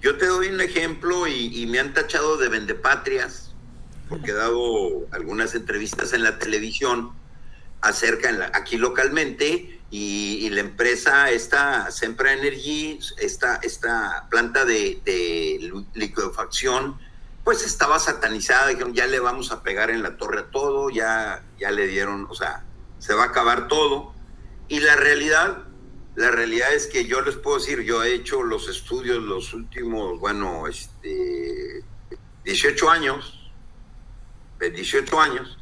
Yo 0.00 0.16
te 0.16 0.26
doy 0.26 0.48
un 0.48 0.60
ejemplo 0.60 1.26
y, 1.26 1.66
me 1.66 1.78
han 1.78 1.92
tachado 1.92 2.38
de 2.38 2.48
vendepatrias, 2.48 3.52
porque 4.08 4.30
he 4.30 4.34
dado 4.34 5.06
algunas 5.12 5.54
entrevistas 5.54 6.12
en 6.12 6.22
la 6.22 6.38
televisión 6.38 7.12
acerca 7.82 8.50
aquí 8.54 8.76
localmente 8.78 9.80
y, 9.90 10.48
la 10.50 10.60
empresa, 10.60 11.30
esta 11.30 11.90
Sempra 11.90 12.32
Energy, 12.32 12.98
esta, 13.18 13.56
esta 13.56 14.26
planta 14.30 14.64
de, 14.64 15.00
de 15.04 15.84
liquefacción, 15.94 16.98
pues 17.44 17.64
estaba 17.64 17.98
satanizada, 17.98 18.68
dijeron, 18.68 18.94
ya 18.94 19.06
le 19.06 19.20
vamos 19.20 19.52
a 19.52 19.62
pegar 19.62 19.90
en 19.90 20.02
la 20.02 20.16
torre 20.16 20.40
a 20.40 20.50
todo, 20.50 20.90
ya, 20.90 21.42
ya 21.58 21.70
le 21.70 21.86
dieron, 21.86 22.26
o 22.30 22.34
sea, 22.34 22.64
se 22.98 23.14
va 23.14 23.24
a 23.24 23.26
acabar 23.26 23.68
todo. 23.68 24.14
Y 24.68 24.80
la 24.80 24.96
realidad, 24.96 25.64
la 26.20 26.30
realidad 26.30 26.74
es 26.74 26.86
que 26.86 27.06
yo 27.06 27.22
les 27.22 27.36
puedo 27.36 27.58
decir, 27.58 27.80
yo 27.80 28.02
he 28.02 28.14
hecho 28.14 28.42
los 28.42 28.68
estudios 28.68 29.22
los 29.22 29.54
últimos, 29.54 30.20
bueno, 30.20 30.66
este, 30.66 31.82
18 32.44 32.90
años, 32.90 33.50
de 34.58 34.70
18 34.70 35.18
años, 35.18 35.58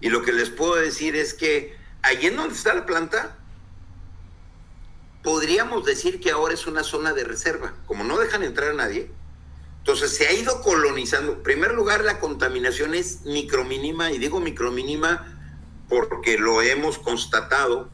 y 0.00 0.08
lo 0.08 0.22
que 0.22 0.32
les 0.32 0.50
puedo 0.50 0.74
decir 0.74 1.14
es 1.14 1.34
que 1.34 1.76
allí 2.02 2.26
en 2.26 2.36
donde 2.36 2.54
está 2.54 2.74
la 2.74 2.84
planta, 2.84 3.38
podríamos 5.22 5.84
decir 5.84 6.20
que 6.20 6.32
ahora 6.32 6.54
es 6.54 6.66
una 6.66 6.82
zona 6.82 7.12
de 7.12 7.22
reserva. 7.22 7.72
Como 7.86 8.02
no 8.02 8.18
dejan 8.18 8.42
entrar 8.42 8.70
a 8.70 8.74
nadie, 8.74 9.08
entonces 9.78 10.16
se 10.16 10.26
ha 10.26 10.32
ido 10.32 10.62
colonizando. 10.62 11.34
En 11.34 11.42
primer 11.44 11.74
lugar, 11.74 12.02
la 12.02 12.18
contaminación 12.18 12.96
es 12.96 13.22
micromínima, 13.24 14.10
y 14.10 14.18
digo 14.18 14.40
micromínima 14.40 15.38
porque 15.88 16.38
lo 16.38 16.60
hemos 16.60 16.98
constatado. 16.98 17.88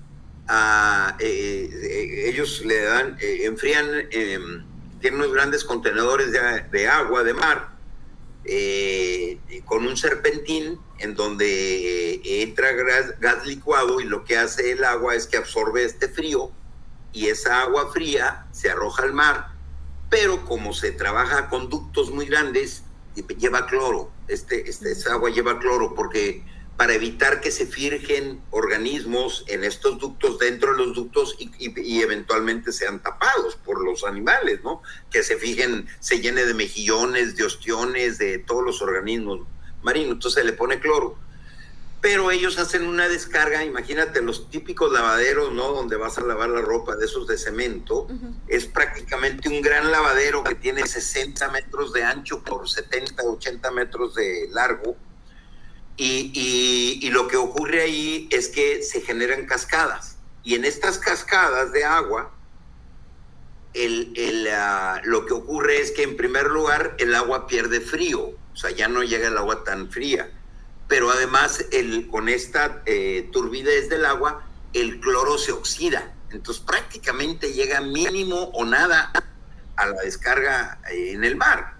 A, 0.48 1.16
eh, 1.20 1.68
eh, 1.70 2.28
ellos 2.30 2.64
le 2.64 2.82
dan, 2.82 3.18
eh, 3.20 3.44
enfrían, 3.44 3.86
em, 4.10 4.64
tienen 5.00 5.20
unos 5.20 5.32
grandes 5.32 5.62
contenedores 5.62 6.32
de, 6.32 6.40
de 6.70 6.88
agua 6.88 7.22
de 7.22 7.34
mar 7.34 7.78
eh, 8.50 9.38
con 9.66 9.86
un 9.86 9.96
serpentín 9.96 10.78
en 10.98 11.14
donde 11.14 12.14
eh, 12.14 12.42
entra 12.42 12.72
gas, 12.72 13.46
licuado 13.46 14.00
y 14.00 14.04
lo 14.04 14.24
que 14.24 14.38
hace 14.38 14.72
el 14.72 14.84
agua 14.84 15.14
es 15.14 15.26
que 15.26 15.36
absorbe 15.36 15.84
este 15.84 16.08
frío 16.08 16.50
y 17.12 17.26
esa 17.26 17.60
agua 17.60 17.92
fría 17.92 18.46
se 18.50 18.70
arroja 18.70 19.02
al 19.02 19.12
mar, 19.12 19.48
pero 20.08 20.46
como 20.46 20.72
se 20.72 20.92
trabaja 20.92 21.50
con 21.50 21.68
ductos 21.68 22.10
muy 22.10 22.24
grandes, 22.24 22.84
lleva 23.38 23.66
cloro, 23.66 24.10
este, 24.28 24.68
este, 24.68 24.92
esa 24.92 25.12
agua 25.12 25.28
lleva 25.28 25.58
cloro 25.58 25.94
porque 25.94 26.42
para 26.78 26.94
evitar 26.94 27.40
que 27.40 27.50
se 27.50 27.66
firgen 27.66 28.40
organismos 28.52 29.42
en 29.48 29.64
estos 29.64 29.98
ductos, 29.98 30.38
dentro 30.38 30.70
de 30.70 30.78
los 30.78 30.94
ductos 30.94 31.34
y, 31.40 32.00
eventualmente 32.00 32.70
sean 32.70 33.02
tapados 33.02 33.56
por 33.56 33.84
los 33.84 34.04
animales, 34.04 34.60
¿no? 34.62 34.80
Que 35.10 35.24
se 35.24 35.36
fijen, 35.38 35.88
se 35.98 36.20
llene 36.20 36.44
de 36.46 36.54
mejillones, 36.54 37.34
de 37.34 37.42
ostiones, 37.42 38.18
de 38.18 38.38
todos 38.38 38.64
los 38.64 38.80
organismos 38.80 39.40
marinos. 39.82 40.12
Entonces 40.12 40.40
se 40.40 40.48
le 40.48 40.52
pone 40.52 40.78
cloro. 40.78 41.18
Pero 42.00 42.30
ellos 42.30 42.60
hacen 42.60 42.86
una 42.86 43.08
descarga, 43.08 43.64
imagínate 43.64 44.22
los 44.22 44.48
típicos 44.48 44.92
lavaderos, 44.92 45.52
¿no? 45.52 45.72
Donde 45.72 45.96
vas 45.96 46.16
a 46.18 46.20
lavar 46.20 46.50
la 46.50 46.60
ropa 46.60 46.94
de 46.94 47.06
esos 47.06 47.26
de 47.26 47.38
cemento. 47.38 48.06
Es 48.46 48.66
prácticamente 48.66 49.48
un 49.48 49.62
gran 49.62 49.90
lavadero 49.90 50.44
que 50.44 50.54
tiene 50.54 50.86
60 50.86 51.50
metros 51.50 51.92
de 51.92 52.04
ancho 52.04 52.44
por 52.44 52.70
70, 52.70 53.20
80 53.24 53.68
metros 53.72 54.14
de 54.14 54.46
largo 54.52 54.96
y, 55.98 57.00
y, 57.02 57.10
lo 57.10 57.26
que 57.26 57.36
ocurre 57.36 57.82
ahí 57.82 58.28
es 58.30 58.48
que 58.48 58.82
se 58.84 59.00
generan 59.00 59.46
cascadas. 59.46 60.16
Y 60.44 60.54
en 60.54 60.64
estas 60.64 60.98
cascadas 60.98 61.72
de 61.72 61.84
agua, 61.84 62.32
el, 63.74 64.48
ah, 64.52 65.00
lo 65.04 65.26
que 65.26 65.34
ocurre 65.34 65.80
es 65.80 65.90
que 65.90 66.04
en 66.04 66.16
primer 66.16 66.46
lugar 66.46 66.94
el 66.98 67.14
agua 67.16 67.48
pierde 67.48 67.80
frío, 67.80 68.20
o 68.52 68.56
sea, 68.56 68.70
ya 68.70 68.86
no 68.86 69.02
llega 69.02 69.26
el 69.26 69.36
agua 69.36 69.64
tan 69.64 69.90
fría. 69.90 70.30
Pero 70.86 71.10
además 71.10 71.66
el, 71.72 72.06
con 72.06 72.28
esta 72.28 72.82
eh, 72.86 73.28
turbidez 73.32 73.88
del 73.90 74.04
agua, 74.04 74.46
el 74.72 75.00
cloro 75.00 75.36
se 75.36 75.50
oxida. 75.50 76.14
Entonces 76.30 76.62
prácticamente 76.64 77.52
llega 77.52 77.80
mínimo 77.80 78.50
o 78.54 78.64
nada 78.64 79.10
a 79.76 79.86
la 79.86 80.00
descarga 80.02 80.78
eh, 80.92 81.12
en 81.12 81.24
el 81.24 81.34
mar. 81.34 81.74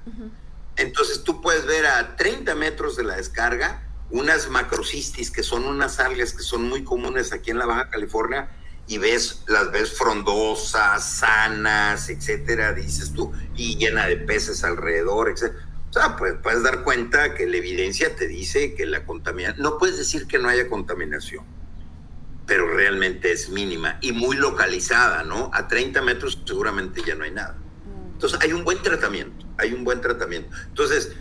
Entonces 0.76 1.22
tú 1.22 1.40
puedes 1.40 1.66
ver 1.66 1.86
a 1.86 2.16
30 2.16 2.54
metros 2.56 2.96
de 2.96 3.04
la 3.04 3.16
descarga 3.16 3.88
unas 4.11 4.48
macrocistis, 4.48 5.30
que 5.30 5.42
son 5.42 5.64
unas 5.64 6.00
algas 6.00 6.32
que 6.32 6.42
son 6.42 6.68
muy 6.68 6.84
comunes 6.84 7.32
aquí 7.32 7.50
en 7.50 7.59
la 7.59 7.66
Baja 7.66 7.90
California, 7.90 8.50
y 8.86 8.96
ves, 8.96 9.42
las 9.48 9.70
ves 9.70 9.92
frondosas, 9.92 11.18
sanas, 11.18 12.09
etcétera, 12.09 12.72
dices 12.72 13.12
tú, 13.12 13.32
y 13.54 13.76
llena 13.76 14.06
de 14.06 14.16
peces 14.16 14.64
alrededor, 14.64 15.28
etcétera. 15.28 15.68
O 15.90 15.92
sea, 15.92 16.16
pues 16.16 16.34
puedes 16.42 16.62
dar 16.62 16.84
cuenta 16.84 17.34
que 17.34 17.46
la 17.46 17.56
evidencia 17.59 18.14
te 18.14 18.26
dice 18.26 18.74
que 18.74 18.86
la 18.86 19.04
contaminación, 19.04 19.62
no 19.62 19.78
puedes 19.78 19.98
decir 19.98 20.26
que 20.26 20.38
no 20.38 20.48
haya 20.48 20.68
contaminación, 20.68 21.44
pero 22.46 22.66
realmente 22.66 23.30
es 23.30 23.50
mínima 23.50 23.98
y 24.00 24.12
muy 24.12 24.36
localizada, 24.36 25.22
¿no? 25.22 25.50
A 25.52 25.68
30 25.68 26.00
metros 26.02 26.42
seguramente 26.46 27.02
ya 27.06 27.14
no 27.14 27.24
hay 27.24 27.30
nada. 27.30 27.56
Entonces 28.12 28.38
hay 28.42 28.52
un 28.52 28.64
buen 28.64 28.82
tratamiento, 28.82 29.46
hay 29.59 29.72
un 29.72 29.84
buen 29.84 30.00
tratamiento. 30.00 30.54
Entonces, 30.66 31.12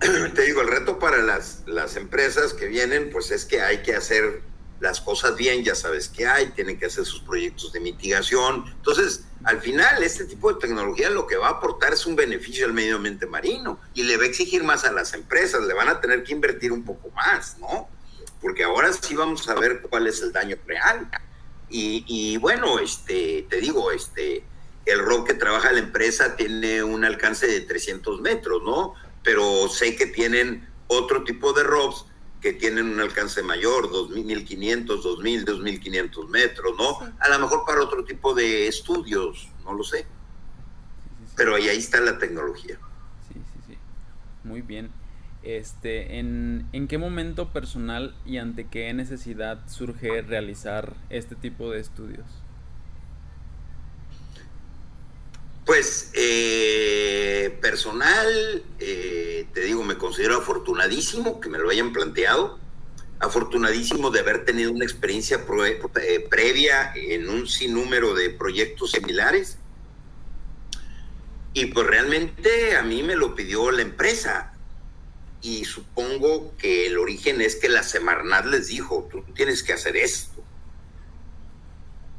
te 0.34 0.42
digo, 0.42 0.60
el 0.60 0.68
reto 0.68 0.98
para 0.98 1.18
las, 1.18 1.62
las 1.66 1.96
empresas 1.96 2.54
que 2.54 2.66
vienen, 2.66 3.10
pues 3.10 3.30
es 3.30 3.44
que 3.44 3.60
hay 3.60 3.82
que 3.82 3.94
hacer 3.94 4.42
las 4.80 5.00
cosas 5.00 5.36
bien, 5.36 5.64
ya 5.64 5.74
sabes 5.74 6.08
que 6.08 6.26
hay, 6.26 6.50
tienen 6.50 6.78
que 6.78 6.86
hacer 6.86 7.04
sus 7.04 7.20
proyectos 7.20 7.72
de 7.72 7.80
mitigación. 7.80 8.64
Entonces, 8.76 9.24
al 9.44 9.60
final, 9.60 10.02
este 10.02 10.24
tipo 10.24 10.52
de 10.52 10.60
tecnología 10.60 11.10
lo 11.10 11.26
que 11.26 11.36
va 11.36 11.48
a 11.48 11.50
aportar 11.52 11.92
es 11.92 12.06
un 12.06 12.14
beneficio 12.14 12.64
al 12.64 12.72
medio 12.72 12.96
ambiente 12.96 13.26
marino 13.26 13.80
y 13.94 14.04
le 14.04 14.16
va 14.16 14.24
a 14.24 14.26
exigir 14.26 14.62
más 14.62 14.84
a 14.84 14.92
las 14.92 15.14
empresas, 15.14 15.62
le 15.62 15.74
van 15.74 15.88
a 15.88 16.00
tener 16.00 16.22
que 16.22 16.32
invertir 16.32 16.70
un 16.70 16.84
poco 16.84 17.10
más, 17.10 17.58
¿no? 17.58 17.88
Porque 18.40 18.62
ahora 18.62 18.92
sí 18.92 19.16
vamos 19.16 19.48
a 19.48 19.54
ver 19.54 19.82
cuál 19.82 20.06
es 20.06 20.22
el 20.22 20.32
daño 20.32 20.56
real. 20.64 21.10
Y, 21.68 22.04
y 22.06 22.36
bueno, 22.36 22.78
este, 22.78 23.46
te 23.50 23.56
digo, 23.60 23.90
este, 23.90 24.44
el 24.86 25.00
ROB 25.00 25.26
que 25.26 25.34
trabaja 25.34 25.72
la 25.72 25.80
empresa 25.80 26.36
tiene 26.36 26.82
un 26.82 27.04
alcance 27.04 27.46
de 27.46 27.60
300 27.60 28.20
metros, 28.20 28.62
¿no? 28.62 28.94
Pero 29.28 29.68
sé 29.68 29.94
que 29.94 30.06
tienen 30.06 30.66
otro 30.86 31.22
tipo 31.22 31.52
de 31.52 31.62
ROBs 31.62 32.06
que 32.40 32.54
tienen 32.54 32.86
un 32.86 32.98
alcance 32.98 33.42
mayor, 33.42 33.90
2.500, 33.90 34.86
2.000, 34.86 35.44
2.500 35.44 36.28
metros, 36.30 36.74
¿no? 36.78 36.98
A 37.20 37.28
lo 37.28 37.38
mejor 37.38 37.66
para 37.66 37.82
otro 37.82 38.06
tipo 38.06 38.32
de 38.32 38.68
estudios, 38.68 39.50
no 39.64 39.74
lo 39.74 39.84
sé. 39.84 40.06
Pero 41.36 41.56
ahí, 41.56 41.68
ahí 41.68 41.76
está 41.76 42.00
la 42.00 42.16
tecnología. 42.16 42.78
Sí, 43.28 43.34
sí, 43.34 43.60
sí. 43.66 43.78
Muy 44.44 44.62
bien. 44.62 44.88
Este, 45.42 46.18
¿en, 46.18 46.66
¿En 46.72 46.88
qué 46.88 46.96
momento 46.96 47.52
personal 47.52 48.16
y 48.24 48.38
ante 48.38 48.66
qué 48.66 48.94
necesidad 48.94 49.68
surge 49.68 50.22
realizar 50.22 50.94
este 51.10 51.34
tipo 51.34 51.70
de 51.70 51.80
estudios? 51.80 52.24
Pues 55.68 56.08
eh, 56.14 57.54
personal, 57.60 58.64
eh, 58.78 59.46
te 59.52 59.60
digo, 59.60 59.84
me 59.84 59.98
considero 59.98 60.38
afortunadísimo 60.38 61.40
que 61.40 61.50
me 61.50 61.58
lo 61.58 61.68
hayan 61.68 61.92
planteado, 61.92 62.58
afortunadísimo 63.20 64.10
de 64.10 64.20
haber 64.20 64.46
tenido 64.46 64.72
una 64.72 64.86
experiencia 64.86 65.44
eh, 66.00 66.26
previa 66.30 66.94
en 66.94 67.28
un 67.28 67.46
sinnúmero 67.46 68.14
de 68.14 68.30
proyectos 68.30 68.92
similares. 68.92 69.58
Y 71.52 71.66
pues 71.66 71.86
realmente 71.86 72.74
a 72.74 72.82
mí 72.82 73.02
me 73.02 73.14
lo 73.14 73.34
pidió 73.34 73.70
la 73.70 73.82
empresa. 73.82 74.54
Y 75.42 75.66
supongo 75.66 76.56
que 76.56 76.86
el 76.86 76.96
origen 76.96 77.42
es 77.42 77.56
que 77.56 77.68
la 77.68 77.82
Semarnat 77.82 78.46
les 78.46 78.68
dijo, 78.68 79.06
tú 79.10 79.22
tienes 79.34 79.62
que 79.62 79.74
hacer 79.74 79.98
esto 79.98 80.37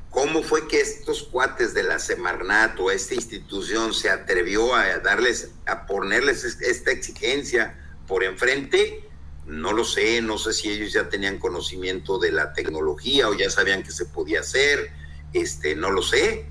¿Cómo 0.10 0.42
fue 0.42 0.68
que 0.68 0.82
estos 0.82 1.24
cuates 1.24 1.74
de 1.74 1.84
la 1.84 2.00
Semarnat 2.00 2.80
o 2.80 2.90
esta 2.90 3.14
institución 3.14 3.94
se 3.94 4.10
atrevió 4.10 4.74
a 4.74 4.98
darles, 5.00 5.52
a 5.68 5.86
ponerles 5.86 6.44
esta 6.44 6.92
exigencia 6.92 7.80
por 8.08 8.24
enfrente? 8.24 9.08
No 9.46 9.72
lo 9.72 9.84
sé, 9.84 10.22
no 10.22 10.38
sé 10.40 10.54
si 10.54 10.70
ellos 10.72 10.94
ya 10.94 11.10
tenían 11.10 11.38
conocimiento 11.38 12.18
de 12.18 12.32
la 12.32 12.54
tecnología 12.54 13.30
o 13.30 13.36
ya 13.36 13.50
sabían 13.52 13.84
que 13.84 13.92
se 13.92 14.06
podía 14.06 14.40
hacer, 14.40 14.92
este, 15.34 15.76
no 15.76 15.92
lo 15.92 16.02
sé. 16.02 16.48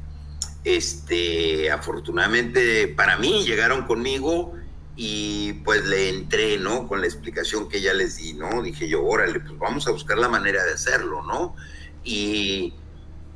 Este, 0.62 1.70
afortunadamente 1.70 2.88
para 2.88 3.16
mí 3.16 3.44
llegaron 3.44 3.86
conmigo 3.86 4.54
y 4.94 5.54
pues 5.64 5.84
le 5.84 6.08
entré, 6.08 6.58
¿no? 6.58 6.86
Con 6.86 7.00
la 7.00 7.06
explicación 7.06 7.68
que 7.68 7.80
ya 7.80 7.92
les 7.92 8.16
di, 8.16 8.34
¿no? 8.34 8.62
Dije 8.62 8.88
yo, 8.88 9.04
órale, 9.04 9.40
pues 9.40 9.58
vamos 9.58 9.86
a 9.88 9.92
buscar 9.92 10.18
la 10.18 10.28
manera 10.28 10.64
de 10.64 10.72
hacerlo, 10.72 11.22
¿no? 11.22 11.56
Y 12.02 12.74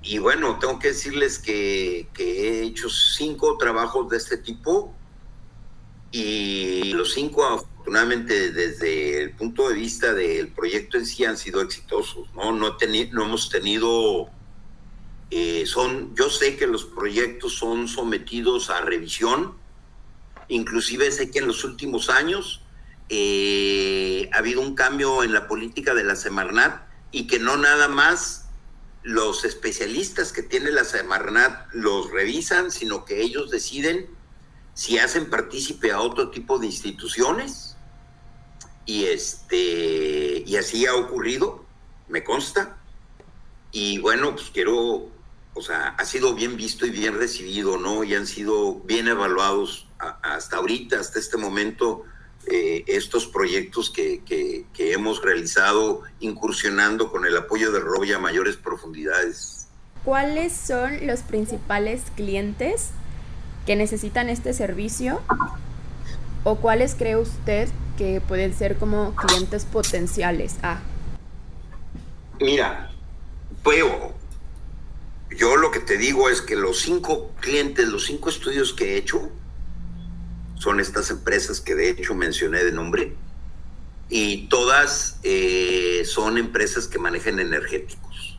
y 0.03 0.19
bueno, 0.19 0.59
tengo 0.59 0.79
que 0.79 0.89
decirles 0.89 1.39
que, 1.39 2.09
he 2.19 2.63
hecho 2.63 2.89
cinco 2.89 3.57
trabajos 3.57 4.09
de 4.09 4.17
este 4.17 4.37
tipo 4.37 4.95
y 6.11 6.93
los 6.93 7.15
cinco 7.15 7.45
afortunadamente 7.47 8.51
desde 8.51 9.23
el 9.23 9.31
punto 9.33 9.69
de 9.69 9.75
vista 9.77 10.13
del 10.13 10.49
proyecto 10.49 10.99
en 10.99 11.07
sí 11.07 11.25
han 11.25 11.39
sido 11.39 11.63
exitosos, 11.63 12.29
¿no? 12.35 12.53
No, 12.53 12.77
no 13.13 13.25
hemos 13.25 13.49
tenido, 13.49 14.29
eh, 15.31 15.65
son, 15.67 16.15
yo 16.17 16.29
sé 16.31 16.57
que 16.57 16.67
los 16.67 16.85
proyectos 16.85 17.55
son 17.55 17.87
sometidos 17.87 18.71
a 18.71 18.81
revisión, 18.81 19.55
inclusive 20.49 21.11
sé 21.13 21.31
que 21.31 21.39
en 21.39 21.47
los 21.47 21.63
últimos 21.63 22.11
años 22.11 22.61
eh, 23.09 24.29
ha 24.33 24.39
habido 24.39 24.61
un 24.61 24.75
cambio 24.75 25.23
en 25.23 25.33
la 25.33 25.47
política 25.47 25.95
de 25.95 26.03
la 26.03 26.17
Semarnat 26.17 26.83
y 27.13 27.27
que 27.29 27.39
no 27.39 27.57
nada 27.57 27.87
más 27.87 28.42
los 29.03 29.45
especialistas 29.45 30.33
que 30.33 30.43
tiene 30.43 30.71
la 30.71 30.85
Semarnat 30.85 31.73
los 31.73 32.11
revisan, 32.11 32.71
sino 32.71 33.05
que 33.05 33.21
ellos 33.21 33.51
deciden 33.51 34.09
si 34.75 34.99
hacen 34.99 35.29
partícipe 35.29 35.93
a 35.93 36.01
otro 36.01 36.31
tipo 36.31 36.59
de 36.59 36.67
instituciones. 36.67 37.77
Y 38.85 39.05
este 39.05 40.43
y 40.45 40.57
así 40.57 40.87
ha 40.87 40.95
ocurrido, 40.95 41.65
me 42.09 42.25
consta. 42.25 42.79
Y 43.71 43.99
bueno, 43.99 44.33
pues 44.35 44.51
quiero, 44.53 45.09
o 45.55 45.63
sea, 45.63 45.95
ha 45.99 46.05
sido 46.05 46.35
bien 46.35 46.57
visto 46.57 46.85
y 46.85 46.91
bien 46.91 47.17
recibido, 47.17 47.79
¿no? 47.79 48.05
Y 48.05 48.15
han 48.15 48.27
sido 48.27 48.81
bien 48.81 49.09
evaluados 49.09 49.87
hasta 49.99 50.57
ahorita, 50.57 50.99
hasta 50.99 51.19
este 51.19 51.37
momento 51.37 52.05
eh, 52.47 52.85
estos 52.89 53.27
proyectos 53.27 53.91
que, 53.91 54.23
que, 54.25 54.93
hemos 54.93 55.23
realizado 55.23 56.03
incursionando 56.21 57.11
con 57.11 57.25
el 57.25 57.37
apoyo 57.37 57.71
de 57.71 57.81
Robbie 57.81 58.15
a 58.15 58.19
mayores 58.19 58.57
profundidades. 58.57 59.69
¿Cuáles 60.05 60.53
son 60.53 61.07
los 61.07 61.21
principales 61.21 62.03
clientes 62.17 62.91
que 63.65 63.77
necesitan 63.77 64.29
este 64.29 64.53
servicio? 64.53 65.23
¿O 66.45 66.57
cuáles 66.57 66.97
cree 66.97 67.17
usted 67.17 67.69
que 67.97 68.21
pueden 68.21 68.53
ser 68.53 68.77
como 68.77 69.15
clientes 69.15 69.65
potenciales? 69.65 70.57
Ah. 70.63 70.81
Mira, 72.41 72.91
puedo. 73.63 74.15
Yo 75.31 75.57
lo 75.57 75.71
que 75.71 75.79
te 75.79 75.97
digo 75.97 76.29
es 76.29 76.43
que 76.43 76.57
los 76.57 76.81
cinco 76.81 77.31
clientes, 77.41 77.89
los 77.89 78.05
cinco 78.05 78.29
estudios 78.29 78.73
que 78.73 78.95
he 78.95 78.97
hecho, 78.97 79.31
son 80.63 80.79
estas 80.79 81.11
empresas 81.11 81.61
que 81.61 81.75
de 81.75 81.91
hecho 81.91 82.15
mencioné 82.15 82.63
de 82.63 82.71
nombre, 82.71 83.17
y 84.09 84.47
todas 84.47 85.19
eh, 85.25 86.05
son 86.05 86.39
empresas 86.39 86.87
que 86.87 87.01
manejan 87.01 87.41
energéticos. 87.41 88.39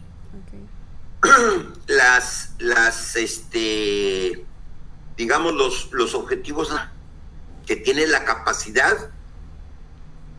Las, 1.88 2.54
las, 2.60 3.16
este, 3.18 4.46
digamos, 5.18 5.54
los, 5.54 5.92
los 5.92 6.16
objetivos 6.16 6.70
que 7.66 7.76
tiene 7.76 8.08
la 8.08 8.24
capacidad 8.24 9.10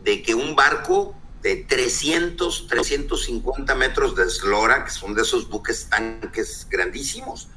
de 0.03 0.23
que 0.23 0.35
un 0.35 0.55
barco 0.55 1.15
de 1.41 1.57
300, 1.57 2.67
350 2.67 3.75
metros 3.75 4.15
de 4.15 4.23
eslora, 4.23 4.85
que 4.85 4.91
son 4.91 5.13
de 5.13 5.21
esos 5.21 5.49
buques 5.49 5.87
tanques 5.89 6.67
grandísimos, 6.69 7.49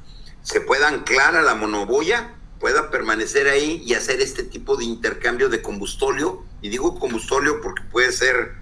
se 0.43 0.61
pueda 0.61 0.87
anclar 0.87 1.35
a 1.35 1.41
la 1.41 1.55
monoboya 1.55 2.38
pueda 2.59 2.89
permanecer 2.89 3.47
ahí 3.47 3.81
y 3.85 3.93
hacer 3.93 4.21
este 4.21 4.43
tipo 4.43 4.75
de 4.75 4.85
intercambio 4.85 5.49
de 5.49 5.61
combustóleo. 5.61 6.45
Y 6.61 6.69
digo 6.69 6.99
combustóleo 6.99 7.61
porque 7.61 7.83
puede 7.83 8.11
ser 8.11 8.53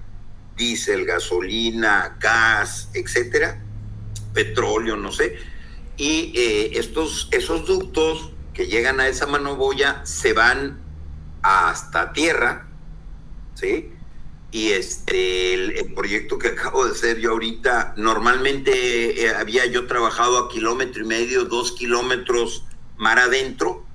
diésel, 0.56 1.06
gasolina, 1.06 2.18
gas, 2.20 2.90
etcétera, 2.94 3.62
petróleo, 4.34 4.96
no 4.96 5.12
sé. 5.12 5.38
Y 5.98 6.32
eh, 6.36 6.80
estos, 6.80 7.28
esos 7.32 7.66
ductos 7.66 8.32
que 8.54 8.68
llegan 8.68 9.00
a 9.00 9.08
esa 9.08 9.26
manoboya 9.26 10.06
se 10.06 10.34
van 10.34 10.80
hasta 11.42 12.14
tierra, 12.14 12.68
¿sí? 13.56 13.92
y 14.52 14.70
este 14.72 15.54
el, 15.54 15.94
proyecto 15.94 16.38
que 16.38 16.50
acabo 16.50 16.86
de 16.86 16.92
hacer 16.92 17.20
yo 17.20 17.32
ahorita, 17.32 17.94
normalmente 17.98 19.26
eh, 19.26 19.36
había 19.36 19.66
yo 19.66 19.88
trabajado 19.88 20.38
a 20.38 20.50
kilómetro 20.50 21.04
y 21.04 21.08
medio, 21.08 21.46
dos 21.46 21.74
kilómetros 21.74 22.64
mar 22.98 23.20
adentro. 23.20 23.86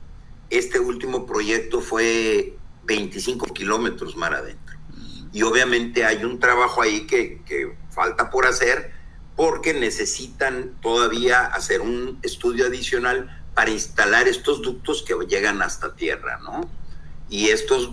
Este 0.53 0.79
último 0.79 1.25
proyecto 1.25 1.81
fue 1.81 2.59
25 2.85 3.47
kilómetros 3.55 4.17
mar 4.17 4.35
adentro. 4.35 4.77
Y 5.33 5.45
obviamente 5.45 6.05
hay 6.05 6.25
un 6.25 6.39
trabajo 6.39 6.83
ahí 6.83 7.07
que, 7.07 7.41
que 7.47 7.75
falta 7.89 8.29
por 8.29 8.45
hacer 8.45 8.93
porque 9.35 9.73
necesitan 9.73 10.77
todavía 10.83 11.47
hacer 11.47 11.81
un 11.81 12.19
estudio 12.23 12.67
adicional 12.67 13.43
para 13.55 13.71
instalar 13.71 14.29
estos 14.29 14.61
ductos 14.61 15.03
que 15.03 15.15
llegan 15.27 15.63
hasta 15.63 15.97
tierra, 15.97 16.39
¿no? 16.43 16.69
Y 17.31 17.49
estos 17.49 17.93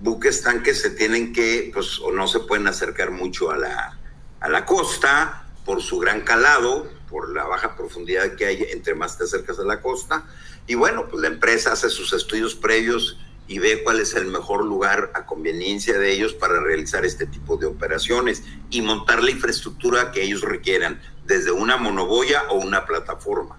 buques 0.00 0.42
tanques 0.42 0.82
se 0.82 0.90
tienen 0.90 1.32
que, 1.32 1.70
pues, 1.72 2.00
o 2.00 2.10
no 2.10 2.26
se 2.26 2.40
pueden 2.40 2.66
acercar 2.66 3.12
mucho 3.12 3.52
a 3.52 3.56
la, 3.56 4.00
a 4.40 4.48
la 4.48 4.66
costa 4.66 5.46
por 5.64 5.80
su 5.80 6.00
gran 6.00 6.22
calado, 6.22 6.90
por 7.08 7.32
la 7.32 7.44
baja 7.44 7.76
profundidad 7.76 8.34
que 8.34 8.46
hay 8.46 8.66
entre 8.72 8.96
más 8.96 9.16
te 9.16 9.22
acercas 9.22 9.60
a 9.60 9.64
la 9.64 9.80
costa. 9.80 10.26
Y 10.66 10.74
bueno, 10.74 11.08
pues 11.08 11.20
la 11.20 11.28
empresa 11.28 11.72
hace 11.72 11.90
sus 11.90 12.12
estudios 12.12 12.54
previos 12.54 13.18
y 13.46 13.58
ve 13.58 13.82
cuál 13.84 14.00
es 14.00 14.14
el 14.14 14.26
mejor 14.26 14.64
lugar 14.64 15.10
a 15.14 15.26
conveniencia 15.26 15.98
de 15.98 16.12
ellos 16.12 16.32
para 16.32 16.60
realizar 16.60 17.04
este 17.04 17.26
tipo 17.26 17.56
de 17.56 17.66
operaciones 17.66 18.42
y 18.70 18.80
montar 18.80 19.22
la 19.22 19.30
infraestructura 19.30 20.12
que 20.12 20.22
ellos 20.22 20.40
requieran, 20.40 21.00
desde 21.26 21.50
una 21.50 21.76
monoboya 21.76 22.44
o 22.50 22.54
una 22.54 22.86
plataforma. 22.86 23.58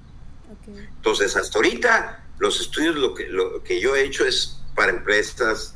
Entonces, 0.68 1.36
hasta 1.36 1.60
ahorita, 1.60 2.24
los 2.40 2.60
estudios, 2.60 2.96
lo 2.96 3.14
que, 3.14 3.28
lo 3.28 3.62
que 3.64 3.80
yo 3.80 3.96
he 3.96 4.04
hecho 4.04 4.26
es 4.26 4.60
para 4.74 4.92
empresas 4.92 5.76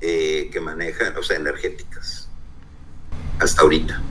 eh, 0.00 0.48
que 0.50 0.60
manejan, 0.60 1.16
o 1.16 1.22
sea, 1.22 1.36
energéticas. 1.36 2.28
Hasta 3.38 3.62
ahorita. 3.62 4.02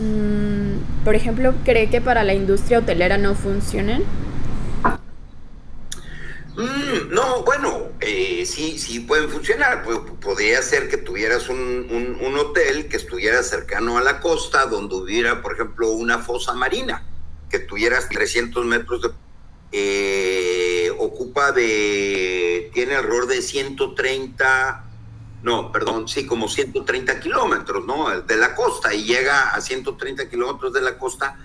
Mm, 0.00 0.67
por 1.04 1.14
ejemplo, 1.14 1.54
¿cree 1.64 1.90
que 1.90 2.00
para 2.00 2.24
la 2.24 2.34
industria 2.34 2.78
hotelera 2.78 3.18
no 3.18 3.34
funcionen? 3.34 4.04
Mm, 6.56 7.12
no, 7.12 7.44
bueno, 7.44 7.88
eh, 8.00 8.44
sí, 8.44 8.78
sí 8.78 9.00
pueden 9.00 9.28
funcionar. 9.28 9.84
podría 10.20 10.60
ser 10.62 10.88
que 10.88 10.96
tuvieras 10.96 11.48
un, 11.48 12.18
un, 12.20 12.36
hotel 12.36 12.88
que 12.88 12.96
estuviera 12.96 13.42
cercano 13.42 13.96
a 13.96 14.02
la 14.02 14.20
costa, 14.20 14.66
donde 14.66 14.96
hubiera, 14.96 15.40
por 15.40 15.54
ejemplo, 15.54 15.92
una 15.92 16.18
fosa 16.18 16.54
marina, 16.54 17.04
que 17.48 17.60
tuvieras 17.60 18.08
300 18.08 18.64
metros 18.66 19.02
de 19.02 19.10
eh, 19.70 20.90
ocupa 20.98 21.52
de, 21.52 22.70
tiene 22.72 22.94
alrededor 22.94 23.26
de 23.26 23.42
130, 23.42 24.87
no, 25.42 25.70
perdón, 25.70 26.08
sí, 26.08 26.26
como 26.26 26.48
130 26.48 27.20
kilómetros, 27.20 27.84
¿no? 27.86 28.20
De 28.22 28.36
la 28.36 28.54
costa 28.54 28.92
y 28.94 29.04
llega 29.04 29.50
a 29.50 29.60
130 29.60 30.28
kilómetros 30.28 30.72
de 30.72 30.80
la 30.80 30.98
costa, 30.98 31.36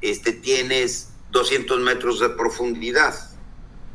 este, 0.00 0.32
tienes 0.32 1.10
200 1.30 1.80
metros 1.80 2.20
de 2.20 2.30
profundidad, 2.30 3.14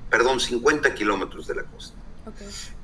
perdón, 0.10 0.40
50 0.40 0.94
kilómetros 0.94 1.48
de 1.48 1.56
la 1.56 1.64
costa. 1.64 1.96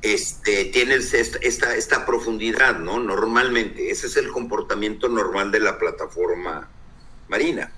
Este, 0.02 0.66
tienes 0.66 1.14
esta, 1.14 1.40
esta, 1.40 1.76
esta 1.76 2.06
profundidad, 2.06 2.80
¿no? 2.80 3.00
Normalmente, 3.00 3.90
ese 3.90 4.08
es 4.08 4.18
el 4.18 4.30
comportamiento 4.30 5.10
normal 5.10 5.52
de 5.52 5.60
la 5.60 5.78
plataforma 5.78 6.70
marina. 7.28 7.72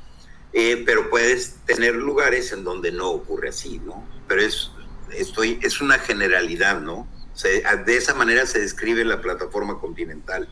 Eh, 0.52 0.84
pero 0.86 1.10
puedes 1.10 1.56
tener 1.66 1.96
lugares 1.96 2.52
en 2.52 2.64
donde 2.64 2.92
no 2.92 3.10
ocurre 3.10 3.50
así, 3.50 3.80
¿no? 3.80 4.08
Pero 4.28 4.42
es, 4.42 4.70
estoy, 5.12 5.60
es 5.64 5.82
una 5.82 5.98
generalidad, 5.98 6.80
¿no? 6.80 7.08
De 7.42 7.98
esa 7.98 8.14
manera 8.14 8.46
se 8.46 8.60
describe 8.60 9.04
la 9.04 9.22
plataforma 9.22 9.80
continental, 9.80 10.48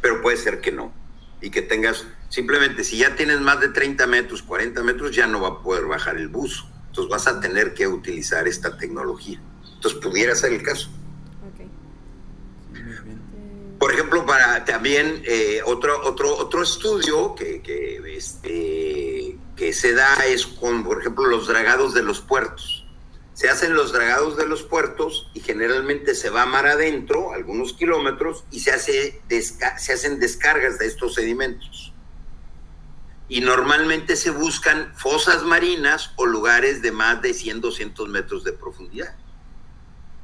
pero 0.00 0.20
puede 0.22 0.36
ser 0.36 0.60
que 0.60 0.72
no. 0.72 0.92
Y 1.40 1.50
que 1.50 1.62
tengas, 1.62 2.04
simplemente, 2.28 2.84
si 2.84 2.98
ya 2.98 3.14
tienes 3.14 3.40
más 3.40 3.60
de 3.60 3.68
30 3.68 4.06
metros, 4.06 4.42
40 4.42 4.82
metros, 4.82 5.14
ya 5.14 5.26
no 5.26 5.40
va 5.40 5.48
a 5.48 5.62
poder 5.62 5.86
bajar 5.86 6.16
el 6.16 6.28
buzo. 6.28 6.68
Entonces 6.88 7.10
vas 7.10 7.26
a 7.26 7.40
tener 7.40 7.74
que 7.74 7.86
utilizar 7.86 8.48
esta 8.48 8.76
tecnología. 8.76 9.40
Entonces 9.74 10.00
pudiera 10.00 10.34
ser 10.34 10.52
el 10.52 10.62
caso. 10.62 10.90
Por 13.78 13.92
ejemplo, 13.92 14.24
para 14.24 14.64
también 14.64 15.22
eh, 15.26 15.60
otro, 15.66 16.00
otro, 16.06 16.34
otro 16.34 16.62
estudio 16.62 17.34
que, 17.34 17.60
que, 17.60 18.00
este, 18.16 19.36
que 19.54 19.72
se 19.74 19.92
da 19.92 20.14
es 20.26 20.46
con, 20.46 20.82
por 20.82 21.00
ejemplo, 21.00 21.26
los 21.26 21.46
dragados 21.46 21.92
de 21.92 22.02
los 22.02 22.20
puertos. 22.20 22.85
Se 23.36 23.50
hacen 23.50 23.74
los 23.74 23.92
dragados 23.92 24.38
de 24.38 24.46
los 24.46 24.62
puertos 24.62 25.30
y 25.34 25.40
generalmente 25.40 26.14
se 26.14 26.30
va 26.30 26.46
mar 26.46 26.66
adentro, 26.66 27.34
algunos 27.34 27.74
kilómetros, 27.74 28.44
y 28.50 28.60
se, 28.60 28.70
hace 28.70 29.20
se 29.28 29.92
hacen 29.92 30.18
descargas 30.18 30.78
de 30.78 30.86
estos 30.86 31.16
sedimentos. 31.16 31.92
Y 33.28 33.42
normalmente 33.42 34.16
se 34.16 34.30
buscan 34.30 34.90
fosas 34.96 35.42
marinas 35.42 36.12
o 36.16 36.24
lugares 36.24 36.80
de 36.80 36.92
más 36.92 37.20
de 37.20 37.34
100, 37.34 37.60
200 37.60 38.08
metros 38.08 38.42
de 38.42 38.54
profundidad. 38.54 39.14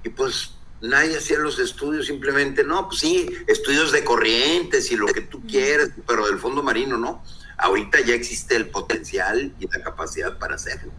Y 0.05 0.09
pues 0.09 0.55
nadie 0.81 1.19
hacía 1.19 1.39
los 1.39 1.59
estudios, 1.59 2.07
simplemente 2.07 2.65
no, 2.65 2.89
pues 2.89 3.01
sí, 3.01 3.29
estudios 3.47 3.93
de 3.93 4.05
corrientes 4.05 4.91
y 4.91 4.97
lo 4.97 5.05
que 5.09 5.21
tú 5.21 5.47
quieras, 5.47 5.91
pero 6.07 6.27
del 6.27 6.39
fondo 6.39 6.63
marino 6.63 6.97
no. 6.97 7.23
Ahorita 7.59 8.01
ya 8.01 8.15
existe 8.15 8.57
el 8.57 8.71
potencial 8.71 9.55
y 9.61 9.69
la 9.69 9.83
capacidad 9.83 10.39
para 10.39 10.55
hacerlo. 10.55 10.93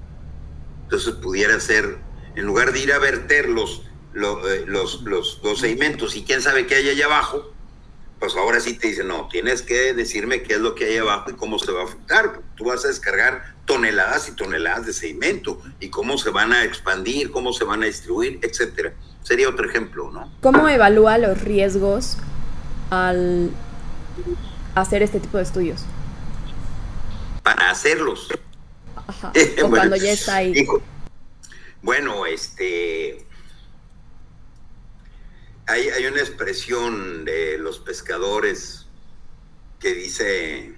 Entonces 0.94 1.16
pudiera 1.16 1.60
ser, 1.60 1.98
en 2.36 2.46
lugar 2.46 2.72
de 2.72 2.80
ir 2.80 2.94
a 2.94 3.00
verter 3.00 3.50
los, 3.50 3.82
eh, 4.14 4.64
los, 4.68 5.02
los, 5.02 5.42
los, 5.42 5.60
sedimentos 5.60 6.16
y 6.16 6.24
quién 6.24 6.40
sabe 6.40 6.68
qué 6.68 6.76
hay 6.76 6.90
allá 6.90 7.06
abajo, 7.06 7.52
pues 8.20 8.36
ahora 8.36 8.60
sí 8.60 8.78
te 8.78 8.90
dicen, 8.90 9.08
no, 9.08 9.28
tienes 9.28 9.64
que 9.64 9.96
decirme 9.96 10.44
qué 10.44 10.54
es 10.54 10.60
lo 10.60 10.76
que 10.76 10.86
hay 10.86 10.98
abajo 10.98 11.32
y 11.32 11.34
cómo 11.34 11.58
se 11.58 11.72
va 11.72 11.82
a 11.82 11.86
afectar. 11.86 12.42
Tú 12.56 12.66
vas 12.66 12.86
a 12.86 12.90
descargar 12.90 13.56
toneladas 13.66 14.30
y 14.30 14.34
toneladas 14.34 14.86
de 14.86 14.94
sedimento 14.94 15.60
y 15.80 15.90
cómo 15.90 16.20
se 16.20 16.30
van 16.30 16.54
a 16.54 16.64
expandir, 16.64 17.32
cómo 17.32 17.54
se 17.54 17.64
van 17.64 17.82
a 17.82 17.88
distribuir, 17.88 18.38
etcétera. 18.44 18.94
Sería 19.24 19.50
otro 19.50 19.68
ejemplo, 19.68 20.12
¿no? 20.12 20.32
¿Cómo 20.42 20.70
evalúa 20.70 21.18
los 21.18 21.42
riesgos 21.42 22.18
al 22.92 23.50
hacer 24.76 25.02
este 25.02 25.20
tipo 25.20 25.38
de 25.38 25.44
estudios? 25.44 25.82
Para 27.42 27.72
hacerlos. 27.72 28.30
Ajá. 29.08 29.32
O 29.64 29.70
cuando 29.70 29.96
ya 29.96 30.12
está 30.12 30.38
ahí. 30.38 30.66
bueno, 31.82 32.26
este. 32.26 33.26
Hay, 35.66 35.88
hay, 35.90 36.06
una 36.08 36.20
expresión 36.20 37.24
de 37.24 37.58
los 37.58 37.80
pescadores 37.80 38.86
que 39.80 39.94
dice, 39.94 40.76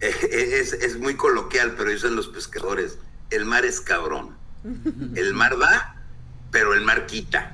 es, 0.00 0.72
es, 0.72 0.98
muy 0.98 1.14
coloquial, 1.14 1.74
pero 1.76 1.90
dicen 1.90 2.16
los 2.16 2.26
pescadores, 2.26 2.98
el 3.30 3.44
mar 3.44 3.64
es 3.64 3.80
cabrón. 3.80 4.36
El 5.14 5.34
mar 5.34 5.58
da 5.58 5.94
pero 6.54 6.72
el 6.72 6.82
mar 6.82 7.06
quita. 7.06 7.53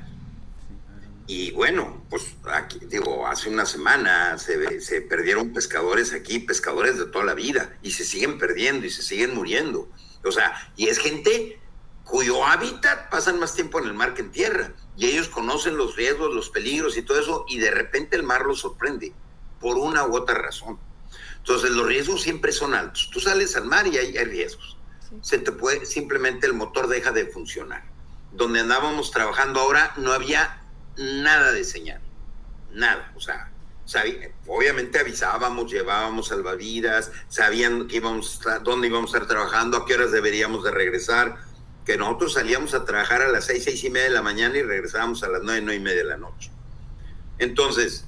Y 1.33 1.53
bueno, 1.53 2.05
pues 2.11 2.35
aquí, 2.53 2.81
digo, 2.89 3.25
hace 3.25 3.49
una 3.49 3.65
semana 3.65 4.37
se, 4.37 4.81
se, 4.81 5.01
perdieron 5.01 5.53
pescadores 5.53 6.13
aquí, 6.13 6.41
pescadores 6.41 6.99
de 6.99 7.07
toda 7.07 7.25
la 7.25 7.35
vida, 7.35 7.79
y 7.83 7.93
se 7.93 8.05
siguen 8.05 8.37
perdiendo 8.37 8.85
y 8.85 8.91
se 8.91 9.05
siguen 9.05 9.37
muriendo. 9.37 9.89
O 10.25 10.33
sea, 10.33 10.73
y 10.75 10.89
es 10.89 10.99
gente 10.99 11.61
cuyo 12.03 12.45
hábitat 12.45 13.11
pasan 13.11 13.39
más 13.39 13.55
tiempo 13.55 13.79
en 13.79 13.85
el 13.87 13.95
mar 13.95 14.13
que 14.15 14.23
en 14.23 14.33
tierra, 14.33 14.73
y 14.97 15.07
ellos 15.07 15.29
conocen 15.29 15.77
los 15.77 15.95
riesgos, 15.95 16.35
los 16.35 16.51
peligros 16.51 16.97
y 16.97 17.03
todo 17.03 17.21
eso, 17.21 17.45
y 17.49 17.61
de 17.61 17.71
repente 17.71 18.17
el 18.17 18.25
mar 18.25 18.45
los 18.45 18.59
sorprende, 18.59 19.13
por 19.61 19.77
una 19.79 20.05
u 20.09 20.17
otra 20.17 20.35
razón. 20.37 20.81
Entonces 21.37 21.71
los 21.71 21.87
riesgos 21.87 22.23
siempre 22.23 22.51
son 22.51 22.75
altos. 22.75 23.09
Tú 23.13 23.21
sales 23.21 23.55
al 23.55 23.67
mar 23.67 23.87
y 23.87 23.99
hay, 23.99 24.17
hay 24.17 24.25
riesgos. 24.25 24.77
Se 25.23 25.39
te 25.39 25.53
puede, 25.53 25.87
simplemente 25.87 26.49
el 26.49 26.55
motor 26.55 26.89
deja 26.89 27.13
de 27.13 27.27
funcionar 27.27 27.89
donde 28.33 28.61
andábamos 28.61 29.11
trabajando 29.11 29.61
ahora, 29.61 29.93
no 29.97 30.13
había 30.13 30.60
nada 31.01 31.53
de 31.53 31.65
señal, 31.65 32.01
nada, 32.73 33.11
o 33.17 33.21
sea, 33.21 33.51
obviamente 34.47 34.99
avisábamos, 34.99 35.71
llevábamos 35.71 36.29
salvavidas, 36.29 37.11
sabían 37.29 37.89
que 37.89 37.97
íbamos 37.97 38.41
dónde 38.63 38.89
íbamos 38.89 39.15
a 39.15 39.19
estar 39.19 39.29
trabajando, 39.29 39.79
a 39.79 39.87
qué 39.87 39.95
horas 39.95 40.13
deberíamos 40.13 40.63
de 40.63 40.71
regresar, 40.71 41.39
que 41.85 41.97
nosotros 41.97 42.35
salíamos 42.35 42.75
a 42.75 42.85
trabajar 42.85 43.23
a 43.23 43.29
las 43.29 43.47
seis, 43.47 43.65
seis 43.65 43.83
y 43.83 43.91
media 43.91 44.09
de 44.09 44.15
la 44.15 44.23
mañana 44.23 44.59
y 44.59 44.63
regresábamos 44.63 45.23
a 45.23 45.29
las 45.29 45.43
nueve, 45.43 45.63
nueve 45.63 45.77
y 45.77 45.83
media 45.83 45.99
de 45.99 46.05
la 46.05 46.17
noche. 46.19 46.51
Entonces, 47.39 48.05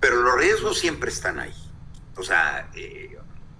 pero 0.00 0.16
los 0.16 0.36
riesgos 0.36 0.78
siempre 0.78 1.10
están 1.10 1.38
ahí. 1.38 1.54
O 2.16 2.22
sea, 2.24 2.68
eh, 2.74 3.16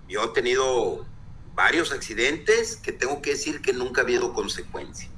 yo 0.09 0.25
he 0.25 0.29
tenido 0.29 1.07
varios 1.55 1.93
accidentes 1.93 2.77
que 2.77 2.93
tengo 2.93 3.23
que 3.23 3.31
decir 3.31 3.63
que 3.63 3.73
nunca 3.73 4.01
ha 4.01 4.05
habido 4.05 4.33
consecuencia 4.33 5.09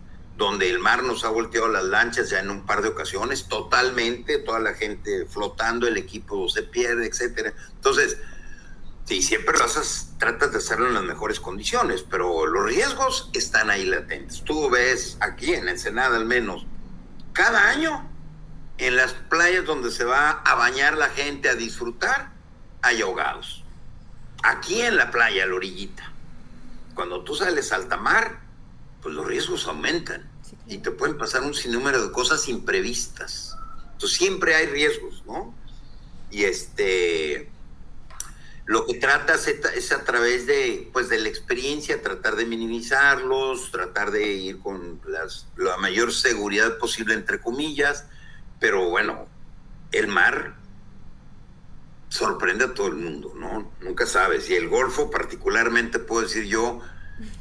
donde 0.40 0.70
el 0.70 0.78
mar 0.78 1.02
nos 1.02 1.22
ha 1.24 1.28
volteado 1.28 1.68
las 1.68 1.84
lanchas 1.84 2.30
ya 2.30 2.40
en 2.40 2.48
un 2.48 2.64
par 2.64 2.80
de 2.80 2.88
ocasiones, 2.88 3.46
totalmente, 3.46 4.38
toda 4.38 4.58
la 4.58 4.72
gente 4.72 5.26
flotando, 5.26 5.86
el 5.86 5.98
equipo 5.98 6.48
se 6.48 6.62
pierde, 6.62 7.06
etcétera. 7.06 7.52
Entonces, 7.74 8.16
sí, 9.04 9.20
siempre 9.20 9.58
tratas 10.18 10.52
de 10.52 10.56
hacerlo 10.56 10.88
en 10.88 10.94
las 10.94 11.02
mejores 11.02 11.40
condiciones, 11.40 12.02
pero 12.10 12.46
los 12.46 12.64
riesgos 12.64 13.28
están 13.34 13.68
ahí 13.68 13.84
latentes. 13.84 14.42
Tú 14.42 14.70
ves 14.70 15.18
aquí 15.20 15.52
en 15.52 15.68
Ensenada 15.68 16.16
al 16.16 16.24
menos, 16.24 16.64
cada 17.34 17.68
año 17.68 18.08
en 18.78 18.96
las 18.96 19.12
playas 19.12 19.66
donde 19.66 19.90
se 19.90 20.04
va 20.04 20.30
a 20.30 20.54
bañar 20.54 20.96
la 20.96 21.10
gente 21.10 21.50
a 21.50 21.54
disfrutar, 21.54 22.32
hay 22.80 23.02
ahogados. 23.02 23.62
Aquí 24.42 24.80
en 24.80 24.96
la 24.96 25.10
playa, 25.10 25.44
a 25.44 25.46
la 25.46 25.54
orillita. 25.54 26.10
Cuando 26.94 27.24
tú 27.24 27.34
sales 27.34 27.72
al 27.72 27.88
mar, 28.00 28.40
pues 29.02 29.14
los 29.14 29.26
riesgos 29.26 29.66
aumentan 29.66 30.29
y 30.70 30.78
te 30.78 30.92
pueden 30.92 31.18
pasar 31.18 31.42
un 31.42 31.52
sinnúmero 31.52 32.00
de 32.00 32.12
cosas 32.12 32.48
imprevistas. 32.48 33.56
Entonces 33.92 34.16
siempre 34.16 34.54
hay 34.54 34.66
riesgos, 34.66 35.24
¿no? 35.26 35.52
Y 36.30 36.44
este, 36.44 37.50
lo 38.66 38.86
que 38.86 38.94
tratas 38.94 39.48
es 39.48 39.90
a 39.90 40.04
través 40.04 40.46
de, 40.46 40.88
pues, 40.92 41.08
de 41.08 41.18
la 41.18 41.28
experiencia, 41.28 42.00
tratar 42.00 42.36
de 42.36 42.46
minimizarlos, 42.46 43.72
tratar 43.72 44.12
de 44.12 44.32
ir 44.32 44.60
con 44.60 45.00
la 45.56 45.76
mayor 45.78 46.12
seguridad 46.12 46.78
posible, 46.78 47.14
entre 47.14 47.40
comillas, 47.40 48.04
pero 48.60 48.88
bueno, 48.88 49.26
el 49.90 50.06
mar 50.06 50.54
sorprende 52.10 52.66
a 52.66 52.74
todo 52.74 52.86
el 52.86 52.94
mundo, 52.94 53.32
¿no? 53.36 53.72
Nunca 53.80 54.06
sabes. 54.06 54.48
Y 54.48 54.54
el 54.54 54.68
Golfo, 54.68 55.10
particularmente, 55.10 55.98
puedo 55.98 56.22
decir 56.22 56.44
yo, 56.44 56.80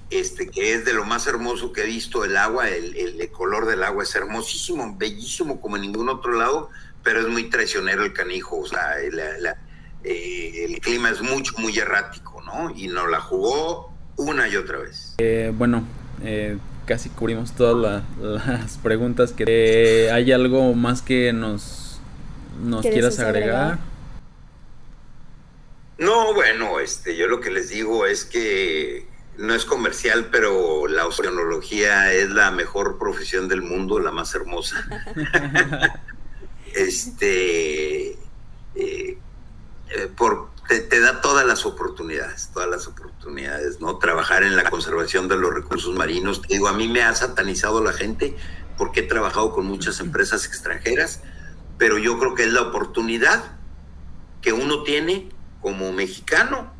este, 0.10 0.50
que 0.50 0.74
es 0.74 0.86
de 0.86 0.94
lo 0.94 1.06
más 1.06 1.28
hermoso 1.28 1.72
que 1.72 1.84
he 1.84 1.86
visto 1.86 2.24
el 2.26 2.36
agua, 2.36 2.70
el, 2.70 2.96
el, 2.96 3.32
color 3.32 3.66
del 3.66 3.84
agua 3.84 4.04
es 4.04 4.16
hermosísimo, 4.16 4.96
bellísimo 4.98 5.62
como 5.62 5.76
en 5.76 5.84
ningún 5.84 6.10
otro 6.10 6.34
lado, 6.34 6.70
pero 7.04 7.22
es 7.22 7.28
muy 7.28 7.50
traicionero 7.50 8.04
el 8.04 8.14
canijo, 8.14 8.60
o 8.60 8.66
sea, 8.66 8.96
eh, 10.04 10.66
el 10.66 10.80
clima 10.82 11.12
es 11.12 11.22
mucho, 11.22 11.54
muy 11.58 11.78
errático, 11.78 12.42
¿no? 12.44 12.74
Y 12.76 12.88
nos 12.88 13.10
la 13.10 13.20
jugó 13.20 13.94
una 14.16 14.48
y 14.48 14.56
otra 14.56 14.80
vez. 14.80 15.16
Eh, 15.20 15.54
bueno, 15.56 15.84
eh, 16.24 16.58
casi 16.86 17.10
cubrimos 17.10 17.54
todas 17.54 18.04
las 18.18 18.78
preguntas. 18.78 19.32
Que, 19.32 20.10
¿Hay 20.12 20.32
algo 20.32 20.74
más 20.74 21.02
que 21.02 21.34
nos, 21.34 22.00
nos 22.64 22.82
quieras 22.82 23.20
agregar? 23.20 23.80
No, 26.00 26.34
bueno, 26.34 26.80
este, 26.80 27.16
yo 27.18 27.28
lo 27.28 27.42
que 27.42 27.52
les 27.52 27.70
digo 27.70 28.06
es 28.06 28.24
que 28.24 29.09
no 29.40 29.56
es 29.56 29.64
comercial, 29.64 30.28
pero 30.32 30.86
la 30.88 31.08
oceanología 31.08 32.12
es 32.12 32.30
la 32.30 32.52
mejor 32.52 32.98
profesión 32.98 33.48
del 33.48 33.62
mundo, 33.62 33.98
la 33.98 34.12
más 34.12 34.36
hermosa. 34.36 34.86
este, 36.76 38.12
eh, 38.12 38.18
eh, 38.76 39.18
por, 40.18 40.50
te, 40.68 41.00
da 41.00 41.22
todas 41.22 41.46
las 41.46 41.66
oportunidades, 41.66 42.50
todas 42.54 42.70
las 42.70 42.88
oportunidades, 42.88 43.80
¿no? 43.80 43.98
Trabajar 43.98 44.44
en 44.44 44.58
la 44.58 44.70
conservación 44.70 45.30
de 45.30 45.38
los 45.38 45.54
recursos 45.54 45.96
marinos. 45.96 46.42
Te 46.42 46.56
digo, 46.56 46.68
a 46.68 46.74
mí 46.74 46.90
me 46.90 47.02
ha 47.02 47.16
satanizado 47.16 47.82
la 47.82 47.94
gente 47.94 48.36
porque 48.78 49.00
he 49.00 49.04
trabajado 49.04 49.54
con 49.54 49.66
muchas 49.66 50.02
empresas 50.02 50.46
extranjeras, 50.48 51.22
pero 51.78 51.98
yo 51.98 52.20
creo 52.20 52.36
que 52.36 52.44
es 52.44 52.52
la 52.52 52.64
oportunidad 52.64 53.58
que 54.42 54.52
uno 54.52 54.84
tiene 54.84 55.30
como 55.62 55.94
mexicano 55.94 56.74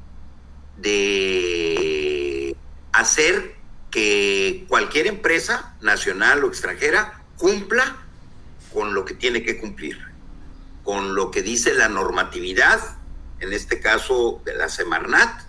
de 0.78 2.39
hacer 2.92 3.56
que 3.92 4.66
cualquier 4.68 5.08
empresa 5.08 5.76
nacional 5.82 6.44
o 6.44 6.48
extranjera 6.48 7.24
cumpla 7.38 7.98
con 8.74 8.94
lo 8.94 9.06
que 9.06 9.14
tiene 9.14 9.44
que 9.44 9.58
cumplir, 9.58 9.98
con 10.84 11.16
lo 11.16 11.32
que 11.32 11.42
dice 11.42 11.74
la 11.74 11.90
normatividad, 11.90 12.80
en 13.40 13.54
este 13.54 13.80
caso 13.80 14.42
de 14.46 14.56
la 14.56 14.70
Semarnat, 14.70 15.42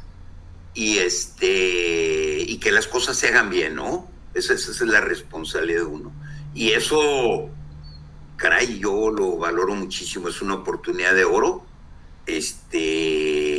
y 0.73 0.99
este 0.99 2.45
y 2.47 2.59
que 2.59 2.71
las 2.71 2.87
cosas 2.87 3.17
se 3.17 3.29
hagan 3.29 3.51
bien, 3.51 3.75
¿no? 3.75 4.09
Esa, 4.35 4.55
esa 4.55 4.71
es 4.71 4.81
la 4.83 5.01
responsabilidad 5.01 5.81
de 5.81 5.87
uno. 5.87 6.13
Y 6.55 6.71
eso, 6.71 7.51
caray, 8.37 8.79
yo 8.79 9.11
lo 9.11 9.37
valoro 9.37 9.75
muchísimo, 9.75 10.29
es 10.29 10.41
una 10.41 10.55
oportunidad 10.55 11.15
de 11.15 11.25
oro. 11.25 11.67
Este, 12.27 13.50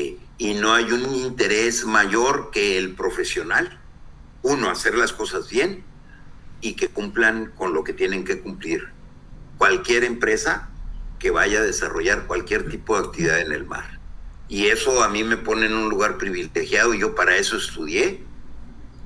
y 0.42 0.56
no 0.56 0.74
hay 0.74 0.92
un 0.92 1.14
interés 1.14 1.86
mayor 1.86 2.50
que 2.50 2.80
el 2.80 2.96
profesional. 2.96 3.80
Uno, 4.42 4.72
hacer 4.72 4.96
las 4.96 5.14
cosas 5.14 5.48
bien 5.48 5.84
y 6.62 6.74
que 6.74 6.88
cumplan 6.88 7.52
con 7.52 7.76
lo 7.76 7.84
que 7.84 7.94
tienen 7.94 8.26
que 8.26 8.42
cumplir 8.42 8.88
cualquier 9.60 10.04
empresa 10.04 10.72
que 11.20 11.30
vaya 11.30 11.60
a 11.60 11.62
desarrollar 11.62 12.26
cualquier 12.26 12.68
tipo 12.68 13.00
de 13.00 13.06
actividad 13.06 13.40
en 13.40 13.52
el 13.52 13.68
mar. 13.68 14.00
Y 14.48 14.70
eso 14.70 15.04
a 15.04 15.10
mí 15.10 15.24
me 15.24 15.38
pone 15.38 15.68
en 15.68 15.76
un 15.76 15.92
lugar 15.92 16.18
privilegiado 16.18 16.96
yo 16.96 17.14
para 17.14 17.38
eso 17.38 17.56
estudié 17.56 18.24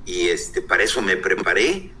y 0.06 0.28
este, 0.28 0.62
para 0.62 0.84
eso 0.84 1.02
me 1.02 1.18
preparé 1.18 1.92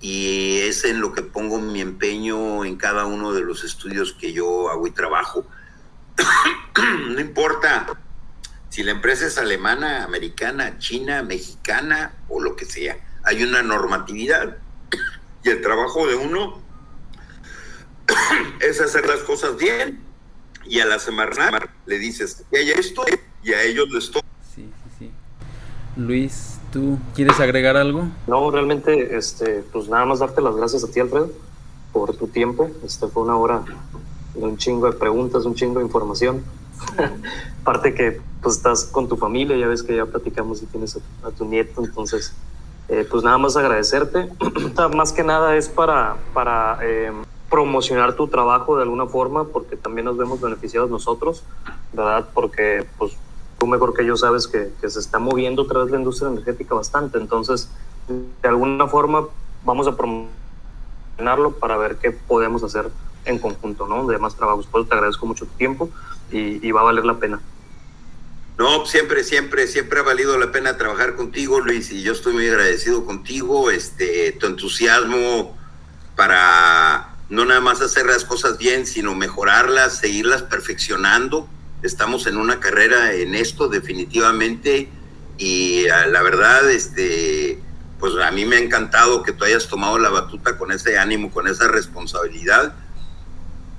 y 0.00 0.58
es 0.60 0.84
en 0.84 1.00
lo 1.00 1.12
que 1.12 1.22
pongo 1.22 1.58
mi 1.60 1.80
empeño 1.80 2.64
en 2.64 2.76
cada 2.76 3.04
uno 3.06 3.32
de 3.32 3.40
los 3.40 3.64
estudios 3.64 4.12
que 4.12 4.32
yo 4.32 4.70
hago 4.70 4.86
y 4.86 4.92
trabajo. 4.92 5.44
no 7.08 7.20
importa 7.20 7.98
si 8.70 8.84
la 8.84 8.92
empresa 8.92 9.26
es 9.26 9.36
alemana, 9.36 10.04
americana, 10.04 10.78
china, 10.78 11.22
mexicana 11.22 12.14
o 12.28 12.40
lo 12.40 12.56
que 12.56 12.64
sea, 12.64 12.96
hay 13.24 13.42
una 13.42 13.62
normatividad 13.62 14.56
y 15.44 15.50
el 15.50 15.60
trabajo 15.60 16.06
de 16.06 16.14
uno 16.14 16.62
es 18.60 18.80
hacer 18.80 19.06
las 19.06 19.20
cosas 19.20 19.56
bien 19.56 20.00
y 20.64 20.78
a 20.78 20.86
la 20.86 20.98
semana 20.98 21.68
le 21.86 21.98
dices 21.98 22.44
que 22.50 22.58
hay 22.58 22.70
esto 22.70 23.04
y 23.42 23.52
a 23.52 23.62
ellos 23.62 23.90
les 23.90 24.10
toca. 24.10 24.26
Sí, 24.54 24.70
sí, 24.84 24.90
sí. 24.98 25.10
Luis, 25.96 26.58
¿tú 26.72 26.98
quieres 27.14 27.40
agregar 27.40 27.76
algo? 27.76 28.06
No, 28.28 28.50
realmente, 28.52 29.16
este, 29.16 29.64
pues 29.72 29.88
nada 29.88 30.04
más 30.04 30.20
darte 30.20 30.40
las 30.40 30.54
gracias 30.54 30.84
a 30.84 30.90
ti, 30.90 31.00
Alfredo, 31.00 31.32
por 31.92 32.16
tu 32.16 32.28
tiempo. 32.28 32.70
Este 32.84 33.08
fue 33.08 33.24
una 33.24 33.36
hora 33.36 33.64
de 34.34 34.40
un 34.44 34.56
chingo 34.56 34.88
de 34.90 34.96
preguntas, 34.96 35.44
un 35.44 35.56
chingo 35.56 35.80
de 35.80 35.86
información. 35.86 36.44
Aparte 37.62 37.94
que 37.94 38.20
pues 38.42 38.56
estás 38.56 38.84
con 38.84 39.08
tu 39.08 39.16
familia, 39.16 39.56
ya 39.56 39.66
ves 39.66 39.82
que 39.82 39.94
ya 39.94 40.06
platicamos 40.06 40.62
y 40.62 40.66
tienes 40.66 40.98
a, 41.22 41.30
tu 41.30 41.44
nieto, 41.44 41.84
entonces 41.84 42.32
eh, 42.88 43.06
pues 43.10 43.22
nada 43.22 43.38
más 43.38 43.56
agradecerte. 43.56 44.28
más 44.96 45.12
que 45.12 45.22
nada 45.22 45.56
es 45.56 45.68
para, 45.68 46.16
para 46.32 46.78
eh, 46.82 47.12
promocionar 47.50 48.16
tu 48.16 48.28
trabajo 48.28 48.76
de 48.76 48.84
alguna 48.84 49.06
forma, 49.06 49.44
porque 49.44 49.76
también 49.76 50.06
nos 50.06 50.16
vemos 50.16 50.40
beneficiados 50.40 50.90
nosotros, 50.90 51.44
¿verdad? 51.92 52.28
Porque 52.32 52.86
pues 52.98 53.12
tú 53.58 53.66
mejor 53.66 53.92
que 53.92 54.06
yo 54.06 54.16
sabes 54.16 54.48
que, 54.48 54.72
que 54.80 54.88
se 54.88 55.00
está 55.00 55.18
moviendo 55.18 55.62
otra 55.62 55.82
vez 55.82 55.90
la 55.90 55.98
industria 55.98 56.30
energética 56.30 56.74
bastante, 56.74 57.18
entonces 57.18 57.68
de 58.08 58.48
alguna 58.48 58.88
forma 58.88 59.26
vamos 59.64 59.86
a 59.86 59.96
promocionarlo 59.96 61.52
para 61.58 61.76
ver 61.76 61.96
qué 61.96 62.10
podemos 62.10 62.62
hacer 62.62 62.90
en 63.24 63.38
conjunto, 63.38 63.86
¿no? 63.86 64.06
De 64.06 64.18
más 64.18 64.34
trabajos. 64.34 64.66
Por 64.66 64.86
te 64.86 64.94
agradezco 64.94 65.26
mucho 65.26 65.44
tu 65.46 65.52
tiempo 65.52 65.90
y, 66.30 66.70
va 66.70 66.80
a 66.80 66.84
valer 66.84 67.04
la 67.04 67.18
pena. 67.18 67.40
No, 68.58 68.84
siempre, 68.84 69.24
siempre, 69.24 69.66
siempre 69.66 70.00
ha 70.00 70.02
valido 70.02 70.36
la 70.36 70.52
pena 70.52 70.76
trabajar 70.76 71.16
contigo, 71.16 71.60
Luis, 71.60 71.90
y 71.90 72.02
yo 72.02 72.12
estoy 72.12 72.34
muy 72.34 72.46
agradecido 72.46 73.06
contigo, 73.06 73.70
este, 73.70 74.32
tu 74.32 74.46
entusiasmo 74.46 75.56
para 76.14 77.14
no 77.30 77.44
nada 77.44 77.60
más 77.60 77.80
hacer 77.80 78.06
las 78.06 78.24
cosas 78.24 78.58
bien, 78.58 78.86
sino 78.86 79.14
mejorarlas, 79.14 79.98
seguirlas 79.98 80.42
perfeccionando. 80.42 81.48
Estamos 81.82 82.26
en 82.26 82.36
una 82.36 82.60
carrera 82.60 83.14
en 83.14 83.34
esto 83.34 83.68
definitivamente 83.68 84.90
y 85.38 85.88
ah, 85.88 86.06
la 86.06 86.20
verdad, 86.20 86.70
este, 86.70 87.58
pues 87.98 88.14
a 88.16 88.30
mí 88.30 88.44
me 88.44 88.56
ha 88.56 88.58
encantado 88.58 89.22
que 89.22 89.32
tú 89.32 89.44
hayas 89.44 89.68
tomado 89.68 89.98
la 89.98 90.10
batuta 90.10 90.58
con 90.58 90.72
ese 90.72 90.98
ánimo, 90.98 91.30
con 91.30 91.48
esa 91.48 91.68
responsabilidad 91.68 92.74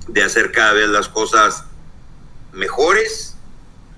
de 0.08 0.22
hacer 0.24 0.50
cada 0.50 0.72
vez 0.72 0.88
las 0.88 1.08
cosas 1.08 1.66
mejores 2.52 3.36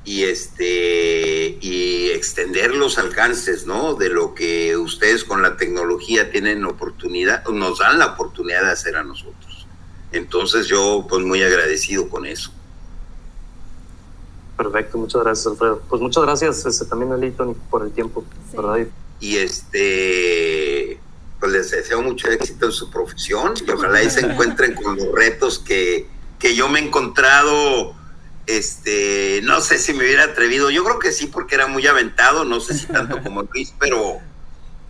y 0.05 0.25
este 0.25 1.59
y 1.61 2.11
extender 2.11 2.75
los 2.75 2.99
alcances, 2.99 3.67
¿no? 3.67 3.95
De 3.95 4.11
lo 4.11 4.35
que 4.35 4.77
ustedes 4.77 5.25
con 5.25 5.43
la 5.43 5.57
tecnología 5.57 6.31
tienen 6.31 6.65
oportunidad, 6.65 7.45
nos 7.49 7.79
dan 7.79 7.99
la 7.99 8.07
oportunidad 8.07 8.63
de 8.63 8.73
hacer 8.73 8.97
a 8.97 9.03
nosotros. 9.03 9.67
Entonces 10.13 10.67
yo 10.69 11.07
pues 11.09 11.25
muy 11.25 11.43
agradecido 11.43 12.09
con 12.09 12.27
eso. 12.27 12.53
Perfecto, 14.57 14.99
muchas 14.99 15.23
gracias 15.23 15.47
Alfredo. 15.47 15.83
Pues 15.89 16.01
muchas 16.01 16.23
gracias 16.23 16.65
este, 16.67 16.85
también 16.85 17.13
a 17.13 17.37
Tony 17.37 17.57
por 17.71 17.83
el 17.83 17.93
tiempo, 17.93 18.25
¿verdad? 18.55 18.87
Y 19.21 19.37
este, 19.37 21.01
pues 21.41 21.51
les 21.51 21.71
deseo 21.71 22.03
mucho 22.03 22.29
éxito 22.29 22.67
en 22.67 22.73
su 22.73 22.91
profesión 22.91 23.55
y 23.67 23.71
ojalá 23.71 23.99
ahí 23.99 24.11
se 24.11 24.21
encuentren 24.21 24.75
con 24.75 24.97
los 24.97 25.13
retos 25.13 25.59
que, 25.59 26.07
que 26.39 26.55
yo 26.55 26.69
me 26.69 26.79
he 26.79 26.85
encontrado. 26.85 27.95
Este, 28.47 29.41
no 29.45 29.61
sé 29.61 29.79
si 29.79 29.95
me 29.95 30.05
hubiera 30.05 30.25
atrevido, 30.25 30.71
yo 30.71 30.85
creo 30.85 30.99
que 30.99 31.13
sí, 31.13 31.27
porque 31.27 31.55
era 31.55 31.67
muy 31.67 31.87
aventado, 31.87 32.45
no 32.45 32.61
sé 32.61 32.75
si 32.79 32.87
tanto 32.87 33.23
como 33.23 33.43
Luis, 33.43 33.75
pero, 33.81 34.19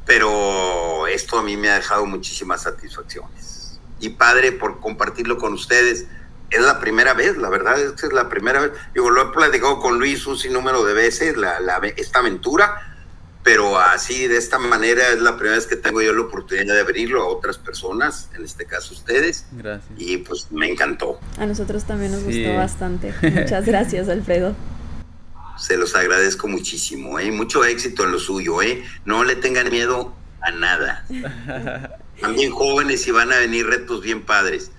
pero 0.04 1.06
esto 1.06 1.38
a 1.38 1.42
mí 1.42 1.56
me 1.56 1.70
ha 1.70 1.74
dejado 1.76 2.04
muchísimas 2.06 2.62
satisfacciones 2.62 3.54
y 4.00 4.10
padre 4.10 4.52
por 4.52 4.80
compartirlo 4.80 5.38
con 5.38 5.52
ustedes. 5.54 6.06
Es 6.50 6.60
la 6.60 6.78
primera 6.78 7.14
vez, 7.14 7.36
la 7.36 7.48
verdad 7.48 7.80
es 7.80 7.92
que 7.92 8.06
es 8.06 8.12
la 8.12 8.28
primera 8.28 8.60
vez. 8.60 8.72
Digo, 8.92 9.10
lo 9.10 9.22
he 9.22 9.32
platicado 9.32 9.80
con 9.80 9.98
Luis 9.98 10.26
un 10.26 10.36
sinnúmero 10.36 10.84
de 10.84 10.94
veces, 10.94 11.36
la, 11.36 11.58
esta 11.96 12.18
aventura, 12.20 12.93
pero 13.44 13.78
así 13.78 14.26
de 14.26 14.38
esta 14.38 14.58
manera 14.58 15.08
es 15.10 15.20
la 15.20 15.36
primera 15.36 15.54
vez 15.56 15.66
que 15.66 15.76
tengo 15.76 16.00
yo 16.02 16.12
la 16.14 16.22
oportunidad 16.22 16.74
de 16.74 16.80
abrirlo 16.80 17.22
a 17.22 17.26
otras 17.28 17.58
personas, 17.58 18.30
en 18.34 18.42
este 18.44 18.64
caso 18.64 18.94
ustedes. 18.94 19.46
Gracias. 19.52 19.86
Y 19.98 20.16
pues 20.16 20.48
me 20.50 20.68
encantó. 20.68 21.20
A 21.38 21.44
nosotros 21.46 21.84
también 21.84 22.10
nos 22.12 22.22
Sí. 22.22 22.42
gustó 22.42 22.56
bastante. 22.56 23.14
Muchas 23.22 23.66
gracias, 23.66 24.08
Alfredo. 24.08 24.56
Se 25.58 25.76
los 25.76 25.94
agradezco 25.94 26.48
muchísimo, 26.48 27.18
¿eh? 27.20 27.30
Mucho 27.30 27.64
éxito 27.64 28.02
en 28.04 28.12
lo 28.12 28.18
suyo, 28.18 28.60
¿eh? 28.62 28.82
No 29.04 29.22
le 29.22 29.36
tengan 29.36 29.70
miedo 29.70 30.12
a 30.40 30.50
nada. 30.50 31.04
También 32.20 32.50
jóvenes 32.50 33.06
y 33.06 33.10
van 33.12 33.30
a 33.32 33.36
venir 33.36 33.66
retos 33.66 34.00
bien 34.02 34.22
padres. 34.24 34.70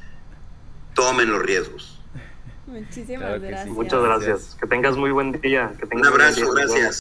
Tomen 0.95 1.29
los 1.31 1.41
riesgos. 1.41 2.01
Muchísimas 2.67 3.19
Claro 3.21 3.33
que 3.41 3.47
sí. 3.47 3.51
gracias. 3.51 3.75
Muchas 3.75 4.01
gracias. 4.01 4.57
Que 4.59 4.67
tengas 4.67 4.97
muy 4.97 5.11
buen 5.11 5.31
día. 5.39 5.71
Que 5.77 5.83
Un 5.85 6.01
buen 6.01 6.05
abrazo, 6.07 6.41
día. 6.41 6.65
Gracias. 6.65 6.99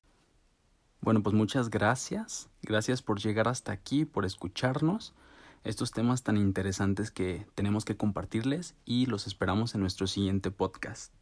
Bueno, 1.04 1.22
pues 1.22 1.34
muchas 1.34 1.68
gracias. 1.68 2.48
Gracias 2.62 3.02
por 3.02 3.20
llegar 3.20 3.46
hasta 3.46 3.72
aquí, 3.72 4.06
por 4.06 4.24
escucharnos. 4.24 5.12
Estos 5.62 5.90
temas 5.90 6.22
tan 6.22 6.38
interesantes 6.38 7.10
que 7.10 7.46
tenemos 7.54 7.84
que 7.84 7.94
compartirles 7.94 8.74
y 8.86 9.04
los 9.04 9.26
esperamos 9.26 9.74
en 9.74 9.82
nuestro 9.82 10.06
siguiente 10.06 10.50
podcast. 10.50 11.12